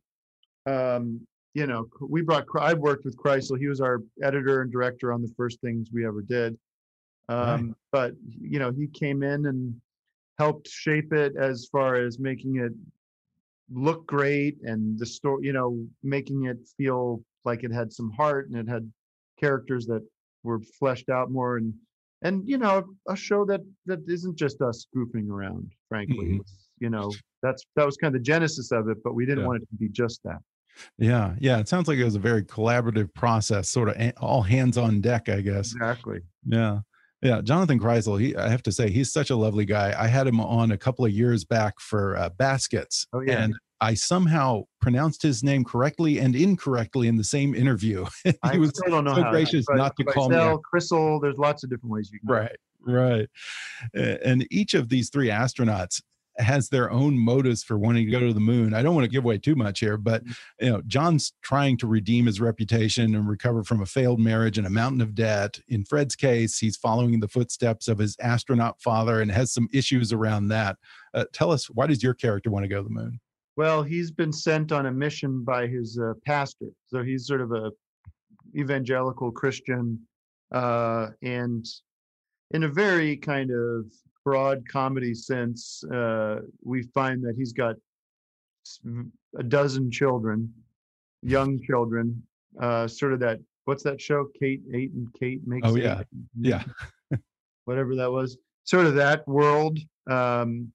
um, 0.67 1.21
you 1.55 1.67
know 1.67 1.87
we 2.01 2.23
brought 2.23 2.45
i 2.61 2.75
worked 2.75 3.05
with 3.05 3.17
krisel 3.17 3.59
he 3.59 3.69
was 3.69 3.81
our 3.81 4.01
editor 4.23 4.63
and 4.63 4.73
director 4.73 5.13
on 5.13 5.23
the 5.23 5.33
first 5.37 5.61
things 5.61 5.89
we 5.93 6.07
ever 6.07 6.23
did 6.23 6.57
um, 7.29 7.39
right. 7.39 7.75
but 7.93 8.13
you 8.27 8.59
know 8.59 8.71
he 8.71 8.87
came 8.87 9.23
in 9.23 9.47
and 9.47 9.75
helped 10.39 10.69
shape 10.69 11.13
it 11.13 11.35
as 11.37 11.69
far 11.71 11.95
as 11.95 12.19
making 12.19 12.57
it 12.57 12.73
look 13.73 14.07
great 14.07 14.57
and 14.63 14.99
the 14.99 15.07
story 15.07 15.47
you 15.47 15.53
know 15.53 15.85
making 16.03 16.45
it 16.47 16.59
feel 16.77 17.23
like 17.45 17.63
it 17.63 17.73
had 17.73 17.93
some 17.93 18.11
heart 18.11 18.49
and 18.49 18.59
it 18.59 18.69
had 18.69 18.91
characters 19.39 19.87
that 19.87 20.03
were 20.45 20.61
fleshed 20.79 21.09
out 21.09 21.31
more 21.31 21.57
and 21.57 21.75
and 22.23 22.47
you 22.47 22.59
know 22.59 22.85
a 23.09 23.17
show 23.17 23.45
that 23.45 23.61
that 23.87 24.01
isn't 24.09 24.37
just 24.37 24.61
us 24.61 24.87
goofing 24.97 25.29
around 25.29 25.71
frankly 25.89 26.17
mm-hmm. 26.17 26.41
you 26.79 26.91
know 26.91 27.11
that's 27.43 27.65
that 27.77 27.85
was 27.85 27.97
kind 27.97 28.15
of 28.15 28.21
the 28.21 28.25
genesis 28.25 28.71
of 28.71 28.89
it 28.89 28.99
but 29.03 29.15
we 29.15 29.27
didn't 29.27 29.41
yeah. 29.41 29.47
want 29.49 29.63
it 29.63 29.67
to 29.69 29.77
be 29.77 29.89
just 29.89 30.21
that 30.25 30.39
yeah 30.99 31.35
yeah 31.41 31.59
it 31.59 31.69
sounds 31.69 31.89
like 31.89 31.99
it 31.99 32.05
was 32.05 32.17
a 32.17 32.21
very 32.21 32.45
collaborative 32.45 33.13
process 33.15 33.69
sort 33.69 33.89
of 33.89 34.13
all 34.21 34.43
hands 34.43 34.79
on 34.79 35.01
deck 35.01 35.29
i 35.29 35.41
guess 35.41 35.73
exactly 35.73 36.21
yeah 36.47 36.79
yeah, 37.23 37.41
Jonathan 37.41 37.81
Krisel, 37.81 38.21
he 38.21 38.37
I 38.37 38.51
have 38.51 38.63
to 38.65 38.71
say 38.71 38.91
he's 38.91 39.11
such 39.11 39.31
a 39.31 39.37
lovely 39.37 39.65
guy. 39.65 39.95
I 39.99 40.09
had 40.09 40.27
him 40.27 40.41
on 40.41 40.73
a 40.73 40.77
couple 40.77 41.07
of 41.07 41.11
years 41.11 41.43
back 41.43 41.81
for 41.81 42.19
uh, 42.19 42.29
Baskets. 42.29 43.07
Oh 43.15 43.21
yeah. 43.21 43.45
And 43.45 43.55
I 43.81 43.95
somehow 43.95 44.65
pronounced 44.81 45.23
his 45.23 45.43
name 45.43 45.65
correctly 45.65 46.19
and 46.19 46.35
incorrectly 46.35 47.09
in 47.09 47.17
the 47.17 47.25
same 47.25 47.55
interview. 47.55 48.07
he 48.25 48.33
I 48.43 48.57
was 48.57 48.71
still 48.71 48.91
don't 48.91 49.05
know 49.05 49.15
so 49.15 49.23
how 49.23 49.31
gracious 49.31 49.65
but, 49.67 49.77
not 49.77 49.97
to 49.97 50.05
call 50.05 50.31
Sal, 50.31 50.57
me. 50.57 50.63
Crystal, 50.63 51.21
there's 51.21 51.39
lots 51.39 51.65
of 51.65 51.71
different 51.71 51.93
ways 51.93 52.11
you 52.13 52.21
can. 52.21 52.29
Right, 52.29 52.57
right. 52.81 53.29
And 53.95 54.47
each 54.51 54.75
of 54.75 54.89
these 54.89 55.11
three 55.11 55.29
astronauts 55.29 56.01
has 56.39 56.69
their 56.69 56.91
own 56.91 57.17
motives 57.17 57.63
for 57.63 57.79
wanting 57.79 58.07
to 58.07 58.11
go 58.11 58.21
to 58.21 58.33
the 58.33 58.41
moon. 58.41 58.75
I 58.75 58.83
don't 58.83 58.95
want 58.95 59.05
to 59.05 59.11
give 59.11 59.25
away 59.25 59.39
too 59.39 59.55
much 59.55 59.81
here, 59.81 59.97
but 59.97 60.25
mm-hmm. 60.25 60.65
you 60.65 60.73
know, 60.73 60.83
John's 60.87 61.33
trying 61.43 61.77
to 61.79 61.87
redeem 61.87 62.27
his 62.27 62.41
reputation 62.41 63.15
and 63.15 63.29
recover 63.29 63.63
from 63.63 63.81
a 63.81 63.87
failed 63.87 64.21
marriage 64.21 64.59
and 64.59 64.67
a 64.67 64.71
mountain 64.71 65.01
of 65.01 65.15
debt. 65.15 65.61
In 65.69 65.85
Fred's 65.85 66.17
case, 66.17 66.59
he's 66.59 66.77
following 66.77 67.21
the 67.21 67.29
footsteps 67.29 67.89
of 67.89 67.99
his 67.99 68.17
astronaut 68.21 68.81
father 68.81 69.21
and 69.21 69.31
has 69.31 69.53
some 69.53 69.69
issues 69.73 70.13
around 70.13 70.49
that. 70.49 70.77
Uh, 71.13 71.25
tell 71.33 71.53
us, 71.53 71.67
why 71.71 71.87
does 71.87 72.03
your 72.03 72.15
character 72.15 72.51
want 72.51 72.65
to 72.65 72.69
go 72.69 72.79
to 72.79 72.89
the 72.89 72.95
moon? 72.95 73.21
Well, 73.57 73.83
he's 73.83 74.11
been 74.11 74.33
sent 74.33 74.73
on 74.73 74.87
a 74.87 74.93
mission 74.93 75.45
by 75.45 75.67
his 75.67 75.99
uh, 75.99 76.15
pastor, 76.27 76.67
so 76.87 77.03
he's 77.03 77.27
sort 77.27 77.41
of 77.41 77.53
a 77.53 77.71
evangelical 78.57 79.31
Christian, 79.31 80.01
uh, 80.53 81.09
and 81.23 81.67
in 82.51 82.65
a 82.65 82.69
very 82.69 83.17
kind 83.17 83.51
of 83.51 83.87
broad 84.25 84.69
comedy 84.69 85.15
sense, 85.15 85.85
uh, 85.93 86.41
we 86.63 86.83
find 86.83 87.23
that 87.25 87.35
he's 87.37 87.53
got 87.53 87.77
a 89.39 89.43
dozen 89.43 89.91
children, 89.91 90.53
young 91.23 91.61
children, 91.63 92.23
uh, 92.61 92.89
sort 92.89 93.13
of 93.13 93.21
that. 93.21 93.41
What's 93.67 93.83
that 93.85 94.01
show? 94.01 94.27
Kate, 94.39 94.63
eight, 94.75 94.93
and 94.93 95.09
Kate 95.19 95.41
makes. 95.47 95.67
Oh 95.67 95.77
yeah, 95.77 96.03
yeah. 96.41 96.65
whatever 97.65 97.95
that 97.97 98.11
was, 98.11 98.37
sort 98.65 98.87
of 98.87 98.95
that 98.95 99.27
world. 99.29 99.79
Um, 100.11 100.73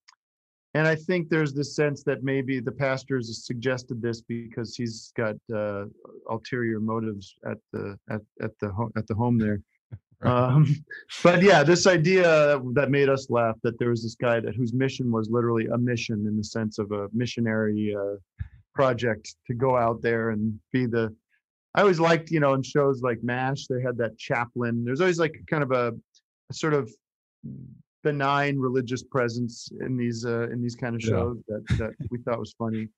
and 0.76 0.88
I 0.88 0.96
think 0.96 1.30
there's 1.30 1.54
this 1.54 1.76
sense 1.76 2.04
that 2.04 2.24
maybe 2.24 2.60
the 2.60 2.72
pastors 2.72 3.46
suggested 3.46 4.02
this 4.02 4.22
because 4.22 4.76
he's 4.76 5.12
got 5.18 5.36
uh, 5.54 5.86
ulterior 6.30 6.80
motives 6.80 7.36
at 7.50 7.58
the 7.74 7.98
at, 8.10 8.22
at 8.42 8.52
the 8.60 8.70
home 8.70 8.92
at 8.96 9.08
the 9.08 9.16
home 9.16 9.38
there. 9.38 9.62
Um, 10.22 10.76
but 11.24 11.42
yeah, 11.42 11.64
this 11.64 11.88
idea 11.88 12.62
that 12.74 12.92
made 12.92 13.08
us 13.08 13.30
laugh 13.30 13.56
that 13.64 13.80
there 13.80 13.90
was 13.90 14.04
this 14.04 14.16
guy 14.16 14.42
that 14.42 14.54
whose 14.54 14.74
mission 14.74 15.14
was 15.14 15.30
literally 15.30 15.68
a 15.68 15.78
mission 15.78 16.28
in 16.28 16.36
the 16.36 16.44
sense 16.44 16.78
of 16.78 16.92
a 16.92 17.08
missionary 17.14 17.96
uh, 17.98 18.18
project 18.76 19.36
to 19.48 19.54
go 19.54 19.78
out 19.78 20.02
there 20.02 20.32
and 20.32 20.60
be 20.74 20.86
the. 20.86 21.16
I 21.74 21.80
always 21.80 22.02
liked, 22.02 22.32
you 22.32 22.42
know, 22.42 22.54
in 22.54 22.64
shows 22.64 23.02
like 23.02 23.24
MASH, 23.24 23.68
they 23.68 23.82
had 23.82 23.98
that 24.00 24.18
chaplain. 24.18 24.84
There's 24.84 25.00
always 25.00 25.20
like 25.20 25.42
kind 25.50 25.64
of 25.64 25.72
a, 25.72 25.94
a 26.50 26.54
sort 26.54 26.74
of 26.74 26.94
benign 28.04 28.58
religious 28.58 29.04
presence 29.04 29.70
in 29.82 29.98
these 29.98 30.26
uh, 30.26 30.50
in 30.50 30.62
these 30.62 30.76
kind 30.76 30.96
of 30.96 31.02
shows 31.02 31.38
yeah. 31.48 31.58
that 31.68 31.78
that 31.78 32.10
we 32.10 32.20
thought 32.20 32.40
was 32.40 32.54
funny. 32.58 32.88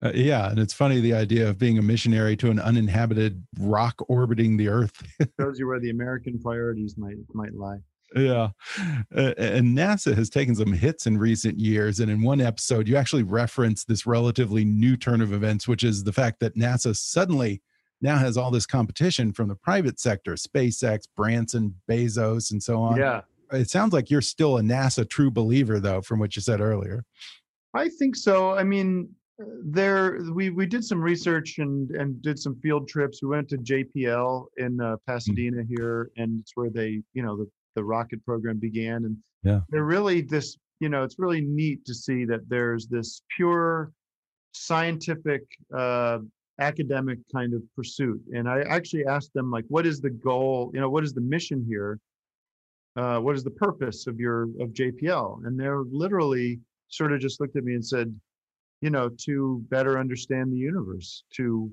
Uh, 0.00 0.12
yeah, 0.14 0.48
and 0.48 0.60
it's 0.60 0.72
funny 0.72 1.00
the 1.00 1.12
idea 1.12 1.48
of 1.48 1.58
being 1.58 1.76
a 1.76 1.82
missionary 1.82 2.36
to 2.36 2.52
an 2.52 2.60
uninhabited 2.60 3.44
rock 3.58 3.96
orbiting 4.08 4.56
the 4.56 4.68
Earth 4.68 5.02
shows 5.40 5.58
you 5.58 5.66
where 5.66 5.80
the 5.80 5.90
American 5.90 6.38
priorities 6.38 6.96
might 6.96 7.16
might 7.34 7.52
lie. 7.52 7.78
Yeah, 8.14 8.50
uh, 8.78 9.34
and 9.36 9.76
NASA 9.76 10.14
has 10.14 10.30
taken 10.30 10.54
some 10.54 10.72
hits 10.72 11.08
in 11.08 11.18
recent 11.18 11.58
years, 11.58 11.98
and 11.98 12.12
in 12.12 12.22
one 12.22 12.40
episode, 12.40 12.86
you 12.86 12.94
actually 12.96 13.24
reference 13.24 13.82
this 13.82 14.06
relatively 14.06 14.64
new 14.64 14.96
turn 14.96 15.20
of 15.20 15.32
events, 15.32 15.66
which 15.66 15.82
is 15.82 16.04
the 16.04 16.12
fact 16.12 16.38
that 16.38 16.54
NASA 16.54 16.96
suddenly 16.96 17.60
now 18.00 18.18
has 18.18 18.36
all 18.36 18.52
this 18.52 18.66
competition 18.66 19.32
from 19.32 19.48
the 19.48 19.56
private 19.56 19.98
sector, 19.98 20.34
SpaceX, 20.34 21.08
Branson, 21.16 21.74
Bezos, 21.90 22.52
and 22.52 22.62
so 22.62 22.80
on. 22.80 22.96
Yeah, 22.96 23.22
it 23.52 23.70
sounds 23.70 23.92
like 23.92 24.10
you're 24.10 24.20
still 24.20 24.58
a 24.58 24.62
NASA 24.62 25.08
true 25.08 25.30
believer, 25.30 25.80
though, 25.80 26.00
from 26.00 26.18
what 26.18 26.36
you 26.36 26.42
said 26.42 26.60
earlier. 26.60 27.04
I 27.74 27.88
think 27.88 28.16
so. 28.16 28.52
I 28.52 28.64
mean, 28.64 29.08
there 29.38 30.20
we 30.32 30.50
we 30.50 30.66
did 30.66 30.84
some 30.84 31.00
research 31.00 31.58
and 31.58 31.90
and 31.92 32.20
did 32.22 32.38
some 32.38 32.56
field 32.56 32.88
trips. 32.88 33.22
We 33.22 33.28
went 33.28 33.48
to 33.50 33.58
JPL 33.58 34.46
in 34.56 34.80
uh, 34.80 34.96
Pasadena 35.06 35.58
mm-hmm. 35.58 35.74
here, 35.76 36.10
and 36.16 36.40
it's 36.40 36.52
where 36.54 36.70
they 36.70 37.02
you 37.14 37.22
know 37.22 37.36
the 37.36 37.48
the 37.74 37.84
rocket 37.84 38.24
program 38.24 38.58
began. 38.58 39.04
And 39.04 39.16
yeah, 39.44 39.60
they're 39.70 39.84
really 39.84 40.22
this 40.22 40.56
you 40.80 40.88
know 40.88 41.04
it's 41.04 41.18
really 41.18 41.40
neat 41.40 41.84
to 41.86 41.94
see 41.94 42.24
that 42.24 42.48
there's 42.48 42.86
this 42.86 43.22
pure 43.36 43.92
scientific 44.52 45.42
uh, 45.76 46.18
academic 46.58 47.18
kind 47.32 47.54
of 47.54 47.62
pursuit. 47.76 48.20
And 48.34 48.48
I 48.48 48.62
actually 48.62 49.06
asked 49.06 49.32
them 49.34 49.50
like, 49.50 49.64
what 49.68 49.86
is 49.86 50.00
the 50.00 50.10
goal? 50.10 50.70
You 50.74 50.80
know, 50.80 50.90
what 50.90 51.04
is 51.04 51.12
the 51.12 51.20
mission 51.20 51.64
here? 51.68 51.98
Uh, 52.98 53.20
what 53.20 53.36
is 53.36 53.44
the 53.44 53.50
purpose 53.50 54.08
of 54.08 54.18
your 54.18 54.42
of 54.60 54.70
JPL? 54.72 55.46
And 55.46 55.58
they're 55.58 55.84
literally 55.88 56.58
sort 56.88 57.12
of 57.12 57.20
just 57.20 57.40
looked 57.40 57.54
at 57.54 57.62
me 57.62 57.74
and 57.74 57.86
said, 57.86 58.12
you 58.80 58.90
know, 58.90 59.08
to 59.26 59.64
better 59.70 60.00
understand 60.00 60.52
the 60.52 60.56
universe, 60.56 61.22
to 61.34 61.70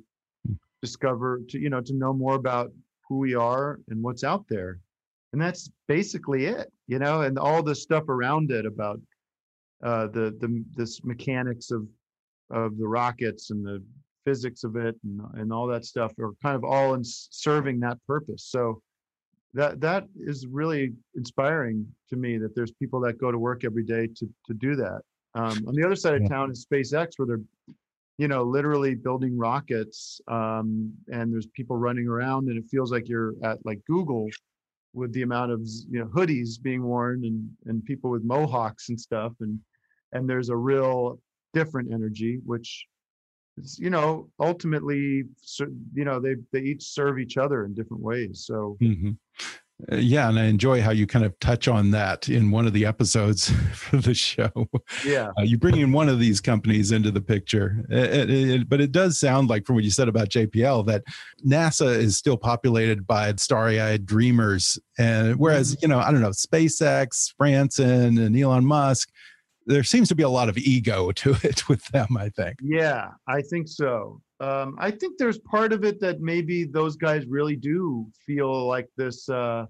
discover, 0.84 1.42
to 1.50 1.60
you 1.60 1.72
know, 1.72 1.82
to 1.82 1.94
know 1.94 2.14
more 2.14 2.36
about 2.36 2.72
who 3.10 3.18
we 3.18 3.34
are 3.34 3.80
and 3.90 4.04
what's 4.04 4.24
out 4.24 4.46
there. 4.48 4.80
And 5.34 5.42
that's 5.42 5.72
basically 5.88 6.46
it, 6.46 6.72
you 6.86 7.00
know, 7.00 7.22
and 7.22 7.40
all 7.40 7.64
the 7.64 7.74
stuff 7.74 8.08
around 8.08 8.52
it 8.52 8.68
about 8.68 9.02
uh, 9.84 10.06
the 10.06 10.38
the 10.40 10.64
this 10.76 11.04
mechanics 11.04 11.72
of 11.72 11.88
of 12.52 12.78
the 12.78 12.88
rockets 12.88 13.50
and 13.50 13.66
the 13.66 13.84
physics 14.26 14.64
of 14.64 14.76
it 14.76 14.96
and, 15.04 15.22
and 15.34 15.52
all 15.52 15.66
that 15.66 15.86
stuff 15.86 16.12
are 16.20 16.34
kind 16.44 16.56
of 16.56 16.64
all 16.64 16.94
in 16.94 17.02
serving 17.04 17.80
that 17.80 17.98
purpose. 18.06 18.44
So 18.44 18.84
that 19.56 19.80
that 19.80 20.06
is 20.20 20.46
really 20.48 20.94
inspiring 21.16 21.88
to 22.10 22.18
me 22.18 22.38
that 22.38 22.54
there's 22.56 22.72
people 22.72 23.00
that 23.00 23.18
go 23.18 23.32
to 23.32 23.40
work 23.40 23.64
every 23.64 23.84
day 23.84 24.08
to 24.08 24.30
to 24.46 24.54
do 24.54 24.76
that. 24.76 25.02
Um, 25.34 25.66
on 25.68 25.74
the 25.76 25.84
other 25.84 25.96
side 25.96 26.22
of 26.22 26.30
town 26.30 26.52
is 26.52 26.66
SpaceX, 26.72 27.14
where 27.18 27.26
they're 27.26 27.76
you 28.18 28.28
know 28.28 28.44
literally 28.44 28.96
building 28.96 29.38
rockets, 29.38 30.22
um, 30.28 30.94
and 31.12 31.34
there's 31.34 31.48
people 31.48 31.78
running 31.78 32.08
around, 32.08 32.50
and 32.50 32.58
it 32.58 32.66
feels 32.70 32.92
like 32.92 33.08
you're 33.08 33.34
at 33.44 33.58
like 33.66 33.80
Google 33.88 34.30
with 34.94 35.12
the 35.14 35.24
amount 35.24 35.52
of 35.52 35.62
you 35.90 36.00
know 36.00 36.06
hoodies 36.08 36.62
being 36.62 36.84
worn 36.84 37.24
and 37.26 37.50
and 37.66 37.84
people 37.86 38.10
with 38.10 38.24
mohawks 38.24 38.90
and 38.90 39.00
stuff, 39.00 39.34
and 39.40 39.58
and 40.12 40.30
there's 40.30 40.50
a 40.50 40.56
real 40.56 41.20
different 41.54 41.94
energy, 41.94 42.40
which 42.46 42.86
you 43.78 43.90
know, 43.90 44.30
ultimately, 44.40 45.24
you 45.94 46.06
know, 46.06 46.20
they 46.20 46.36
they 46.52 46.60
each 46.62 46.84
serve 46.84 47.20
each 47.20 47.38
other 47.38 47.66
in 47.66 47.74
different 47.74 48.04
ways. 48.04 48.44
So 48.46 48.78
hmm 48.80 49.12
Uh, 49.92 49.98
yeah, 49.98 50.30
and 50.30 50.40
I 50.40 50.46
enjoy 50.46 50.82
how 50.82 50.92
you 50.92 51.06
kind 51.06 51.26
of 51.26 51.38
touch 51.40 51.68
on 51.68 51.92
that 51.92 52.30
in 52.30 52.50
one 52.50 52.66
of 52.66 52.72
the 52.72 52.86
episodes 52.86 53.50
for 53.74 53.98
the 53.98 54.14
show. 54.14 54.50
yeah, 55.06 55.32
Uh, 55.38 55.42
you 55.44 55.58
bring 55.58 55.78
in 55.78 55.92
one 55.92 56.08
of 56.08 56.18
these 56.18 56.40
companies 56.40 56.94
into 56.94 57.12
the 57.12 57.20
picture, 57.20 57.84
It- 57.90 58.30
it- 58.30 58.50
it- 58.52 58.70
but 58.70 58.80
it 58.80 58.94
does 58.94 59.20
sound 59.20 59.50
like, 59.50 59.66
from 59.66 59.76
what 59.76 59.84
you 59.84 59.92
said 59.92 60.08
about 60.08 60.30
JPL, 60.30 60.84
that 60.86 61.04
NASA 61.46 61.94
is 61.94 62.16
still 62.16 62.38
populated 62.38 63.06
by 63.06 63.34
starry-eyed 63.36 64.06
dreamers, 64.06 64.80
and 64.98 65.36
whereas 65.36 65.76
you 65.82 65.90
know, 65.90 66.00
I 66.00 66.10
don't 66.12 66.22
know, 66.22 66.30
SpaceX, 66.32 67.36
Branson, 67.38 68.18
and 68.18 68.34
Elon 68.38 68.66
Musk, 68.66 69.10
there 69.66 69.84
seems 69.84 70.08
to 70.10 70.16
be 70.16 70.24
a 70.24 70.30
lot 70.30 70.50
of 70.50 70.58
ego 70.58 71.12
to 71.22 71.36
it 71.44 71.68
with 71.70 71.86
them. 71.88 72.18
I 72.18 72.30
think. 72.30 72.58
Yeah, 72.62 73.10
I 73.28 73.42
think 73.42 73.68
so. 73.68 74.22
Um, 74.40 74.76
I 74.80 74.92
think 74.92 75.18
there's 75.18 75.40
part 75.40 75.72
of 75.72 75.84
it 75.86 76.00
that 76.02 76.20
maybe 76.20 76.66
those 76.66 76.96
guys 76.98 77.26
really 77.26 77.56
do 77.56 78.06
feel 78.26 78.68
like 78.68 78.88
this. 78.98 79.30
Uh, 79.30 79.66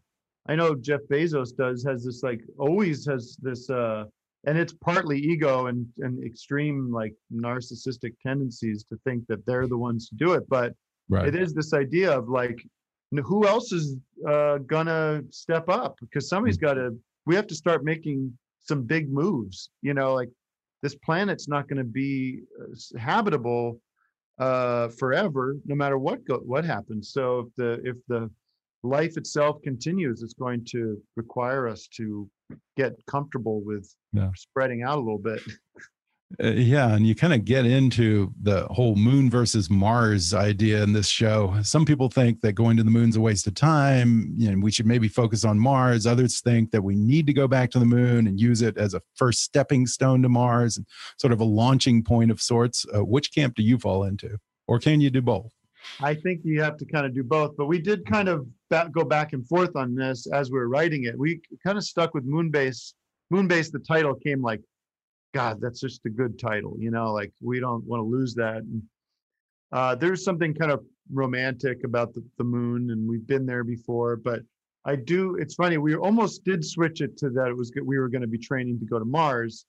I 0.47 0.55
know 0.55 0.75
Jeff 0.75 1.01
Bezos 1.11 1.55
does 1.55 1.83
has 1.85 2.03
this 2.05 2.21
like 2.23 2.41
always 2.57 3.05
has 3.07 3.37
this, 3.41 3.69
uh, 3.69 4.05
and 4.47 4.57
it's 4.57 4.73
partly 4.73 5.19
ego 5.19 5.67
and 5.67 5.85
and 5.99 6.23
extreme 6.23 6.91
like 6.91 7.13
narcissistic 7.33 8.13
tendencies 8.25 8.83
to 8.85 8.97
think 9.03 9.25
that 9.27 9.45
they're 9.45 9.67
the 9.67 9.77
ones 9.77 10.09
to 10.09 10.15
do 10.15 10.33
it. 10.33 10.43
But 10.49 10.73
Right. 11.07 11.27
it 11.27 11.35
is 11.35 11.53
this 11.53 11.71
idea 11.73 12.17
of 12.17 12.29
like, 12.29 12.59
who 13.11 13.45
else 13.47 13.71
is 13.71 13.95
uh, 14.27 14.57
gonna 14.59 15.21
step 15.29 15.69
up? 15.69 15.97
Because 16.01 16.27
somebody's 16.27 16.57
got 16.57 16.73
to. 16.75 16.97
We 17.27 17.35
have 17.35 17.45
to 17.47 17.55
start 17.55 17.83
making 17.83 18.35
some 18.65 18.83
big 18.83 19.11
moves. 19.11 19.69
You 19.81 19.93
know, 19.93 20.13
like 20.13 20.29
this 20.83 20.95
planet's 20.95 21.47
not 21.47 21.67
going 21.69 21.77
to 21.77 21.83
be 21.83 22.41
uh, 22.61 22.99
habitable 22.99 23.79
uh, 24.39 24.89
forever, 24.89 25.55
no 25.65 25.75
matter 25.75 25.97
what 25.97 26.25
go- 26.25 26.41
what 26.45 26.65
happens. 26.65 27.11
So 27.13 27.39
if 27.39 27.55
the 27.55 27.89
if 27.89 27.97
the 28.07 28.29
life 28.83 29.17
itself 29.17 29.61
continues, 29.63 30.21
it's 30.21 30.33
going 30.33 30.63
to 30.65 31.01
require 31.15 31.67
us 31.67 31.87
to 31.97 32.29
get 32.77 32.93
comfortable 33.07 33.61
with 33.63 33.89
Yeah. 34.13 34.29
spreading 34.35 34.83
out 34.83 34.97
a 34.97 35.01
little 35.01 35.17
bit. 35.19 35.41
Uh, 36.43 36.47
yeah, 36.47 36.95
and 36.95 37.05
you 37.05 37.13
kind 37.13 37.33
of 37.33 37.45
get 37.45 37.65
into 37.65 38.33
the 38.41 38.65
whole 38.71 38.95
moon 38.95 39.29
versus 39.29 39.69
Mars 39.69 40.33
idea 40.33 40.81
in 40.81 40.91
this 40.91 41.07
show. 41.07 41.55
Some 41.61 41.85
people 41.85 42.09
think 42.09 42.41
that 42.41 42.53
going 42.53 42.77
to 42.77 42.83
the 42.83 42.89
moon's 42.89 43.15
a 43.15 43.21
waste 43.21 43.45
of 43.45 43.53
time. 43.53 44.33
You 44.35 44.51
know, 44.51 44.59
we 44.59 44.71
should 44.71 44.87
maybe 44.87 45.07
focus 45.07 45.45
on 45.45 45.59
Mars. 45.59 46.07
Others 46.07 46.41
think 46.41 46.71
that 46.71 46.81
we 46.81 46.95
need 46.95 47.27
to 47.27 47.33
go 47.33 47.47
back 47.47 47.69
to 47.71 47.79
the 47.79 47.85
moon 47.85 48.25
and 48.25 48.39
use 48.39 48.63
it 48.63 48.75
as 48.77 48.95
a 48.95 49.01
first 49.15 49.41
stepping 49.41 49.85
stone 49.85 50.23
to 50.23 50.29
Mars, 50.29 50.77
and 50.77 50.85
sort 51.17 51.31
of 51.31 51.41
a 51.41 51.45
launching 51.45 52.03
point 52.03 52.31
of 52.31 52.41
sorts. 52.41 52.85
Uh, 52.93 53.05
which 53.05 53.33
camp 53.33 53.55
do 53.55 53.61
you 53.61 53.77
fall 53.77 54.05
into, 54.05 54.37
or 54.67 54.79
can 54.79 54.99
you 54.99 55.11
do 55.11 55.21
both? 55.21 55.51
I 56.01 56.15
think 56.15 56.41
you 56.43 56.59
have 56.63 56.77
to 56.77 56.85
kind 56.85 57.05
of 57.05 57.13
do 57.13 57.23
both, 57.23 57.55
but 57.55 57.67
we 57.67 57.79
did 57.79 58.03
kind 58.07 58.27
of 58.27 58.47
ba- 58.71 58.89
go 58.91 59.03
back 59.03 59.33
and 59.33 59.47
forth 59.47 59.75
on 59.75 59.93
this 59.93 60.25
as 60.25 60.49
we 60.49 60.57
were 60.57 60.69
writing 60.69 61.03
it. 61.03 61.17
We 61.17 61.39
kind 61.63 61.77
of 61.77 61.83
stuck 61.83 62.15
with 62.15 62.27
Moonbase. 62.27 62.93
Moonbase, 63.31 63.71
the 63.71 63.79
title 63.79 64.15
came 64.15 64.41
like, 64.41 64.61
God, 65.35 65.59
that's 65.59 65.81
just 65.81 66.05
a 66.05 66.09
good 66.09 66.39
title, 66.39 66.77
you 66.79 66.91
know, 66.91 67.11
like 67.11 67.33
we 67.41 67.59
don't 67.59 67.83
want 67.83 67.99
to 67.99 68.05
lose 68.05 68.33
that. 68.35 68.59
And, 68.63 68.81
uh, 69.73 69.93
there's 69.93 70.23
something 70.23 70.53
kind 70.53 70.71
of 70.71 70.81
romantic 71.11 71.83
about 71.83 72.13
the, 72.13 72.23
the 72.37 72.43
moon, 72.45 72.91
and 72.91 73.07
we've 73.07 73.27
been 73.27 73.45
there 73.45 73.65
before, 73.65 74.15
but 74.15 74.39
I 74.85 74.95
do. 74.95 75.35
It's 75.35 75.55
funny. 75.55 75.77
We 75.77 75.93
almost 75.95 76.45
did 76.45 76.63
switch 76.63 77.01
it 77.01 77.17
to 77.17 77.29
that. 77.31 77.49
It 77.49 77.57
was 77.57 77.69
good- 77.69 77.85
we 77.85 77.99
were 77.99 78.07
going 78.07 78.21
to 78.21 78.29
be 78.29 78.37
training 78.37 78.79
to 78.79 78.85
go 78.85 78.97
to 78.97 79.03
Mars, 79.03 79.65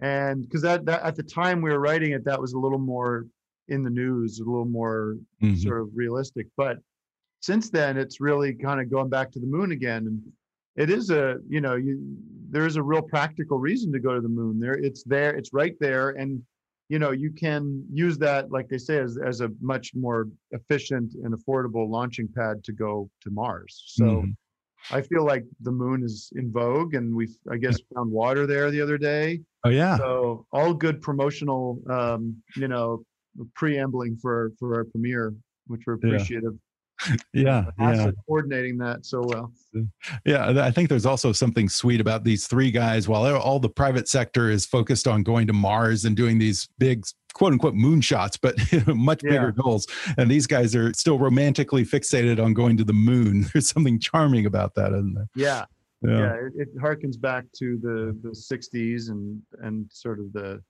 and 0.00 0.42
because 0.42 0.62
that, 0.62 0.84
that 0.86 1.02
at 1.04 1.14
the 1.14 1.22
time 1.22 1.62
we 1.62 1.70
were 1.70 1.78
writing 1.78 2.10
it, 2.10 2.24
that 2.24 2.40
was 2.40 2.54
a 2.54 2.58
little 2.58 2.80
more 2.80 3.24
in 3.68 3.84
the 3.84 3.90
news, 3.90 4.40
a 4.40 4.44
little 4.44 4.64
more 4.64 5.16
Mhm. 5.40 5.56
sort 5.62 5.80
of 5.80 5.90
realistic. 5.94 6.48
But 6.56 6.80
since 7.40 7.70
then, 7.70 7.96
it's 7.96 8.20
really 8.20 8.52
kind 8.52 8.80
of 8.80 8.90
going 8.90 9.10
back 9.10 9.30
to 9.32 9.38
the 9.38 9.46
moon 9.46 9.70
again, 9.70 10.08
and 10.08 10.20
it 10.76 10.90
is 10.90 11.10
a 11.10 11.36
you 11.48 11.60
know 11.60 11.74
you 11.74 12.00
there 12.50 12.66
is 12.66 12.76
a 12.76 12.82
real 12.82 13.02
practical 13.02 13.58
reason 13.58 13.92
to 13.92 13.98
go 13.98 14.14
to 14.14 14.20
the 14.20 14.28
moon. 14.28 14.60
There, 14.60 14.74
it's 14.74 15.02
there, 15.04 15.34
it's 15.36 15.52
right 15.52 15.74
there, 15.80 16.10
and 16.10 16.42
you 16.88 16.98
know 16.98 17.10
you 17.10 17.30
can 17.32 17.84
use 17.92 18.18
that, 18.18 18.50
like 18.50 18.68
they 18.68 18.78
say, 18.78 18.98
as 18.98 19.18
as 19.18 19.40
a 19.40 19.50
much 19.60 19.94
more 19.94 20.28
efficient 20.50 21.14
and 21.14 21.34
affordable 21.34 21.88
launching 21.88 22.28
pad 22.34 22.62
to 22.64 22.72
go 22.72 23.10
to 23.22 23.30
Mars. 23.30 23.82
So. 23.86 24.04
Mhm. 24.04 24.36
I 24.90 25.00
feel 25.00 25.24
like 25.24 25.46
the 25.62 25.72
moon 25.72 26.02
is 26.02 26.30
in 26.36 26.52
vogue, 26.52 26.92
and 26.92 27.16
we, 27.16 27.26
I 27.50 27.56
guess, 27.56 27.80
found 27.94 28.10
water 28.10 28.46
there 28.46 28.70
the 28.70 28.82
other 28.82 28.98
day. 28.98 29.40
Oh 29.64 29.70
yeah, 29.70 29.96
So 29.96 30.46
all 30.52 30.74
good 30.74 31.00
promotional, 31.00 31.80
um, 31.88 32.36
you 32.54 32.68
know, 32.68 33.02
preambling 33.54 34.18
for 34.20 34.52
for 34.58 34.74
our 34.74 34.84
premiere, 34.84 35.34
which 35.68 35.84
we're 35.86 35.94
appreciative. 35.94 36.52
Yeah, 37.32 37.64
yeah. 37.78 38.10
Coordinating 38.26 38.78
that 38.78 39.04
so 39.04 39.22
well. 39.24 39.52
Yeah, 40.24 40.64
I 40.64 40.70
think 40.70 40.88
there's 40.88 41.06
also 41.06 41.32
something 41.32 41.68
sweet 41.68 42.00
about 42.00 42.24
these 42.24 42.46
three 42.46 42.70
guys. 42.70 43.08
While 43.08 43.36
all 43.36 43.58
the 43.58 43.68
private 43.68 44.08
sector 44.08 44.50
is 44.50 44.64
focused 44.64 45.08
on 45.08 45.22
going 45.22 45.46
to 45.48 45.52
Mars 45.52 46.04
and 46.04 46.16
doing 46.16 46.38
these 46.38 46.68
big 46.78 47.04
quote 47.34 47.52
unquote 47.52 47.74
moonshots, 47.74 48.38
but 48.40 48.56
much 48.96 49.22
Yeah. 49.24 49.30
bigger 49.32 49.52
goals, 49.52 49.86
and 50.16 50.30
these 50.30 50.46
guys 50.46 50.74
are 50.74 50.92
still 50.94 51.18
romantically 51.18 51.84
fixated 51.84 52.42
on 52.42 52.54
going 52.54 52.76
to 52.76 52.84
the 52.84 52.92
moon. 52.92 53.46
There's 53.52 53.68
something 53.68 53.98
charming 53.98 54.46
about 54.46 54.74
that, 54.76 54.92
isn't 54.92 55.14
there? 55.14 55.28
Yeah, 55.36 55.64
yeah. 56.02 56.34
it, 56.34 56.52
it 56.56 56.76
harkens 56.78 57.20
back 57.20 57.44
to 57.58 57.78
the 57.82 58.16
the 58.22 58.30
'60s 58.30 59.10
and 59.10 59.42
and 59.62 59.86
sort 59.90 60.20
of 60.20 60.32
the 60.32 60.62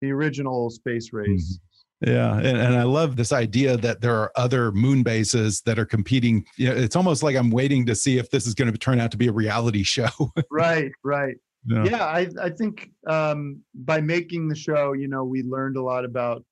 the 0.00 0.12
original 0.12 0.70
space 0.70 1.08
mm-hmm. 1.08 1.32
race. 1.32 1.58
Yeah, 2.00 2.36
and, 2.38 2.56
and 2.56 2.74
I 2.76 2.84
love 2.84 3.16
this 3.16 3.30
idea 3.32 3.76
that 3.76 4.00
there 4.00 4.14
are 4.16 4.32
other 4.36 4.72
moon 4.72 5.02
bases 5.02 5.60
that 5.66 5.78
are 5.78 5.84
competing. 5.84 6.46
You 6.56 6.70
know, 6.70 6.74
it's 6.74 6.96
almost 6.96 7.22
like 7.22 7.36
I'm 7.36 7.50
waiting 7.50 7.84
to 7.86 7.94
see 7.94 8.16
if 8.16 8.30
this 8.30 8.46
is 8.46 8.54
going 8.54 8.72
to 8.72 8.78
turn 8.78 9.00
out 9.00 9.10
to 9.10 9.16
be 9.18 9.28
a 9.28 9.32
reality 9.32 9.82
show. 9.82 10.08
Right, 10.50 10.92
right. 11.04 11.36
Yeah. 11.66 11.84
yeah 11.84 12.04
i 12.06 12.26
i 12.40 12.48
think 12.48 12.88
um 13.06 13.60
by 13.74 14.00
making 14.00 14.48
the 14.48 14.54
show 14.56 14.94
you 14.94 15.08
know 15.08 15.24
we 15.24 15.42
learned 15.42 15.76
a 15.76 15.82
lot 15.82 16.06
about 16.06 16.42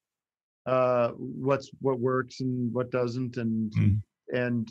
uh 0.66 1.12
what's 1.16 1.70
what 1.80 1.98
works 1.98 2.40
and 2.40 2.70
what 2.74 2.90
doesn't 2.90 3.38
and 3.38 3.72
Mhm. 3.72 4.02
and 4.34 4.68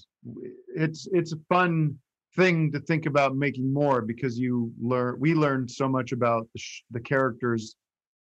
it's 0.76 1.08
it's 1.12 1.34
a 1.34 1.40
fun 1.50 1.98
thing 2.36 2.72
to 2.74 2.80
think 2.82 3.08
about 3.08 3.36
making 3.36 3.74
more 3.74 4.04
because 4.04 4.38
you 4.38 4.72
learn 4.80 5.16
we 5.20 5.34
learned 5.34 5.72
so 5.72 5.90
much 5.90 6.12
about 6.12 6.48
the, 6.54 6.60
sh- 6.60 6.84
the 6.92 7.00
characters 7.00 7.76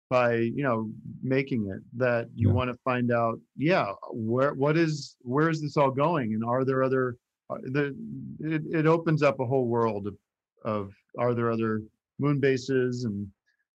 by 0.09 0.35
you 0.37 0.63
know 0.63 0.89
making 1.23 1.67
it 1.69 1.83
that 1.97 2.29
you 2.35 2.49
Yeah. 2.49 2.55
want 2.55 2.71
to 2.71 2.77
find 2.85 3.11
out 3.11 3.41
yeah 3.57 3.93
where 4.13 4.55
what 4.55 4.77
is 4.77 5.17
where 5.23 5.51
is 5.51 5.61
this 5.61 5.77
all 5.77 5.91
going 5.91 6.35
and 6.35 6.45
are 6.45 6.65
there 6.65 6.83
other 6.85 7.17
uh, 7.51 7.57
the 7.65 7.97
it, 8.41 8.63
it 8.73 8.87
opens 8.87 9.23
up 9.23 9.41
a 9.41 9.47
whole 9.47 9.67
world 9.67 10.07
of, 10.07 10.17
of 10.65 10.93
are 11.19 11.35
there 11.35 11.51
other 11.51 11.83
moon 12.19 12.39
bases 12.41 13.05
and 13.05 13.27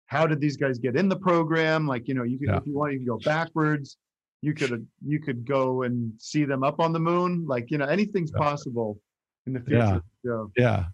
how 0.06 0.26
did 0.26 0.40
these 0.40 0.56
guys 0.56 0.78
get 0.78 0.96
in 0.96 1.08
the 1.08 1.16
program 1.16 1.86
like 1.86 2.08
you 2.08 2.14
know 2.14 2.22
you 2.24 2.38
could 2.38 2.48
Yeah. 2.48 2.56
if 2.58 2.66
you 2.66 2.74
want 2.74 2.92
you 2.92 2.98
could 3.00 3.08
go 3.08 3.18
backwards 3.18 3.98
you 4.40 4.54
could 4.54 4.86
you 5.06 5.20
could 5.20 5.46
go 5.46 5.82
and 5.82 6.12
see 6.18 6.44
them 6.44 6.62
up 6.64 6.80
on 6.80 6.92
the 6.92 6.98
moon 7.00 7.44
like 7.46 7.70
you 7.70 7.78
know 7.78 7.86
anything's 7.86 8.30
possible 8.32 8.98
in 9.46 9.52
the 9.52 9.60
future 9.60 9.76
Yeah. 9.78 9.98
so 10.24 10.50
Yeah. 10.56 10.84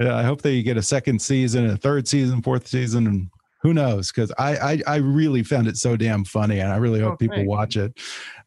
Yeah. 0.00 0.16
I 0.16 0.22
hope 0.22 0.42
they 0.42 0.62
get 0.62 0.76
a 0.76 0.82
second 0.82 1.20
season, 1.20 1.66
a 1.70 1.76
third 1.76 2.06
season, 2.06 2.40
fourth 2.42 2.66
season, 2.68 3.06
and 3.08 3.28
who 3.60 3.74
knows? 3.74 4.12
Because 4.12 4.32
I, 4.38 4.56
I 4.56 4.82
I 4.86 4.96
really 4.96 5.42
found 5.42 5.66
it 5.66 5.76
so 5.76 5.96
damn 5.96 6.24
funny, 6.24 6.60
and 6.60 6.72
I 6.72 6.76
really 6.76 7.00
hope 7.00 7.14
Oh, 7.14 7.16
people 7.16 7.36
thanks. 7.38 7.48
watch 7.48 7.76
it. 7.76 7.98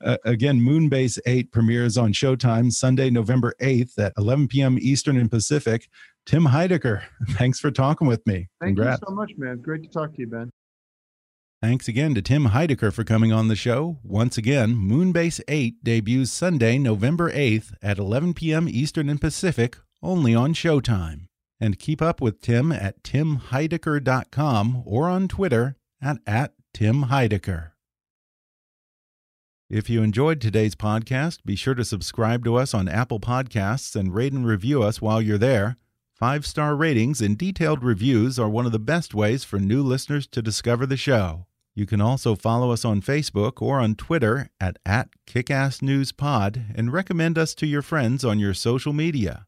Uh, 0.04 0.18
again, 0.26 0.60
Moonbase 0.62 1.20
Eight 1.26 1.52
premieres 1.52 1.98
on 1.98 2.14
Showtime 2.14 2.72
Sunday, 2.72 3.10
November 3.10 3.54
eighth 3.60 4.00
at 4.00 4.14
11 4.18 4.48
p.m. 4.48 4.78
Eastern 4.80 5.18
and 5.18 5.30
Pacific. 5.30 5.88
Tim 6.26 6.46
Heidecker, 6.46 7.02
thanks 7.32 7.60
for 7.60 7.72
talking 7.72 8.08
with 8.08 8.26
me. 8.28 8.48
thank 8.62 8.76
Congrats. 8.78 9.02
you 9.02 9.08
so 9.10 9.16
much 9.16 9.32
man 9.38 9.58
great 9.58 9.82
to 9.84 9.90
talk 9.90 10.14
to 10.14 10.20
you 10.20 10.28
ben 10.28 10.52
Thanks 11.62 11.88
again 11.88 12.16
to 12.16 12.22
Tim 12.24 12.46
Heidecker 12.48 12.92
for 12.92 13.04
coming 13.04 13.32
on 13.32 13.48
the 13.48 13.56
show. 13.56 14.00
Once 14.04 14.36
again, 14.38 14.76
Moonbase 14.76 15.42
8 15.48 15.84
debuts 15.84 16.32
Sunday, 16.32 16.80
November 16.80 17.32
8th 17.32 17.74
at 17.84 18.00
11 18.00 18.34
p.m. 18.34 18.68
Eastern 18.68 19.10
and 19.10 19.22
Pacific, 19.22 19.78
only 20.02 20.34
on 20.34 20.54
Showtime. 20.56 21.28
And 21.62 21.80
keep 21.80 22.02
up 22.02 22.20
with 22.20 22.42
Tim 22.42 22.72
at 22.72 23.04
timheidecker.com 23.04 24.84
or 24.86 25.08
on 25.08 25.28
Twitter 25.28 25.78
at, 26.02 26.18
at 26.26 26.54
Tim 26.74 27.04
Heidecker. 27.04 27.72
If 29.70 29.90
you 29.90 30.04
enjoyed 30.04 30.42
today's 30.42 30.76
podcast, 30.76 31.46
be 31.46 31.56
sure 31.56 31.76
to 31.76 31.86
subscribe 31.86 32.44
to 32.44 32.56
us 32.56 32.74
on 32.74 32.90
Apple 32.90 33.22
Podcasts 33.22 33.96
and 33.96 34.14
rate 34.14 34.34
and 34.34 34.46
review 34.46 34.84
us 34.84 35.02
while 35.02 35.22
you're 35.22 35.38
there. 35.38 35.78
Five 36.14 36.46
star 36.46 36.76
ratings 36.76 37.22
and 37.22 37.38
detailed 37.38 37.84
reviews 37.84 38.38
are 38.38 38.50
one 38.50 38.66
of 38.66 38.74
the 38.74 38.80
best 38.80 39.14
ways 39.14 39.44
for 39.44 39.60
new 39.60 39.82
listeners 39.82 40.28
to 40.28 40.42
discover 40.42 40.86
the 40.86 40.98
show. 40.98 41.46
You 41.74 41.86
can 41.86 42.02
also 42.02 42.36
follow 42.36 42.72
us 42.72 42.84
on 42.84 43.02
Facebook 43.02 43.62
or 43.62 43.80
on 43.80 43.96
Twitter 43.96 44.50
at, 44.60 44.78
at 44.86 45.10
KickassNewsPod 45.26 46.76
and 46.76 46.92
recommend 46.92 47.38
us 47.38 47.56
to 47.56 47.66
your 47.66 47.82
friends 47.82 48.26
on 48.26 48.40
your 48.40 48.54
social 48.54 48.92
media. 48.92 49.48